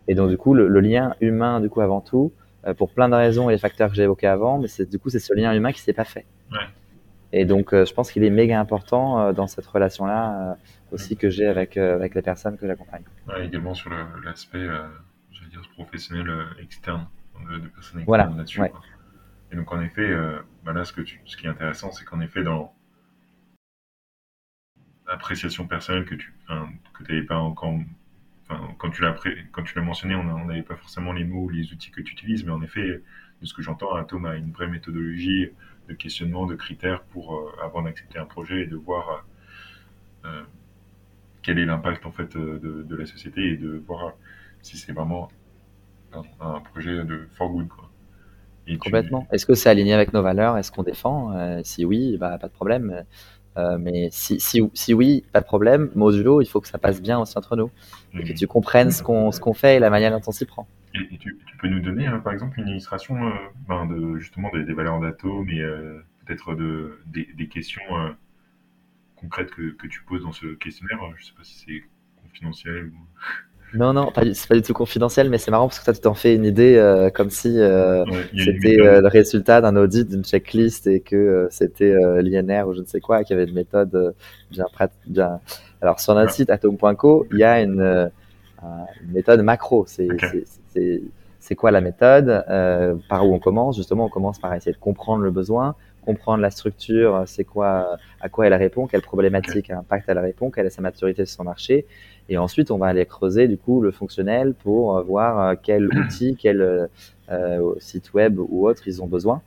[0.08, 2.32] Et donc du coup, le, lien humain, du coup, avant tout,
[2.66, 5.00] euh, pour plein de raisons et les facteurs que j'ai évoqués avant, mais c'est du
[5.00, 6.24] coup c'est ce lien humain qui s'est pas fait.
[6.52, 6.58] Ouais.
[7.32, 10.56] Et donc euh, je pense qu'il est méga important euh, dans cette relation-là
[10.92, 13.02] aussi que j'ai avec avec les personnes que j'accompagne.
[13.26, 13.90] Ouais, également sur
[14.24, 14.64] l'aspect,
[15.32, 16.30] j'allais dire professionnel
[16.62, 17.08] externe
[17.50, 18.30] de, de personnes externes voilà.
[18.36, 18.60] là-dessus.
[19.56, 20.14] Et donc en effet,
[20.64, 22.76] bah là ce qui est intéressant, c'est qu'en effet dans
[25.06, 26.34] appréciation personnelle que tu
[26.92, 27.78] que n'avais pas encore
[28.78, 29.16] quand tu l'as
[29.52, 32.12] quand tu l'as mentionné on n'avait pas forcément les mots ou les outils que tu
[32.12, 33.02] utilises mais en effet
[33.40, 35.50] de ce que j'entends Atom a une vraie méthodologie
[35.88, 39.24] de questionnement de critères pour euh, avant d'accepter un projet et de voir
[40.24, 40.44] euh, euh
[41.42, 44.14] quel est l'impact en fait euh, de, la société et de voir
[44.62, 45.30] si c'est vraiment
[46.40, 47.68] un, projet de for good.
[48.66, 49.26] Et Complètement.
[49.30, 50.58] Est-ce que c'est aligné avec nos valeurs?
[50.58, 51.62] Est-ce qu'on défend?
[51.62, 53.04] Si oui, bah, pas de problème.
[53.56, 55.90] Euh, mais si, si, si, oui, pas de problème.
[55.94, 57.70] Modulo, il faut que ça passe bien aussi entre nous.
[58.12, 60.66] Et que tu comprennes ce qu'on qu'on fait et la manière dont on s'y prend.
[60.94, 63.32] Et, tu, tu, peux nous donner, euh, par exemple, une illustration euh,
[63.68, 65.62] ben de, justement des, des valeurs d'atomes et
[66.24, 67.82] peut-être de, des, des questions
[69.16, 70.98] concrètes que, que, tu poses dans ce questionnaire?
[71.16, 71.84] Je ne sais pas si c'est
[72.22, 72.98] confidentiel ou...
[73.74, 76.14] Non, non, c'est pas du tout confidentiel, mais c'est marrant parce que toi, tu t'en
[76.14, 78.04] fais une idée euh, comme si euh,
[78.36, 82.86] c'était euh, le résultat d'un audit, d'une checklist et que c'était l'INR ou je ne
[82.86, 84.14] sais quoi, qui avait une méthode
[84.50, 84.66] bien
[85.06, 85.40] bien.
[85.82, 88.10] Alors, sur notre site atom.co, il y a une,
[89.08, 89.84] méthode macro.
[89.86, 90.08] C'est
[91.38, 92.44] c'est quoi la méthode
[93.08, 93.76] Par où on commence?
[93.76, 95.74] Justement, on commence par essayer de comprendre le besoin,
[96.04, 100.66] comprendre la structure, c'est quoi, à quoi elle répond, quelle problématique, impact elle répond, quelle
[100.66, 101.84] est sa maturité sur son marché.
[102.28, 106.36] Et ensuite, on va aller creuser du coup le fonctionnel pour voir euh, quel outil,
[106.38, 106.88] quel
[107.30, 109.42] euh, site web ou autre ils ont besoin.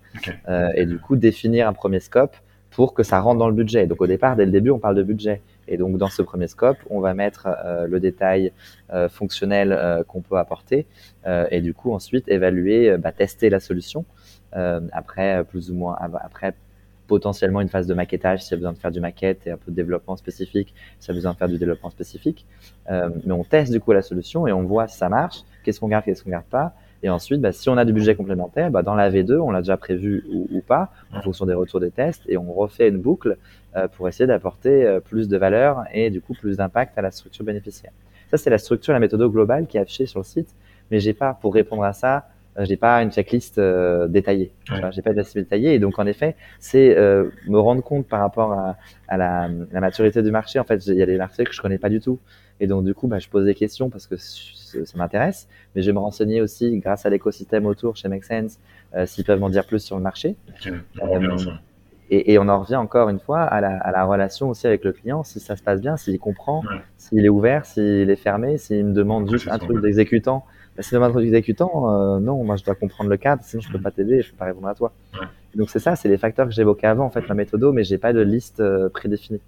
[0.48, 2.36] Euh, et du coup, définir un premier scope
[2.72, 3.88] pour que ça rentre dans le budget.
[3.88, 5.42] Donc au départ, dès le début, on parle de budget.
[5.68, 8.52] Et donc dans ce premier scope, on va mettre euh, le détail
[8.94, 10.88] euh, fonctionnel euh, qu'on peut apporter
[11.52, 14.04] et du coup ensuite évaluer, bah, tester la solution.
[14.52, 16.56] après plus ou moins après
[17.10, 19.57] potentiellement une phase de maquettage s'il y a besoin de faire du maquette et un
[19.57, 22.45] peu de développement spécifique s'il y a besoin de faire du développement spécifique.
[22.90, 25.90] mais on teste du coup la solution et on voit si ça marche, qu'est-ce qu'on
[25.90, 26.73] garde, qu'est-ce qu'on garde pas.
[27.02, 29.61] Et ensuite, bah, si on a du budget complémentaire, bah, dans la V2, on l'a
[29.61, 32.98] déjà prévu ou, ou, pas, en fonction des retours des tests, et on refait une
[32.98, 33.38] boucle
[33.76, 37.11] euh, pour essayer d'apporter euh, plus de valeur et du coup plus d'impact à la
[37.11, 37.91] structure bénéficiaire.
[38.30, 40.53] Ça, c'est la structure, la méthode globale qui est affichée sur le site,
[40.91, 42.27] mais j'ai pas, pour répondre à ça,
[42.60, 43.60] euh, j'ai pas une checklist
[44.10, 44.52] détaillée.
[44.91, 45.73] J'ai pas de liste détaillée.
[45.73, 46.95] Et donc, en effet, c'est
[47.48, 48.77] me rendre compte par rapport à,
[49.07, 50.60] à la, la, maturité du marché.
[50.60, 52.19] En fait, il y a des marchés que je connais pas du tout.
[52.60, 55.48] Et donc, du coup, bah, je pose des questions parce que ça m'intéresse.
[55.76, 58.60] Mais je vais me renseigner aussi, grâce à l'écosystème autour chez Make Sense,
[59.06, 60.36] s'ils peuvent m'en dire plus sur le marché.
[62.11, 64.84] Et, et, on en revient encore une fois à la, à la, relation aussi avec
[64.84, 66.64] le client, si ça se passe bien, s'il comprend,
[66.98, 70.44] s'il est ouvert, s'il est fermé, s'il me demande juste un truc d'exécutant.
[70.80, 73.44] Bah, s'il me demande un truc d'exécutant, euh, non, moi je dois comprendre le cadre,
[73.44, 74.94] sinon je peux pas t'aider, je peux pas répondre à toi.
[75.54, 77.98] Donc c'est ça, c'est les facteurs que j'évoquais avant, en fait, la méthode, mais j'ai
[77.98, 79.42] pas de liste euh, prédéfinie.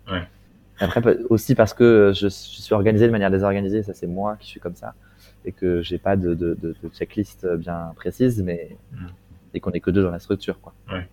[0.77, 4.47] Après, aussi parce que je, je, suis organisé de manière désorganisée, ça c'est moi qui
[4.49, 4.93] suis comme ça,
[5.45, 9.05] et que j'ai pas de, de, de, de, checklist bien précise, mais mm.
[9.53, 10.73] et qu'on est que deux dans la structure, quoi.
[10.91, 11.07] Ouais.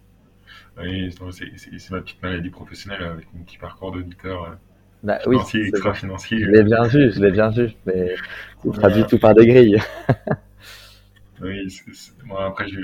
[0.78, 4.54] Oui, c'est ma petite maladie professionnelle avec mon petit parcours d'auditeur euh,
[5.02, 6.40] bah, financier, oui, extra-financier.
[6.40, 8.14] Je l'ai bien vu, je l'ai bien vu, mais
[8.62, 9.80] c'est traduit tout par des grilles.
[11.40, 11.80] oui,
[12.24, 12.80] moi après, je,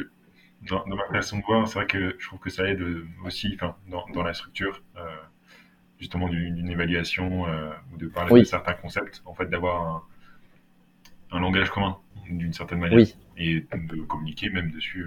[0.69, 2.83] dans, ma façon de voir, c'est vrai que je trouve que ça aide
[3.25, 3.59] aussi
[3.89, 5.03] dans, dans la structure, euh,
[5.99, 10.05] justement d'une évaluation euh, ou de parler de certains concepts, en fait, d'avoir
[11.31, 13.17] un, un, langage commun d'une certaine manière oui.
[13.37, 15.07] et de communiquer même dessus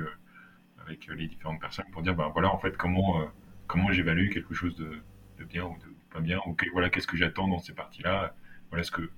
[0.85, 3.27] avec euh, les différentes personnes pour dire ben voilà en fait comment
[3.65, 7.47] comment j'évalue quelque chose de, bien ou de pas bien ou voilà qu'est-ce que j'attends
[7.47, 8.35] dans ces parties là
[8.69, 9.09] voilà ce que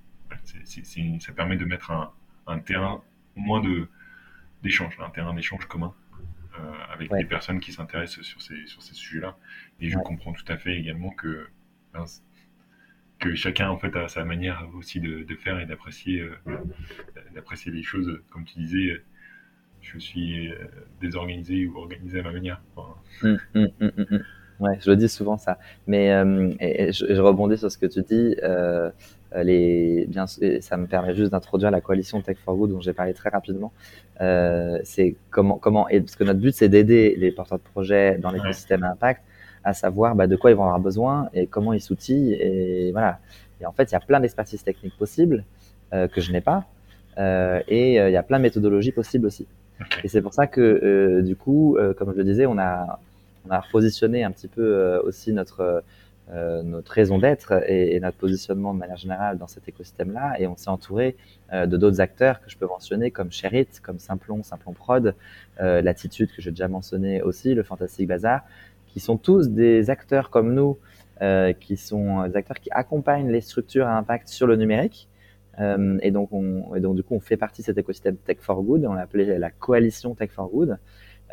[1.19, 2.11] ça permet de mettre un,
[2.47, 3.03] un terrain
[3.35, 3.87] moins de
[4.63, 5.93] d'échange un terrain d'échange commun
[6.59, 9.37] euh, avec des personnes qui s'intéressent sur ces sur ces sujets là
[9.79, 11.47] et je comprends tout à fait également que
[11.93, 12.05] ben,
[13.19, 16.25] que chacun en fait a sa manière aussi de, de faire et d'apprécier
[17.33, 18.21] d'apprécier les choses.
[18.29, 19.03] Comme tu disais
[19.81, 20.57] je suis euh,
[20.99, 22.61] désorganisé ou organisé à ma manière.
[23.21, 24.23] Hum, hum, hum,
[24.59, 25.57] ouais, je le dis souvent ça.
[25.87, 28.35] Mais euh, et, je, rebondis sur ce que tu dis.
[28.43, 28.91] Euh,
[29.35, 33.13] les, bien, ça me permet juste d'introduire la coalition Tech for Good dont j'ai parlé
[33.13, 33.71] très rapidement.
[34.21, 38.17] Euh, c'est comment, comment, et parce que notre but c'est d'aider les porteurs de projets
[38.17, 38.87] dans l'écosystème ouais.
[38.87, 39.21] impact
[39.63, 43.19] à savoir bah, de quoi ils vont avoir besoin et comment ils s'outillent et voilà.
[43.61, 45.43] Et en fait, il y a plein d'expertises techniques possibles
[45.93, 46.65] euh, que je n'ai pas
[47.19, 49.45] euh, et il y a plein de méthodologies possibles aussi.
[50.03, 52.99] Et c'est pour ça que, euh, du coup, euh, comme je le disais, on a,
[53.49, 55.83] on a repositionné un petit peu euh, aussi notre,
[56.31, 60.39] euh, notre raison d'être et, notre positionnement de manière générale dans cet écosystème-là.
[60.39, 61.15] Et on s'est entouré
[61.51, 65.15] de d'autres acteurs que je peux mentionner, comme Sherit, comme Simplon, Simplon Prod,
[65.59, 68.41] Latitude, que j'ai déjà mentionné aussi, le Fantastic Bazar,
[68.85, 70.77] qui sont tous des acteurs comme nous,
[71.59, 75.09] qui sont des acteurs qui accompagnent les structures à impact sur le numérique
[75.59, 76.29] euh, et, donc
[76.95, 78.85] du coup, on fait partie de cet écosystème Tech for Good.
[78.85, 80.77] On l'a appelé la coalition Tech for Good.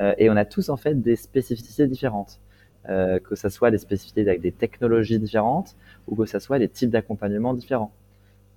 [0.00, 2.40] Euh, et on a tous en fait des spécificités différentes.
[2.88, 5.74] Euh, que ce soit des spécificités avec des technologies différentes
[6.06, 7.92] ou que ce soit des types d'accompagnement différents.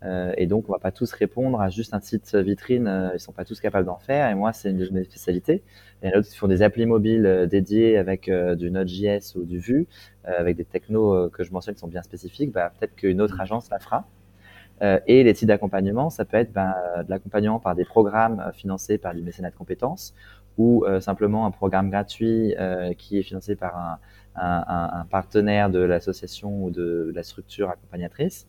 [0.03, 2.87] Euh, et donc, on va pas tous répondre à juste un site vitrine.
[2.87, 4.29] Euh, ils sont pas tous capables d'en faire.
[4.29, 5.63] Et moi, c'est une de mes spécialités.
[6.01, 9.43] Il y en a d'autres qui font des applis mobiles dédiés avec du Node.js ou
[9.43, 9.87] du Vue,
[10.23, 12.51] avec des technos que je mentionne qui sont bien spécifiques.
[12.51, 14.07] Bah, peut-être qu'une autre agence la fera.
[15.07, 19.13] Et les types d'accompagnement, ça peut être ben, de l'accompagnement par des programmes financés par
[19.13, 20.13] du mécénat de compétences
[20.57, 22.55] ou euh, simplement un programme gratuit
[22.97, 23.99] qui est financé par un,
[24.35, 28.47] un, un partenaire de l'association ou de la structure accompagnatrice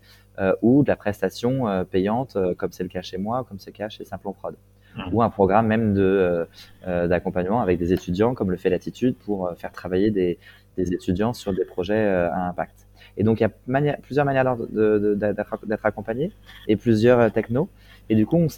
[0.62, 3.89] ou de la prestation payante comme c'est le cas chez moi, comme c'est le cas
[3.89, 4.56] chez Simplon Prod
[4.97, 5.02] mmh.
[5.12, 6.48] ou un programme même de
[6.86, 10.39] d'accompagnement avec des étudiants comme le fait l'attitude pour faire travailler des,
[10.77, 12.86] des étudiants sur des projets à impact.
[13.16, 16.32] Et donc, il y a plusieurs manières d'être accompagné
[16.68, 17.68] et plusieurs technos.
[18.11, 18.49] Et du coup, on,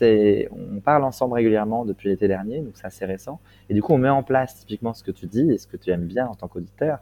[0.50, 3.38] on parle ensemble régulièrement depuis l'été dernier, donc c'est assez récent.
[3.68, 5.76] Et du coup, on met en place typiquement ce que tu dis et ce que
[5.76, 7.00] tu aimes bien en tant qu'auditeur.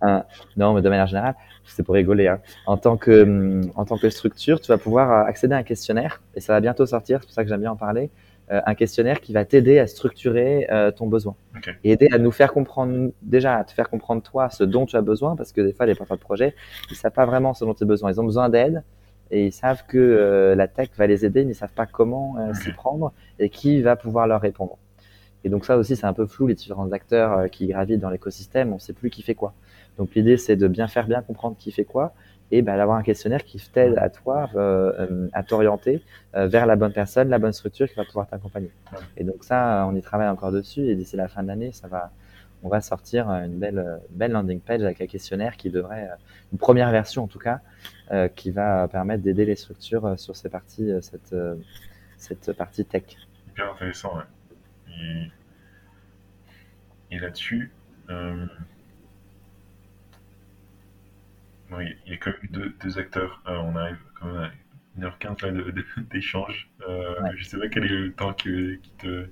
[0.56, 1.34] non, mais de manière générale,
[1.64, 2.28] c'est pour rigoler.
[2.28, 2.40] Hein.
[2.66, 6.22] En, tant que, hum, en tant que structure, tu vas pouvoir accéder à un questionnaire
[6.36, 8.10] et ça va bientôt sortir, c'est pour ça que j'aime bien en parler.
[8.52, 11.34] Euh, un questionnaire qui va t'aider à structurer euh, ton besoin
[11.84, 14.96] et aider à nous faire comprendre déjà à te faire comprendre toi ce dont tu
[14.96, 16.54] as besoin parce que des fois les porteurs de projet
[16.90, 18.82] ils savent pas vraiment ce dont ils ont besoin ils ont besoin d'aide
[19.32, 22.36] et ils savent que euh, la tech va les aider mais ils savent pas comment
[22.54, 24.78] s'y prendre et qui va pouvoir leur répondre.
[25.44, 28.72] Et donc ça aussi c'est un peu flou les différents acteurs qui gravitent dans l'écosystème
[28.72, 29.52] on sait plus qui fait quoi.
[29.98, 32.14] Donc l'idée c'est de bien faire bien comprendre qui fait quoi
[32.52, 36.02] et bah, d'avoir un questionnaire qui t'aide à toi euh, euh, à t'orienter
[36.36, 38.70] euh, vers la bonne personne, la bonne structure qui va pouvoir t'accompagner.
[39.16, 41.88] Et donc ça, on y travaille encore dessus et d'ici la fin de l'année, ça
[41.88, 42.12] va,
[42.62, 46.08] on va sortir une belle, belle landing page avec un questionnaire qui devrait,
[46.52, 47.60] une première version en tout cas,
[48.36, 51.34] qui va permettre d'aider les structures sur ces parties, cette,
[52.18, 53.04] cette partie tech.
[53.48, 55.30] Hyper intéressant, ouais.
[57.10, 57.72] Et, et là-dessus,
[61.80, 63.42] il y a quand même deux, acteurs.
[63.46, 64.50] Euh, on arrive quand même
[65.00, 66.70] à 1h15 d'échange.
[66.88, 69.28] Euh, Je sais pas quel est le temps que, te,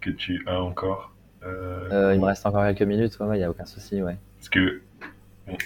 [0.00, 1.14] que tu as encore.
[1.46, 4.02] Euh, euh, il me reste encore quelques minutes, il n'y a aucun souci.
[4.02, 4.16] Ouais.
[4.36, 4.82] Parce que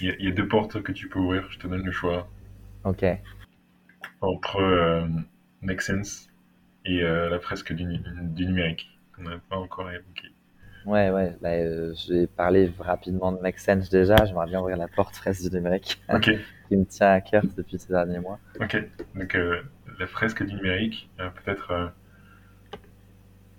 [0.00, 2.28] il y, a deux portes que tu peux ouvrir, je te donne le choix.
[2.84, 3.04] Ok.
[4.20, 5.08] Entre
[5.62, 6.28] Make Sense
[6.84, 10.28] et la fresque du, du numérique, qu'on n'a pas encore évoqué.
[10.86, 11.36] Ouais, ouais.
[11.40, 14.16] Bah, euh, je vais parler rapidement de Make Sense déjà.
[14.24, 16.00] J'aimerais bien ouvrir la porte fraise du numérique
[16.68, 18.38] qui me tient à cœur depuis ces derniers mois.
[18.60, 18.82] Ok.
[19.14, 19.62] Donc, euh,
[19.98, 21.10] la fresque du numérique,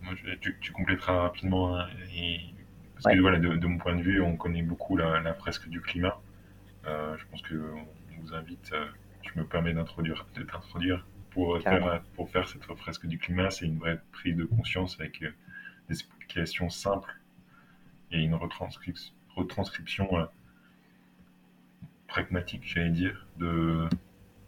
[0.07, 1.77] euh, tu, tu, compléteras rapidement.
[1.77, 2.39] Hein, et,
[2.95, 6.19] parce que voilà, de, mon point de vue, on connaît beaucoup la, fresque du climat.
[6.85, 8.73] je pense que on vous invite.
[9.23, 13.49] je me permets d'introduire, de t'introduire pour faire, pour faire cette fresque du climat.
[13.49, 15.21] C'est une vraie prise de conscience avec
[15.89, 17.21] des explications simples
[18.11, 20.25] et une retranscription, retranscription euh,
[22.07, 23.87] pragmatique, j'allais dire, de,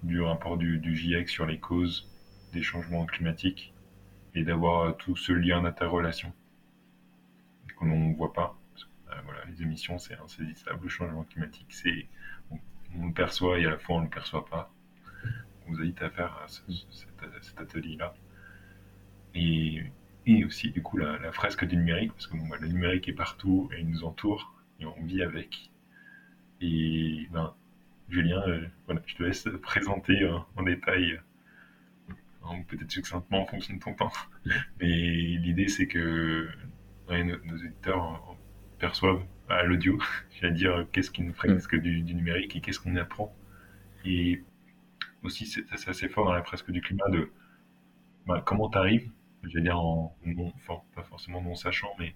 [0.04, 2.10] du rapport du, du, GIEC sur les causes
[2.52, 3.73] des changements climatiques
[4.36, 6.34] et d'avoir euh, tout ce lien d'interrelation
[7.80, 8.58] que l'on ne voit pas.
[9.10, 10.84] Euh, voilà, les émissions, c'est insaisissable.
[10.84, 12.08] Le changement climatique, c'est
[12.52, 14.72] on, le perçoit et à la fois on ne le perçoit pas.
[15.66, 16.66] On vous invite à faire cet,
[17.42, 18.14] cet atelier-là.
[19.36, 19.92] Et
[20.46, 23.82] aussi du coup la, fresque du numérique, parce que bah, le numérique est partout et
[23.82, 25.72] il nous entoure et on vit avec.
[26.62, 27.54] Et ben,
[28.10, 31.20] Julien, euh, voilà, je te laisse présenter euh, en détail,
[32.46, 34.12] euh, peut-être succinctement en fonction de ton temps.
[34.80, 36.50] Mais l'idée c'est que
[37.10, 38.36] nos, éditeurs
[38.80, 40.00] perçoivent à l'audio,
[40.40, 43.36] j'allais dire qu'est-ce qui nous fresque du, du numérique et qu'est-ce qu'on apprend.
[44.06, 44.44] Et
[45.24, 47.32] aussi c'est assez fort dans la fresque du climat de
[48.28, 49.10] ben, comment tu arrives
[49.44, 52.16] je vais dire en non, enfin, pas forcément non sachant, mais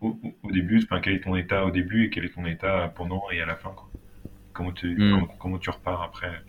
[0.00, 0.16] au,
[0.52, 3.40] début, enfin, quel est ton état au début et quel est ton état pendant et
[3.40, 3.90] à la fin, quoi.
[4.52, 5.26] Comment tu, hmm.
[5.38, 6.42] comment, tu repars après,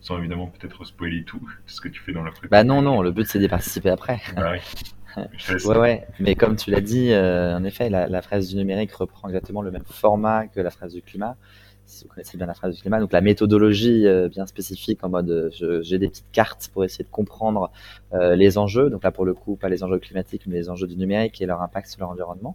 [0.00, 2.50] sans évidemment peut-être spoiler tout ce que tu fais dans la préparation.
[2.50, 4.20] Bah non, non, le but c'est d'y participer après.
[4.36, 4.52] Bah
[5.66, 8.92] ouais, ouais, mais comme tu l'as dit, euh, en effet, la, la, phrase du numérique
[8.92, 11.36] reprend exactement le même format que la phrase du climat
[11.84, 13.00] si vous connaissez bien la phrase du climat.
[13.00, 17.04] Donc la méthodologie euh, bien spécifique en mode euh, j'ai des petites cartes pour essayer
[17.04, 17.72] de comprendre
[18.12, 18.90] les enjeux.
[18.90, 21.46] Donc là pour le coup pas les enjeux climatiques mais les enjeux du numérique et
[21.46, 22.54] leur impact sur l'environnement.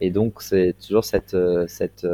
[0.00, 1.36] Et donc c'est toujours cette
[1.66, 2.06] cette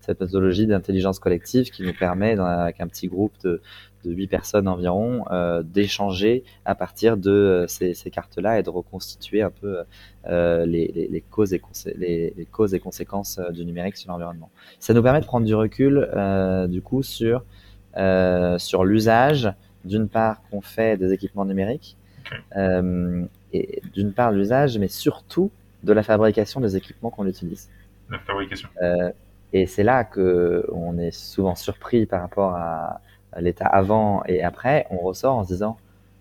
[0.00, 3.60] cette méthodologie d'intelligence collective qui nous permet avec un petit groupe de
[4.04, 8.70] de 8 personnes environ, euh, d'échanger à partir de euh, ces, ces cartes-là et de
[8.70, 9.78] reconstituer un peu
[10.26, 11.60] euh, les, les, les, causes et
[11.96, 14.50] les, les, causes et conséquences euh, du numérique sur l'environnement.
[14.78, 17.44] Ça nous permet de prendre du recul, euh, du coup, sur,
[18.58, 19.52] sur l'usage,
[19.84, 21.96] d'une part, qu'on fait des équipements numériques,
[23.52, 25.50] et d'une part, l'usage, mais surtout
[25.82, 27.68] de la fabrication des équipements qu'on utilise.
[28.10, 28.68] La fabrication.
[29.52, 33.00] et c'est là que on est souvent surpris par rapport à,
[33.38, 35.76] l'état avant et après, on ressort en se disant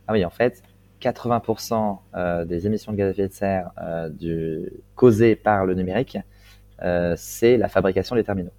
[0.07, 0.63] ah oui, en fait,
[1.01, 5.73] 80% euh, des émissions de gaz à effet de serre euh, du, causées par le
[5.73, 6.17] numérique,
[6.81, 8.51] euh, c'est la fabrication des terminaux.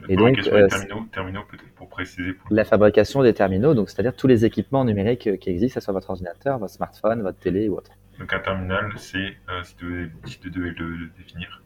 [0.00, 2.32] La et donc, des terminaux, terminaux peut-être pour préciser.
[2.50, 5.94] La fabrication des terminaux, donc c'est-à-dire tous les équipements numériques qui existent, que ce soit
[5.94, 7.90] votre ordinateur, votre smartphone, votre télé ou autre.
[8.18, 11.62] Donc un terminal, c'est, si, tu devais, le, définir.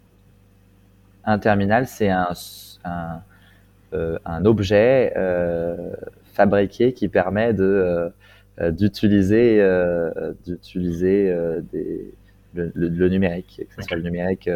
[1.25, 2.33] Un terminal, c'est un,
[2.85, 3.23] un
[3.95, 5.95] euh, un objet euh,
[6.35, 8.12] fabriqué qui permet de
[8.61, 9.62] euh, d'utiliser
[10.45, 11.35] d'utiliser
[11.73, 12.12] des
[12.55, 14.51] le, le, numérique, que ce soit le numérique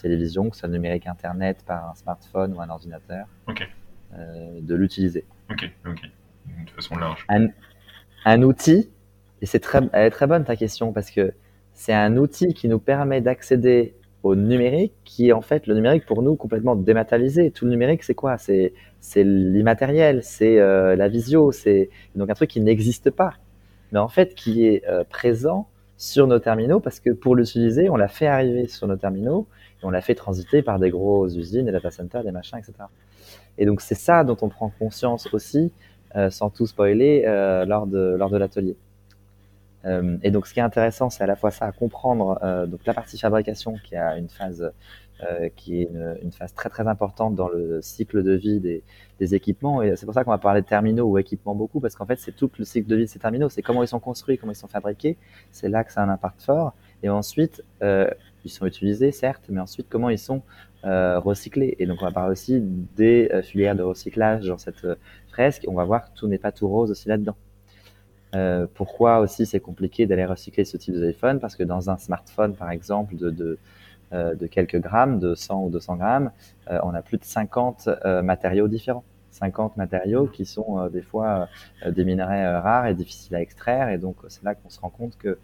[0.00, 3.26] télévision, que ce soit numérique internet par un smartphone ou un ordinateur,
[4.16, 5.24] de l'utiliser.
[5.50, 6.02] Ok, ok.
[6.66, 7.26] De façon large.
[8.24, 8.90] Un, outil,
[9.42, 11.32] et c'est très, elle est très bonne ta question parce que
[11.74, 16.04] c'est un outil qui nous permet d'accéder au numérique, qui est en fait le numérique
[16.06, 17.50] pour nous complètement dématérialisé.
[17.50, 18.36] Tout le numérique, c'est quoi?
[18.36, 18.72] C'est
[19.16, 23.34] l'immatériel, c'est euh, la visio, c'est donc un truc qui n'existe pas,
[23.92, 27.96] mais en fait qui est euh, présent sur nos terminaux parce que pour l'utiliser, on
[27.96, 29.46] l'a fait arriver sur nos terminaux
[29.80, 32.72] et on l'a fait transiter par des grosses usines, des data centers, des machins, etc.
[33.56, 35.72] Et donc c'est ça dont on prend conscience aussi,
[36.16, 37.22] euh, sans tout spoiler,
[37.66, 38.76] lors de lors de l'atelier.
[39.88, 42.66] Euh, et donc, ce qui est intéressant, c'est à la fois ça, à comprendre euh,
[42.66, 44.72] donc la partie fabrication qui a une phase
[45.24, 45.90] euh, qui est
[46.22, 49.82] une, phase très très importante dans le cycle de vie des, équipements.
[49.82, 52.18] Et c'est pour ça qu'on va parler de terminaux ou équipements beaucoup, parce qu'en fait,
[52.18, 53.48] c'est tout le cycle de vie de ces terminaux.
[53.48, 55.16] C'est comment ils sont construits, comment ils sont fabriqués.
[55.50, 56.74] C'est là que ça a un impact fort.
[57.02, 60.42] Et ensuite, ils sont utilisés, certes, mais ensuite, comment ils sont
[60.84, 61.74] recyclés.
[61.80, 64.86] Et donc, on va parler aussi des filières de recyclage dans cette
[65.30, 65.64] fresque.
[65.66, 67.36] On va voir que tout n'est pas tout rose aussi là-dedans.
[68.34, 71.96] Euh, pourquoi aussi c'est compliqué d'aller recycler ce type de téléphone Parce que dans un
[71.96, 73.58] smartphone, par exemple, de, de,
[74.12, 76.30] euh, de quelques grammes, de 100 ou 200 grammes,
[76.70, 79.04] euh, on a plus de 50 euh, matériaux différents.
[79.30, 81.48] 50 matériaux qui sont euh, des fois
[81.86, 83.88] des minerais rares et difficiles à extraire.
[83.90, 85.38] Et donc, c'est là qu'on se rend compte que,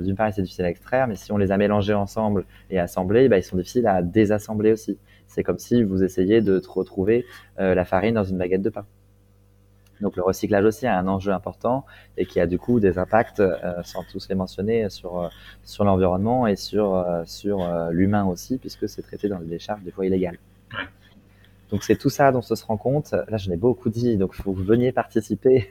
[0.00, 3.28] d'une part, c'est difficile à extraire, mais si on les a mélangés ensemble et assemblés,
[3.28, 4.98] bah, ils sont difficiles à désassembler aussi.
[5.26, 7.24] C'est comme si vous essayiez de retrouver
[7.56, 8.84] la farine dans une baguette de pain.
[10.02, 11.86] Donc le recyclage aussi a un enjeu important
[12.18, 13.54] et qui a du coup des impacts, euh,
[13.84, 15.28] sans tous les mentionner, sur, euh,
[15.64, 19.92] sur l'environnement et sur, euh, sur l'humain aussi, puisque c'est traité dans les décharges des
[19.92, 20.38] fois illégales.
[21.70, 23.12] Donc c'est tout ça dont on se rend compte.
[23.12, 25.70] Là, je n'ai beaucoup dit, donc il faut que vous veniez participer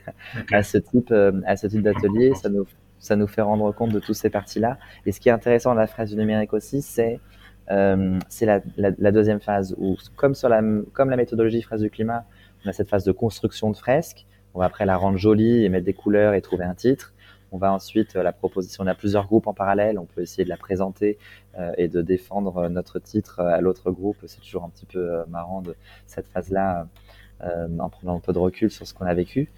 [0.52, 1.14] à ce type,
[1.46, 2.34] à ce type d'atelier.
[2.34, 2.66] Ça nous,
[2.98, 4.78] ça nous fait rendre compte de toutes ces parties-là.
[5.06, 7.20] Et ce qui est intéressant dans la phase du numérique aussi, c'est
[7.70, 10.62] euh, la, la, la, deuxième phase où, comme sur la,
[10.94, 12.26] comme la méthodologie phase du climat,
[12.66, 14.26] on a cette phase de construction de fresque.
[14.54, 17.14] On va après la rendre jolie et mettre des couleurs et trouver un titre.
[17.54, 18.84] On va ensuite euh, la proposition.
[18.84, 20.00] On a plusieurs groupes en parallèle.
[20.00, 21.18] On peut essayer de la présenter
[21.60, 24.18] euh, et de défendre euh, notre titre à l'autre groupe.
[24.26, 25.76] C'est toujours un petit peu marrant de
[26.08, 26.88] cette phase-là,
[27.80, 29.50] en prenant un peu de recul sur ce qu'on a vécu.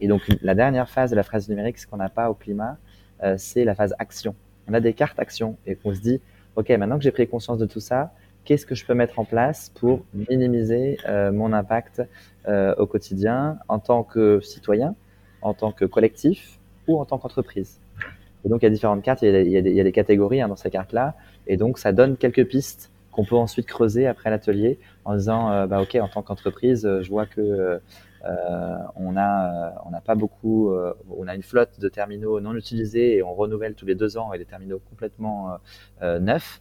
[0.00, 2.76] et donc la dernière phase de la phase numérique, ce qu'on n'a pas au climat,
[3.36, 4.34] c'est la phase action.
[4.66, 6.20] On a des cartes action et on se dit,
[6.56, 8.12] ok, maintenant que j'ai pris conscience de tout ça,
[8.44, 12.02] qu'est-ce que je peux mettre en place pour minimiser euh, mon impact
[12.46, 14.94] euh, au quotidien en tant que citoyen,
[15.42, 17.80] en tant que collectif ou en tant qu'entreprise.
[18.44, 19.92] Et donc il y a différentes cartes, il y a, des, il y a des,
[19.92, 21.14] catégories hein, dans ces cartes-là,
[21.46, 25.66] et donc ça donne quelques pistes qu'on peut ensuite creuser après l'atelier en disant euh,
[25.66, 27.80] bah ok en tant qu'entreprise je vois que
[28.96, 30.74] on a on n'a pas beaucoup
[31.10, 34.32] on a une flotte de terminaux non utilisés et on renouvelle tous les deux ans
[34.32, 35.58] et des terminaux complètement
[36.02, 36.60] neufs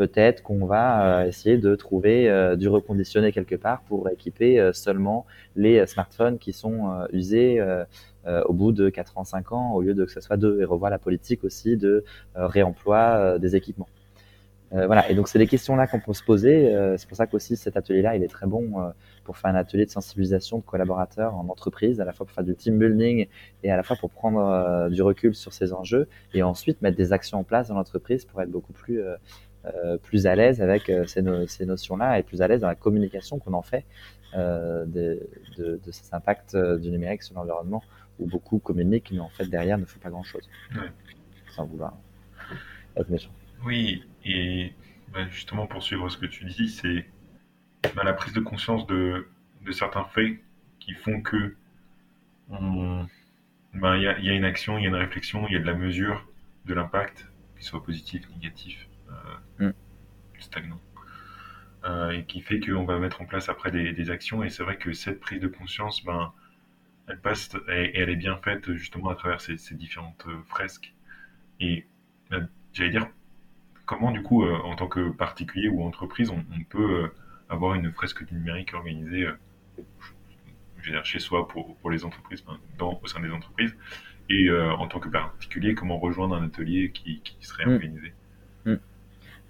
[0.00, 0.86] peut-être qu'on va
[1.20, 6.38] euh, essayer de trouver euh, du reconditionné quelque part pour équiper euh, seulement les smartphones
[6.38, 7.60] qui sont usés
[8.46, 10.64] au bout de 4 ans, 5 ans, au lieu de que ce soit deux, et
[10.64, 12.04] revoir la politique aussi de
[12.34, 13.88] réemploi des équipements.
[14.70, 16.54] voilà, et donc c'est des questions-là qu'on peut se poser.
[16.96, 18.92] c'est pour ça qu'aussi cet atelier-là, il est très bon
[19.24, 22.44] pour faire un atelier de sensibilisation de collaborateurs en entreprise, à la fois pour faire
[22.44, 23.26] du team building
[23.64, 27.12] et à la fois pour prendre du recul sur ces enjeux et ensuite mettre des
[27.12, 29.02] actions en place dans l'entreprise pour être beaucoup plus
[30.02, 33.38] plus à l'aise avec euh, ces, ces notions-là et plus à l'aise dans la communication
[33.38, 33.84] qu'on en fait
[34.34, 35.28] euh, de,
[35.58, 37.82] de, de, ces impacts du numérique sur l'environnement,
[38.18, 40.48] où beaucoup communiquent, mais en fait derrière ne font pas grand-chose,
[41.50, 41.94] sans vouloir
[42.96, 43.32] être méchant.
[43.64, 44.72] Oui, et
[45.12, 47.06] bah, justement pour suivre ce que tu dis, c'est
[47.94, 49.26] bah, la prise de conscience de,
[49.64, 50.38] de, certains faits
[50.78, 51.54] qui font que
[52.48, 55.56] bah, il y, a, y, a, une action, il y a une réflexion, il y
[55.56, 56.26] a de la mesure
[56.66, 57.26] de l'impact,
[57.56, 58.89] qu'il soit positif, négatif, euh,
[59.58, 59.70] mm.
[60.38, 60.80] stagnant.
[61.84, 64.44] Euh, et qui fait qu'on va mettre en place après des, actions.
[64.44, 66.32] Et c'est vrai que cette prise de conscience, ben,
[67.08, 70.92] elle passe et, elle est bien faite justement à travers ces, différentes euh, fresques.
[71.58, 71.86] Et
[72.74, 73.06] j'allais dire,
[73.86, 77.10] comment du coup, en tant que particulier ou entreprise, on, peut
[77.48, 79.26] avoir une fresque du numérique organisée
[80.82, 82.44] je veux dire, chez soi pour, pour les entreprises,
[82.78, 83.76] dans, au sein des entreprises,
[84.28, 87.72] et en tant que particulier, comment rejoindre un atelier qui, qui serait mm.
[87.72, 88.12] organisé?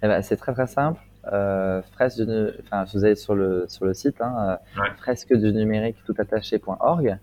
[0.03, 0.99] Eh ben, c'est très très simple.
[1.31, 5.53] Euh, fresque de, enfin, vous allez sur le sur le site, hein, euh, fresque du
[5.53, 7.17] numérique tout attaché.org.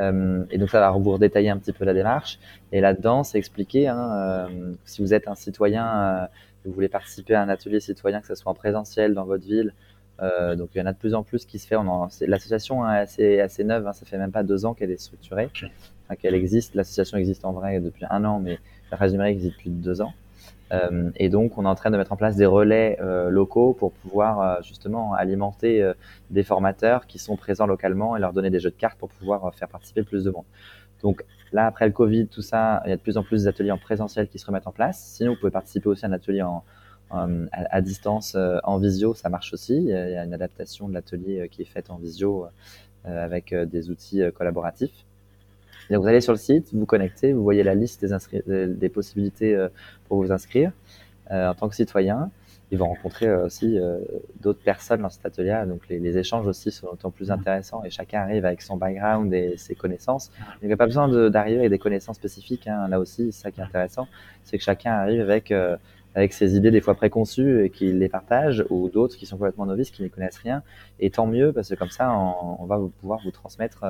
[0.00, 2.38] Euh, et donc ça va vous détailler un petit peu la démarche.
[2.72, 3.88] Et là-dedans, c'est expliqué.
[3.88, 6.28] Hein, euh, si vous êtes un citoyen,
[6.64, 9.72] vous voulez participer à un atelier citoyen, que ce soit en présentiel dans votre ville.
[10.20, 11.76] Euh, donc il y en a de plus en plus qui se fait.
[12.26, 13.86] L'association est assez assez neuve.
[13.86, 15.50] Hein, ça fait même pas deux ans qu'elle est structurée,
[16.20, 16.74] qu'elle existe.
[16.74, 18.58] L'association existe en vrai depuis un an, mais
[18.90, 20.12] la numérique existe depuis deux ans.
[21.16, 24.62] Et donc, on est en train de mettre en place des relais locaux pour pouvoir
[24.62, 25.92] justement alimenter
[26.30, 29.54] des formateurs qui sont présents localement et leur donner des jeux de cartes pour pouvoir
[29.54, 30.44] faire participer plus de monde.
[31.02, 33.72] Donc là, après le Covid, tout ça, il y a de plus en plus d'ateliers
[33.72, 35.02] en présentiel qui se remettent en place.
[35.14, 36.64] Sinon, vous pouvez participer aussi à un atelier en,
[37.52, 39.76] à, distance euh, en visio, ça marche aussi.
[39.76, 42.46] Il y a une adaptation de l'atelier euh, qui est faite en visio
[43.06, 45.04] euh, avec des outils collaboratifs.
[45.90, 49.66] Donc vous allez sur le site, vous connectez, vous voyez la liste des, des possibilités
[50.08, 50.72] pour vous inscrire
[51.30, 52.30] en tant que citoyen.
[52.70, 53.78] Ils vont rencontrer aussi
[54.40, 57.32] d'autres personnes dans cet atelier, donc les, échanges aussi sont autant plus mmh.
[57.32, 60.30] intéressants et chacun arrive avec son background et ses connaissances.
[60.62, 62.66] Il n'y a pas besoin d'arriver avec des connaissances spécifiques.
[62.66, 62.88] Hein.
[62.88, 64.08] Là aussi, c'est ça qui est intéressant,
[64.44, 65.52] c'est que chacun arrive avec
[66.14, 69.66] avec ses idées des fois préconçues et qui les partagent, ou d'autres qui sont complètement
[69.66, 70.62] novices, qui ne connaissent rien.
[71.00, 73.84] Et tant mieux, parce que comme ça, on, va pouvoir vous transmettre,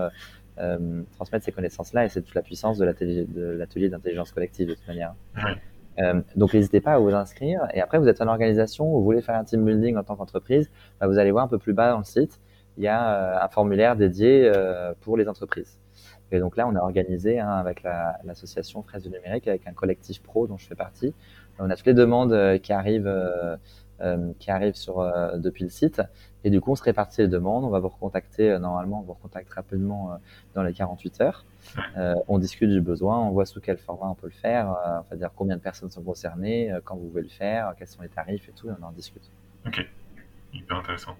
[0.58, 4.74] euh, euh, transmettre ces connaissances-là, et c'est toute la puissance de l'atelier d'intelligence collective de
[4.74, 5.14] toute manière.
[5.98, 7.68] Euh, donc n'hésitez pas à vous inscrire.
[7.74, 10.70] Et après, vous êtes en organisation, vous voulez faire un team building en tant qu'entreprise,
[10.98, 12.40] bah, vous allez voir un peu plus bas dans le site,
[12.78, 14.50] il y a un formulaire dédié
[15.02, 15.78] pour les entreprises.
[16.30, 17.82] Et donc là, on a organisé hein, avec
[18.24, 21.12] l'association Fraise du numérique, avec un collectif pro dont je fais partie,
[21.58, 23.56] on a toutes les demandes euh, qui arrivent, euh,
[24.00, 25.00] euh, qui arrivent sur,
[25.36, 26.02] depuis le site.
[26.44, 27.64] Et du coup, on se répartit les demandes.
[27.64, 30.18] On va vous recontacter, normalement, on vous recontacte rapidement
[30.54, 31.44] dans les 48 heures.
[32.28, 35.16] on discute du besoin, on voit sous quel format on peut le faire, on va
[35.16, 38.48] dire combien de personnes sont concernées, quand vous voulez le faire, quels sont les tarifs
[38.48, 39.30] et tout, et on en discute.
[39.66, 39.86] Ok,
[40.52, 41.16] hyper intéressant.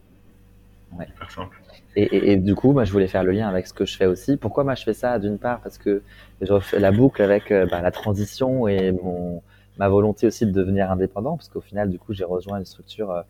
[0.94, 1.56] Hyper simple.
[1.96, 4.36] Et, du coup, moi, je voulais faire le lien avec ce que je fais aussi.
[4.36, 6.02] Pourquoi moi je fais ça D'une part, parce que
[6.40, 9.42] je refais la boucle avec bah, la transition et mon,
[9.78, 13.10] ma volonté aussi de devenir indépendant, parce qu'au final, du coup, j'ai rejoint une structure
[13.10, 13.22] euh,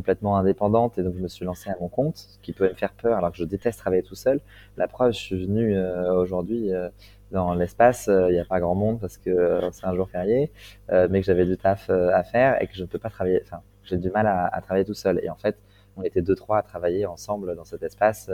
[0.00, 2.74] complètement indépendante et donc je me suis lancé à mon compte, ce qui peut me
[2.74, 4.40] faire peur alors que je déteste travailler tout seul.
[4.78, 6.88] La preuve, je suis venu euh, aujourd'hui euh,
[7.32, 10.50] dans l'espace, il n'y a pas grand monde parce que c'est un jour férié,
[10.88, 13.60] mais que j'avais du taf à faire et que je ne peux pas travailler, enfin,
[13.84, 15.20] j'ai du mal à, à, travailler tout seul.
[15.22, 15.56] Et en fait,
[15.96, 18.28] on était deux, trois à travailler ensemble dans cet espace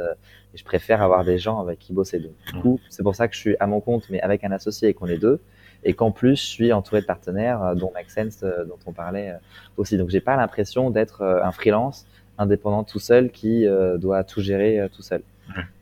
[0.55, 2.21] et je préfère avoir des gens avec qui bosser.
[2.21, 4.53] Donc, du coup, c'est pour ça que je suis à mon compte, mais avec un
[4.53, 5.43] associé et qu'on est deux
[5.85, 9.31] et qu'en plus je suis entouré de partenaires euh, dont Maxence euh, dont on parlait
[9.31, 9.39] euh,
[9.77, 9.97] aussi.
[9.97, 12.07] Donc j'ai pas l'impression d'être un freelance
[12.39, 13.67] indépendant tout seul qui
[13.99, 15.23] doit tout gérer tout seul.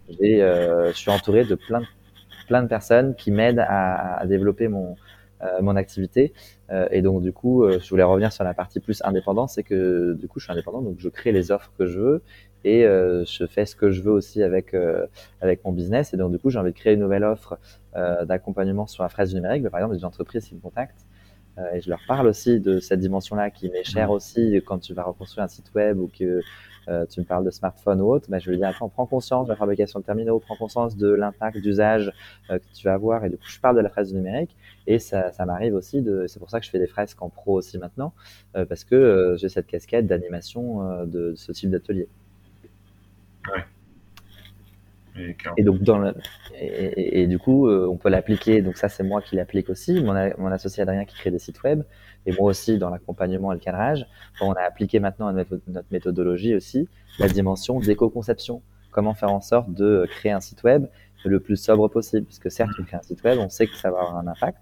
[0.08, 1.86] je suis entouré de plein de,
[2.46, 4.96] plein de personnes qui m'aident à, à, développer mon
[5.60, 6.32] mon activité
[6.90, 10.28] et donc du coup je voulais revenir sur la partie plus indépendante c'est que du
[10.28, 12.22] coup je suis indépendant donc je crée les offres que je veux
[12.64, 15.06] et euh, je fais ce que je veux aussi avec euh,
[15.40, 16.14] avec mon business.
[16.14, 17.58] Et donc du coup j'ai envie de créer une nouvelle offre
[17.94, 19.68] euh, d'accompagnement sur la fraise numérique.
[19.68, 21.06] Par exemple des entreprises qui me contactent
[21.72, 24.60] et je leur parle aussi de cette dimension-là qui m'est chère aussi.
[24.66, 26.40] Quand tu vas reconstruire un site web ou que
[27.08, 29.52] tu me parles de smartphone ou autre, bah, je lui dis attends, prends conscience de
[29.52, 32.12] la fabrication de terminaux, prends conscience de l'impact d'usage
[32.48, 33.24] que tu vas avoir.
[33.24, 34.56] Et du coup je parle de la fraise numérique.
[34.88, 37.28] Et ça, ça m'arrive aussi de, c'est pour ça que je fais des fresques en
[37.28, 38.14] pro aussi maintenant
[38.52, 42.08] parce que j'ai cette casquette d'animation de ce type d'atelier.
[45.56, 46.12] Et, donc dans
[46.60, 48.62] et, du coup, euh, on peut l'appliquer.
[48.62, 50.02] Donc ça, c'est moi qui l'applique aussi.
[50.02, 51.84] Mon, mon, associé Adrien qui crée des sites web
[52.26, 54.06] et moi aussi dans l'accompagnement et le cadrage.
[54.40, 55.60] on a appliqué maintenant à notre,
[55.90, 56.88] méthodologie aussi
[57.18, 58.62] la dimension d'éco-conception.
[58.90, 60.86] Comment faire en sorte de créer un site web
[61.24, 63.76] le plus sobre possible, parce que certes, tu crées un site web, on sait que
[63.76, 64.58] ça va avoir un impact.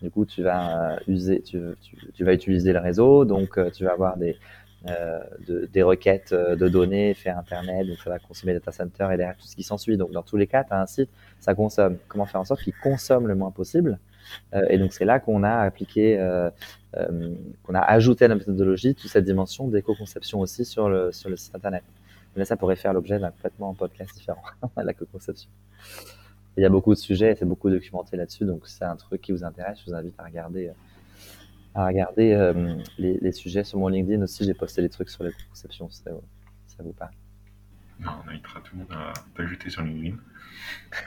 [0.00, 1.58] Du coup, tu vas user, tu,
[2.12, 4.34] tu vas utiliser le réseau, donc euh, tu vas avoir des, euh,
[4.86, 9.16] de, des requêtes euh, de données, faire Internet, donc ça va consommer data center et
[9.16, 9.96] derrière tout ce qui s'ensuit.
[9.96, 11.96] Donc dans tous les cas, tu as un site, ça consomme.
[12.08, 13.98] Comment faire en sorte qu'il consomme le moins possible?
[14.54, 16.18] Euh, Et donc c'est là qu'on a appliqué,
[17.64, 21.36] qu'on a ajouté à la méthodologie toute cette dimension d'éco-conception aussi sur le, sur le
[21.36, 21.84] site Internet.
[22.36, 24.42] Mais ça pourrait faire l'objet d'un complètement podcast différent,
[24.76, 25.50] la co-conception.
[26.56, 29.32] Il y a beaucoup de sujets, c'est beaucoup documenté là-dessus, donc c'est un truc qui
[29.32, 30.70] vous intéresse, je vous invite à regarder
[31.74, 34.44] à regarder euh, les, les, sujets sur mon LinkedIn aussi.
[34.44, 36.10] J'ai posté des trucs sur les conceptions, ça,
[36.66, 37.12] ça vous parle.
[38.00, 40.16] Non, on invitera tout le monde à t'ajouter sur LinkedIn.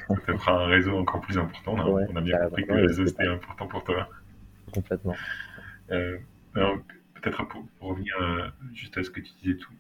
[0.10, 1.76] ça fera un réseau encore plus important.
[1.76, 4.10] On a, bien compris que le réseau c'était important pour toi.
[4.74, 5.16] Complètement.
[5.92, 6.18] Euh,
[6.54, 9.72] peut-être pour, revenir euh, juste à ce que tu disais tout,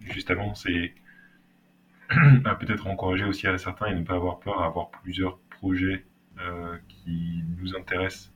[0.00, 0.94] juste avant, c'est
[2.60, 6.04] peut-être encourager aussi à certains et ne pas avoir peur à avoir plusieurs projets
[6.40, 8.32] euh, qui nous intéressent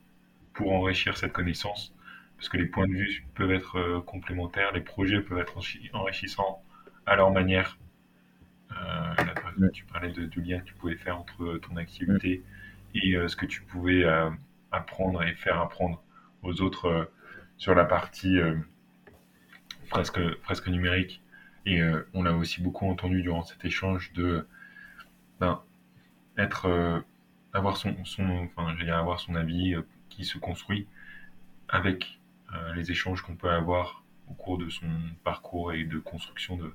[0.52, 1.95] pour enrichir cette connaissance
[2.36, 5.58] parce que les points de vue peuvent être euh, complémentaires, les projets peuvent être
[5.92, 6.62] enrichissants
[7.06, 7.78] à leur manière.
[8.72, 9.14] Euh,
[9.72, 12.42] tu parlais de, du lien que tu pouvais faire entre ton activité
[12.94, 14.04] et euh, ce que tu pouvais
[14.70, 16.02] apprendre et faire apprendre
[16.42, 17.10] aux autres
[17.56, 18.36] sur la partie
[19.88, 21.22] presque, presque numérique.
[21.64, 21.80] Et
[22.12, 24.46] on l'a aussi beaucoup entendu durant cet échange de
[25.40, 25.62] ben,
[26.36, 27.02] être,
[27.52, 29.74] avoir son, son, enfin, avoir son avis
[30.10, 30.86] qui se construit
[31.68, 32.20] avec
[32.74, 34.86] les échanges qu'on peut avoir au cours de son
[35.24, 36.72] parcours et de construction de,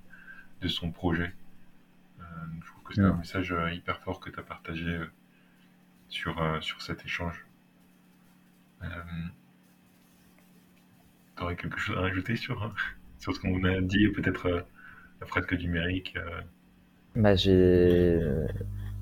[0.61, 1.33] de son projet.
[2.19, 4.99] je trouve que c'est un message hyper fort que tu as partagé
[6.09, 7.45] sur, sur cet échange.
[8.81, 8.87] tu
[11.43, 12.73] aurais quelque chose à rajouter sur,
[13.17, 14.65] sur ce qu'on a dit, peut-être
[15.19, 16.17] la fresque numérique
[17.15, 18.19] bah, j'ai.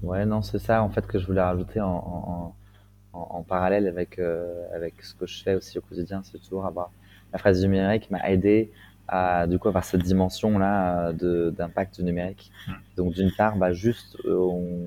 [0.01, 2.55] Ouais, non, c'est ça en fait que je voulais rajouter en, en,
[3.47, 6.21] parallèle avec, euh, avec ce que je fais aussi au quotidien.
[6.23, 6.91] C'est toujours avoir.
[7.31, 8.71] La phrase numérique m'a aidé
[9.07, 12.51] à du coup avoir cette dimension là d'impact numérique.
[12.67, 12.73] Hmm.
[12.97, 14.85] Donc d'une part, bah, juste euh, on,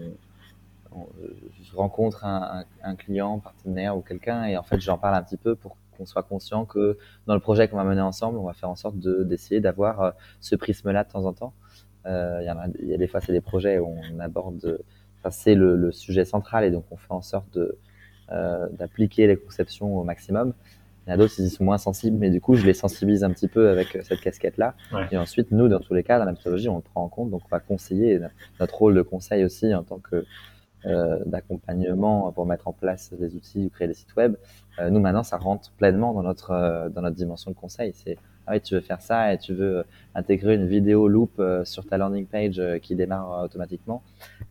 [1.62, 5.36] je rencontre un, un, client, partenaire ou quelqu'un et en fait j'en parle un petit
[5.36, 8.52] peu pour qu'on soit conscient que dans le projet qu'on va mener ensemble, on va
[8.52, 11.52] faire en sorte d'essayer d'avoir euh, ce prisme-là de temps en temps.
[12.06, 14.80] Euh, il y, a, y, a des fois, c'est des projets où on aborde,
[15.18, 17.78] enfin, c'est le, le, sujet central et donc on fait en sorte de, euh,
[18.72, 20.54] d'appliquer les conceptions au maximum.
[21.06, 23.24] Il y en a d'autres qui sont moins sensibles, mais du coup, je les sensibilise
[23.24, 24.74] un petit peu avec cette casquette-là.
[25.10, 27.30] Et ensuite, nous, dans tous les cas, dans la méthodologie, on le prend en compte.
[27.30, 28.20] Donc, on va conseiller.
[28.60, 30.24] Notre rôle de conseil aussi, en tant que
[30.86, 34.36] euh, d'accompagnement pour mettre en place les outils ou créer des sites web,
[34.78, 37.92] euh, nous, maintenant, ça rentre pleinement dans notre, euh, dans notre dimension de conseil.
[37.94, 39.82] C'est ah oui, tu veux faire ça et tu veux euh,
[40.14, 44.02] intégrer une vidéo loop euh, sur ta landing page euh, qui démarre automatiquement.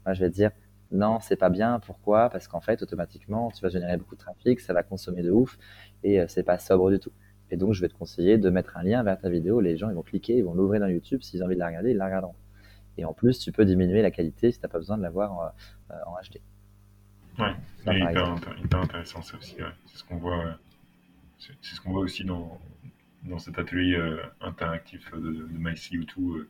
[0.06, 0.52] Moi, je vais te dire
[0.92, 1.80] non, c'est pas bien.
[1.80, 2.30] Pourquoi?
[2.30, 5.58] Parce qu'en fait, automatiquement, tu vas générer beaucoup de trafic, ça va consommer de ouf
[6.04, 7.12] et c'est pas sobre du tout.
[7.50, 9.60] Et donc, je vais te conseiller de mettre un lien vers ta vidéo.
[9.60, 11.22] Les gens, ils vont cliquer, ils vont l'ouvrir dans YouTube.
[11.22, 12.36] S'ils ont envie de la regarder, ils la regarderont.
[12.98, 15.54] Et en plus, tu peux diminuer la qualité si tu n'as pas besoin de l'avoir
[15.90, 16.40] en HD.
[17.40, 19.56] Ouais, c'est hyper, intéressant ça aussi.
[19.88, 20.58] C'est ce qu'on voit,
[21.38, 22.60] c'est ce qu'on voit aussi dans,
[23.24, 26.50] dans cet atelier euh, interactif de, de MyCO2, euh,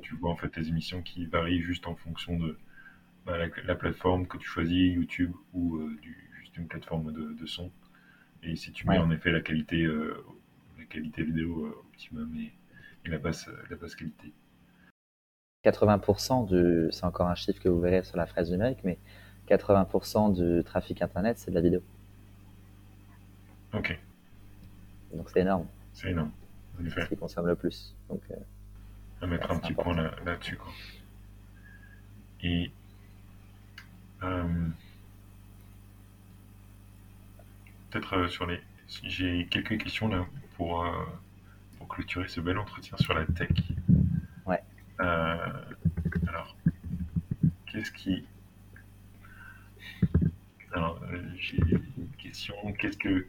[0.00, 2.58] tu vois en fait tes émissions qui varient juste en fonction de
[3.26, 7.70] bah, la, plateforme que tu choisis, YouTube ou euh, du, juste une plateforme de, son.
[8.42, 13.48] Et si tu mets en effet la qualité, la qualité vidéo optimum et, la, basse,
[13.70, 14.32] la basse qualité.
[15.64, 18.98] 80% du, c'est encore un chiffre que vous verrez sur la phrase numérique, mais
[19.48, 21.82] 80% du trafic internet, c'est de la vidéo.
[23.72, 23.98] Ok.
[25.12, 25.66] Donc c'est énorme.
[25.92, 26.32] C'est énorme,
[26.84, 27.02] effet.
[27.02, 27.94] Ce qui consomme le plus.
[28.08, 28.34] Donc, euh,
[29.20, 29.94] à mettre un petit point
[30.24, 30.58] là-dessus.
[32.42, 32.70] Et
[34.22, 34.68] euh,
[37.90, 38.60] peut-être euh, sur les.
[39.04, 40.26] J'ai quelques questions là
[40.56, 40.84] pour,
[41.78, 43.48] pour clôturer ce bel entretien sur la tech.
[44.44, 44.62] Ouais.
[44.98, 46.56] alors,
[47.66, 48.26] qu'est-ce qui.
[50.72, 51.00] Alors,
[51.38, 52.54] j'ai une question.
[52.78, 53.26] Qu'est-ce que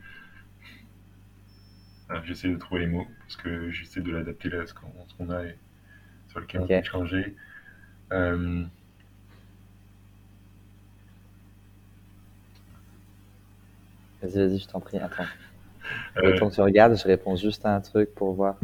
[2.10, 5.46] ah, j'essaie de trouver les mots parce que j'essaie de l'adapter à ce qu'on a
[5.46, 5.56] et
[6.30, 7.36] sur lequel on peut changer.
[8.12, 8.64] Euh,
[14.24, 15.24] vas-y, vas-y, je t'en prie, attends.
[16.18, 16.38] Euh...
[16.38, 18.56] que tu regardes, je réponds juste à un truc pour voir.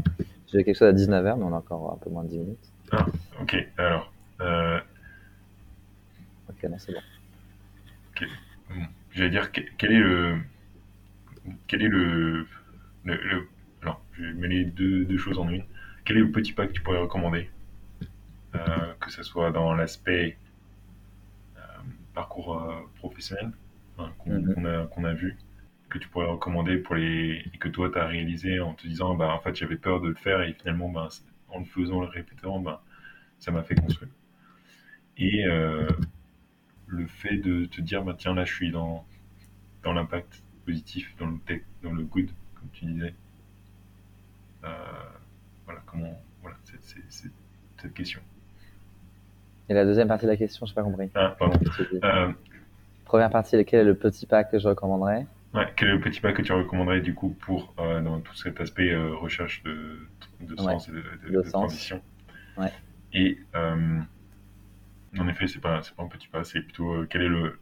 [0.48, 2.72] J'ai quelque chose à 19h, mais on a encore un peu moins de 10 minutes.
[2.91, 3.06] Ah,
[3.41, 4.11] ok, alors.
[4.41, 4.80] Euh...
[6.49, 7.02] Ok, non, c'est bon.
[8.10, 8.27] Ok.
[9.11, 10.38] J'allais dire, quel est le.
[11.68, 12.48] Quel est le
[13.06, 13.48] le,
[13.81, 15.64] alors, je vais mêler deux, deux, choses en une.
[16.06, 17.49] Quel est le petit pas que tu pourrais recommander
[18.56, 20.38] euh, Que ce soit dans l'aspect
[21.57, 21.61] euh,
[22.14, 22.64] parcours
[22.95, 23.52] professionnel
[23.98, 24.88] hein, mhm.
[24.90, 25.38] qu'on a, a, vu,
[25.90, 29.16] que tu pourrais recommander pour les, et que toi tu as réalisé en te disant
[29.16, 31.10] bah, en fait j'avais peur de le faire et finalement bah,
[31.49, 32.84] en le faisant, le répétant, bah,
[33.40, 34.11] ça m'a fait construire.
[35.18, 35.44] Et
[36.88, 39.06] le fait de te dire bah, tiens là je suis dans,
[39.84, 43.14] dans l'impact positif, dans le tech, dans le good comme tu disais.
[44.64, 44.68] Euh,
[45.66, 46.20] voilà, comment.
[46.41, 47.32] Voilà, c'est
[47.78, 48.22] cette question.
[49.70, 51.10] Et la deuxième partie de la question, je n'ai pas compris.
[51.16, 51.60] Ah, pardon.
[52.03, 52.32] Euh,
[53.06, 55.26] Première partie, quel est le petit pas que je recommanderais?
[55.54, 58.36] Ouais, Quel est le petit pas que tu recommanderais du coup pour euh, dans tout
[58.36, 60.08] cet aspect recherche de,
[60.42, 62.02] de sens et de, de, de transition?
[62.58, 62.72] Ouais.
[63.14, 67.60] Et en effet, c'est pas pas un petit pas, c'est plutôt quel est le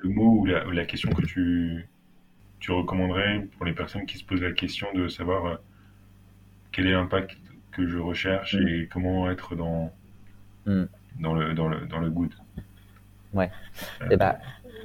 [0.00, 1.86] le mot ou la, question que tu,
[2.60, 5.56] tu recommanderais pour les personnes qui se posent la question de savoir euh,
[6.72, 7.36] quel est l'impact
[7.70, 8.68] que je recherche mm.
[8.68, 9.92] et comment être dans,
[10.66, 10.84] mm.
[11.20, 12.32] dans, le, dans, le, dans le good?
[13.34, 13.50] Ouais.
[14.02, 14.06] Euh.
[14.10, 14.36] Eh ben,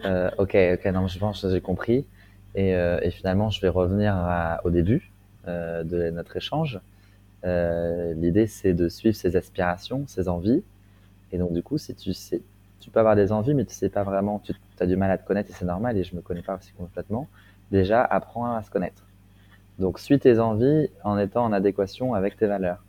[0.05, 2.05] euh, ok, ok, non, je pense que j'ai compris.
[2.55, 4.15] Et, et, finalement, je vais revenir
[4.63, 5.11] au début
[5.45, 6.79] de notre échange.
[7.43, 10.63] L'idée, c'est de suivre ses aspirations, ses envies.
[11.31, 12.41] Et donc, du coup, si tu sais,
[12.79, 15.17] tu peux avoir des envies, mais tu sais pas vraiment, tu as du mal à
[15.17, 17.27] te connaître et c'est normal et je me connais pas aussi complètement.
[17.69, 19.03] Déjà, apprends à se connaître.
[19.77, 22.83] Donc, suis tes envies en étant en adéquation avec tes valeurs.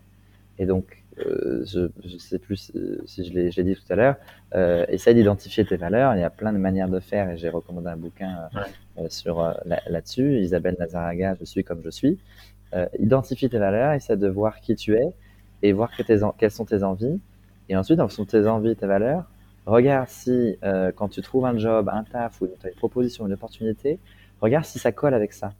[0.59, 2.73] Et donc, euh, je ne sais plus
[3.07, 4.17] si, je l'ai dit tout à l'heure,
[4.55, 6.15] euh, essaye d'identifier tes valeurs.
[6.15, 8.49] Il y a plein de manières de faire et j'ai recommandé un bouquin
[8.99, 10.39] euh, sur là-dessus.
[10.41, 12.19] Isabelle Nazaraga, je suis comme je suis.
[12.99, 15.13] identifie tes valeurs, essaie de voir qui tu es
[15.63, 17.21] et voir que tes quelles sont tes envies.
[17.69, 19.25] Et ensuite, en fonction de tes envies et tes valeurs,
[19.67, 20.59] regarde si
[20.97, 23.99] quand tu trouves un job, un taf ou une proposition, une opportunité,
[24.41, 25.53] regarde si ça colle avec ça.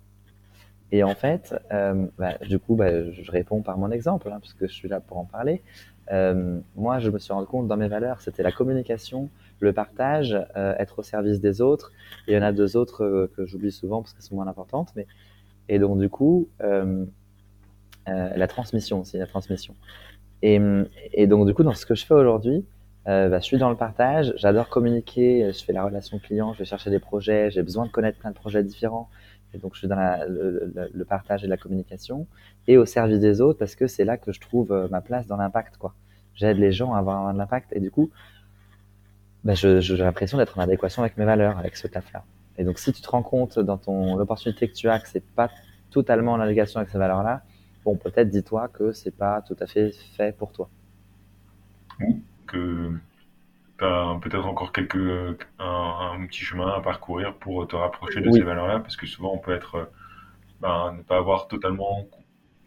[0.91, 4.55] Et en fait, euh, bah, du coup, bah, je réponds par mon exemple, hein, parce
[4.61, 5.63] je suis là pour en parler.
[6.11, 9.29] Euh, moi, je me suis rendu compte dans mes valeurs, c'était la communication,
[9.61, 11.93] le partage, euh, être au service des autres.
[12.27, 14.93] Il y en a deux autres euh, que j'oublie souvent parce qu'elles sont moins importantes.
[14.97, 15.07] Mais...
[15.69, 17.05] Et donc, du coup, euh,
[18.09, 19.75] euh, la transmission aussi, la transmission.
[20.41, 20.59] Et,
[21.13, 22.65] et, donc, du coup, dans ce que je fais aujourd'hui,
[23.05, 26.65] bah, je suis dans le partage, j'adore communiquer, je fais la relation client, je vais
[26.65, 29.09] chercher des projets, j'ai besoin de connaître plein de projets différents.
[29.55, 29.97] Et donc, je suis dans
[30.29, 32.27] le, partage et la communication
[32.67, 35.27] et au service des autres parce que c'est là que je trouve euh, ma place
[35.27, 35.77] dans l'impact.
[35.79, 35.95] quoi.
[36.35, 38.11] J'aide les gens à avoir de l'impact et du coup,
[39.45, 42.25] bah, j'ai l'impression d'être en adéquation avec mes valeurs, avec ce taf-là.
[42.59, 45.25] Et donc, si tu te rends compte dans ton l'opportunité que tu as que c'est
[45.25, 45.51] pas
[45.91, 47.43] totalement en adéquation avec ces valeurs-là,
[47.85, 50.69] bon, peut-être dis-toi que c'est pas tout à fait fait pour toi.
[52.47, 52.93] Que
[53.79, 54.97] tu as peut-être encore quelques,
[55.59, 59.39] un, petit chemin à parcourir pour te rapprocher de ces valeurs-là, parce que souvent on
[59.39, 59.91] peut être,
[60.61, 62.09] ben, ne pas avoir totalement,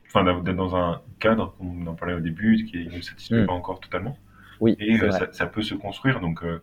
[0.08, 3.44] enfin d'être dans un cadre, comme on en parlait au début, qui ne nous satisfait
[3.44, 3.48] mm.
[3.48, 4.18] pas encore totalement.
[4.62, 6.20] Oui, et euh, ça, peut se construire.
[6.20, 6.62] Donc, euh,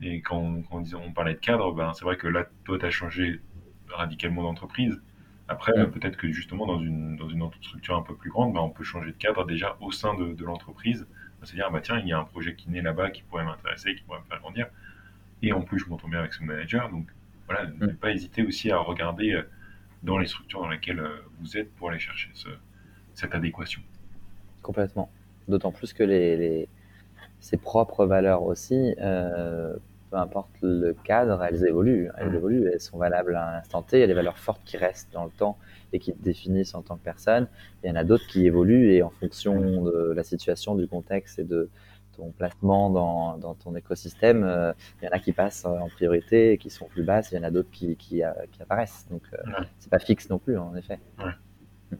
[0.00, 2.90] et quand, quand on, parlait de cadre, ben, c'est vrai que là, toi, tu as
[2.90, 3.40] changé
[3.88, 5.02] radicalement d'entreprise.
[5.48, 5.90] Après, mm.
[5.90, 8.84] peut-être que justement, dans une, dans une structure un peu plus grande, ben, on peut
[8.84, 11.06] changer de cadre déjà au sein de, de l'entreprise
[11.46, 13.94] se dire, bah tiens, il y a un projet qui naît là-bas qui pourrait m'intéresser,
[13.94, 14.66] qui pourrait me faire grandir.
[15.42, 16.90] Et en plus, je m'entends bien avec son manager.
[16.90, 17.06] Donc
[17.46, 19.42] voilà, ne pas hésiter aussi à regarder euh,
[20.02, 22.30] dans les structures dans lesquelles euh, vous êtes pour aller chercher
[23.14, 23.80] cette adéquation.
[24.62, 25.10] Complètement.
[25.46, 26.68] D'autant plus que les, les,
[27.40, 29.76] ses propres valeurs aussi, euh,
[30.10, 32.10] peu importe le cadre, elles évoluent.
[32.16, 32.34] Elles mm.
[32.36, 33.98] évoluent, elles sont valables à un instant T.
[33.98, 35.58] Il y a des valeurs fortes qui restent dans le temps
[35.92, 37.48] et qui te définissent en tant que personne.
[37.82, 41.38] Il y en a d'autres qui évoluent et en fonction de la situation, du contexte
[41.38, 41.70] et de
[42.18, 46.52] ton placement dans, dans ton écosystème, euh, il y en a qui passent en priorité
[46.52, 49.06] et qui sont plus basses, il y en a d'autres qui, qui, euh, qui, apparaissent.
[49.08, 49.36] Donc, euh,
[49.78, 50.98] c'est pas fixe non plus, en effet.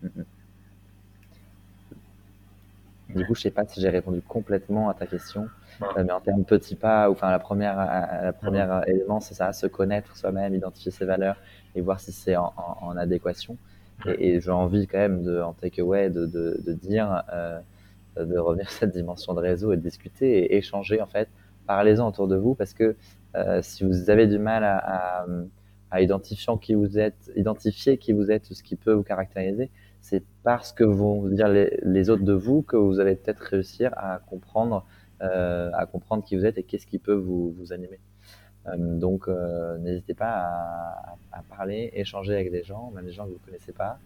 [3.08, 5.48] Du coup, je sais pas si j'ai répondu complètement à ta question,
[5.96, 10.16] mais en termes petits pas, enfin la première, la première élément, c'est ça, se connaître
[10.16, 11.36] soi-même, identifier ses valeurs
[11.74, 13.56] et voir si c'est en, en, adéquation.
[14.18, 17.60] Et, j'ai envie quand même de, en takeaway de, de, de dire, euh,
[18.16, 21.28] de revenir sur cette dimension de réseau et de discuter et échanger en fait.
[21.66, 22.96] Parlez-en autour de vous parce que
[23.36, 25.26] euh, si vous avez du mal à, à,
[25.90, 30.24] à, identifier qui vous êtes, identifier qui vous êtes, ce qui peut vous caractériser, c'est
[30.42, 34.20] parce que vont dire les, les, autres de vous que vous allez peut-être réussir à
[34.26, 37.98] comprendre, euh, à comprendre qui vous êtes et qu'est-ce qui peut vous, vous animer.
[38.68, 43.30] Euh, donc, euh, n'hésitez pas à, parler, échanger avec des gens, même des gens que
[43.30, 43.98] vous ne connaissez pas.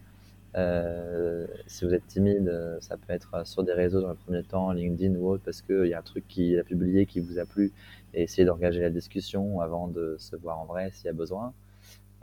[0.55, 4.71] Euh, si vous êtes timide, ça peut être sur des réseaux dans le premier temps,
[4.71, 7.45] LinkedIn ou autre, parce qu'il y a un truc qui a publié qui vous a
[7.45, 7.71] plu,
[8.13, 11.53] et essayez d'engager la discussion avant de se voir en vrai s'il y a besoin.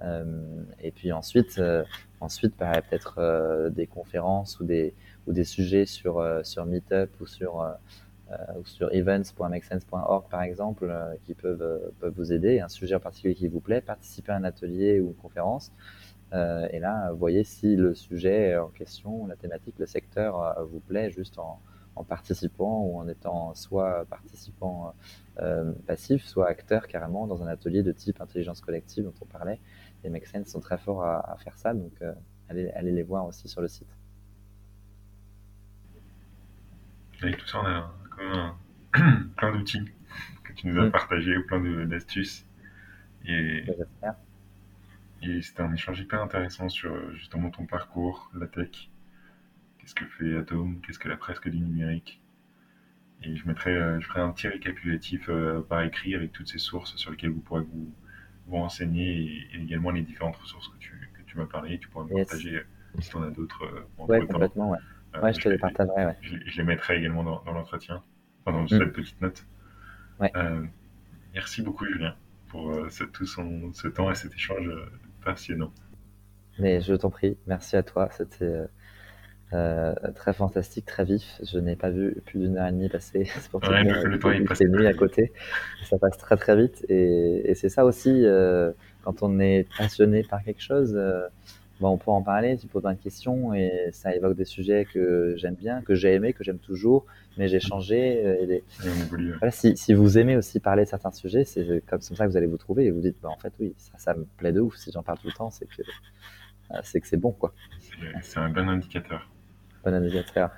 [0.03, 0.25] Euh,
[0.81, 1.85] et puis ensuite, euh,
[2.21, 4.95] ensuite peut-être des conférences ou des,
[5.27, 7.73] ou des sujets sur, sur Meetup ou sur euh,
[8.59, 13.01] ou sur events.makesense.org par exemple, euh, qui peuvent, euh, peuvent vous aider, un sujet en
[13.01, 15.73] particulier qui vous plaît, participer à un atelier ou une conférence.
[16.33, 21.39] et là, voyez si le sujet en question, la thématique, le secteur vous plaît juste
[21.39, 21.61] en,
[22.09, 24.95] participant ou en étant soit participant
[25.43, 29.59] euh, passif, soit acteur carrément dans un atelier de type intelligence collective dont on parlait.
[30.05, 32.13] Les Make Sense sont très forts à, faire ça, donc euh,
[32.49, 33.89] allez, allez, les voir aussi sur le site.
[37.23, 37.93] Avec tout ça, on a
[39.37, 39.85] plein d'outils
[40.45, 42.47] que tu nous as partagés, plein d'astuces.
[43.25, 43.65] Et,
[45.23, 48.91] et c'était un échange hyper intéressant sur justement ton parcours, la tech.
[49.79, 50.81] Qu'est-ce que fait Atom?
[50.81, 52.21] Qu'est-ce que la presque du numérique?
[53.23, 56.59] Et je mettrai, euh, je ferai un petit récapitulatif euh, par écrit avec toutes ces
[56.59, 57.93] sources sur lesquelles vous pourrez vous,
[58.47, 61.79] vous renseigner et, également les différentes ressources que tu, que tu m'as parlé.
[61.79, 62.65] Tu pourras me partager euh,
[62.99, 63.87] si tu en as d'autres.
[63.99, 64.79] ouais, complètement, ouais.
[65.17, 66.07] Euh, ouais, je te les partagerai.
[66.07, 66.17] Ouais.
[66.21, 68.03] Je, je, les mettrai également dans, dans l'entretien,
[68.45, 68.69] enfin, dans mm.
[68.69, 69.45] cette petite note.
[70.21, 70.31] Ouais.
[70.37, 70.63] Euh,
[71.35, 72.15] merci beaucoup, Julien,
[72.49, 74.71] pour euh, ce, tout son, ce temps et cet échange
[75.25, 75.73] passionnant.
[76.59, 78.09] Mais je t'en prie, merci à toi.
[78.13, 78.67] C'était
[79.53, 81.41] euh, très fantastique, très vif.
[81.43, 83.25] Je n'ai pas vu plus d'une heure et demie passer.
[83.35, 85.33] C'est pour ouais, le, le temps il passe nuit à côté.
[85.85, 86.85] Ça passe très très vite.
[86.89, 88.25] Et, et c'est ça aussi,
[89.03, 91.01] quand on est passionné par quelque chose
[91.81, 95.35] bah, on peut en parler, tu poses une question et ça évoque des sujets que
[95.37, 97.07] j'aime bien, que j'ai aimé, que j'aime toujours,
[97.39, 98.23] mais j'ai changé.
[98.25, 98.65] Euh, et
[99.39, 102.37] voilà, si, si, vous aimez aussi parler de certains sujets, c'est comme ça que vous
[102.37, 104.61] allez vous trouver et vous dites, bah, en fait, oui, ça, ça me plaît de
[104.61, 104.77] ouf.
[104.77, 105.83] Si j'en parle tout le temps, c'est que
[106.73, 107.55] euh, c'est que c'est bon, quoi.
[108.21, 109.29] C'est un bon indicateur.
[109.83, 110.51] Bon indicateur.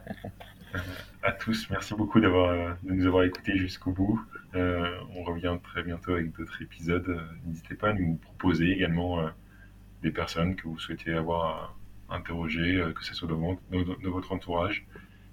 [1.22, 4.20] à tous, merci beaucoup d'avoir de nous avoir écoutés jusqu'au bout.
[4.56, 7.16] Euh, on revient très bientôt avec d'autres épisodes.
[7.46, 9.20] N'hésitez pas à nous proposer également
[10.02, 11.76] des personnes que vous souhaitez avoir
[12.12, 14.86] interrogées, euh, que ce soit dans, votre entourage.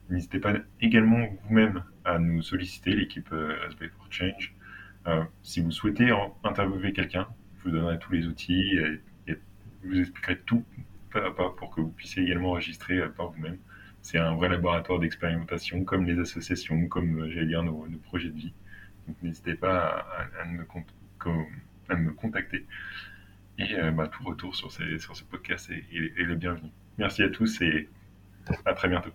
[0.10, 4.56] N'hésitez pas également vous-même à nous solliciter, l'équipe euh, SB for Change.
[5.08, 6.12] Euh, si vous souhaitez
[6.44, 7.28] interviewer quelqu'un,
[7.60, 9.02] je vous donnerai tous les outils et,
[9.82, 10.66] je vous expliquerai tout
[11.10, 13.58] pas à pas pour que vous puissiez également enregistrer par vous-même.
[14.02, 18.54] C'est un vrai laboratoire d'expérimentation, comme les associations, comme j'allais dire nos, projets de vie.
[19.08, 20.06] Donc n'hésitez pas
[20.38, 22.66] à, me, contacter.
[23.60, 26.70] Et euh, bah, tout retour sur, ce podcast est le bienvenu.
[26.98, 27.90] Merci à tous et
[28.66, 29.12] à très bientôt.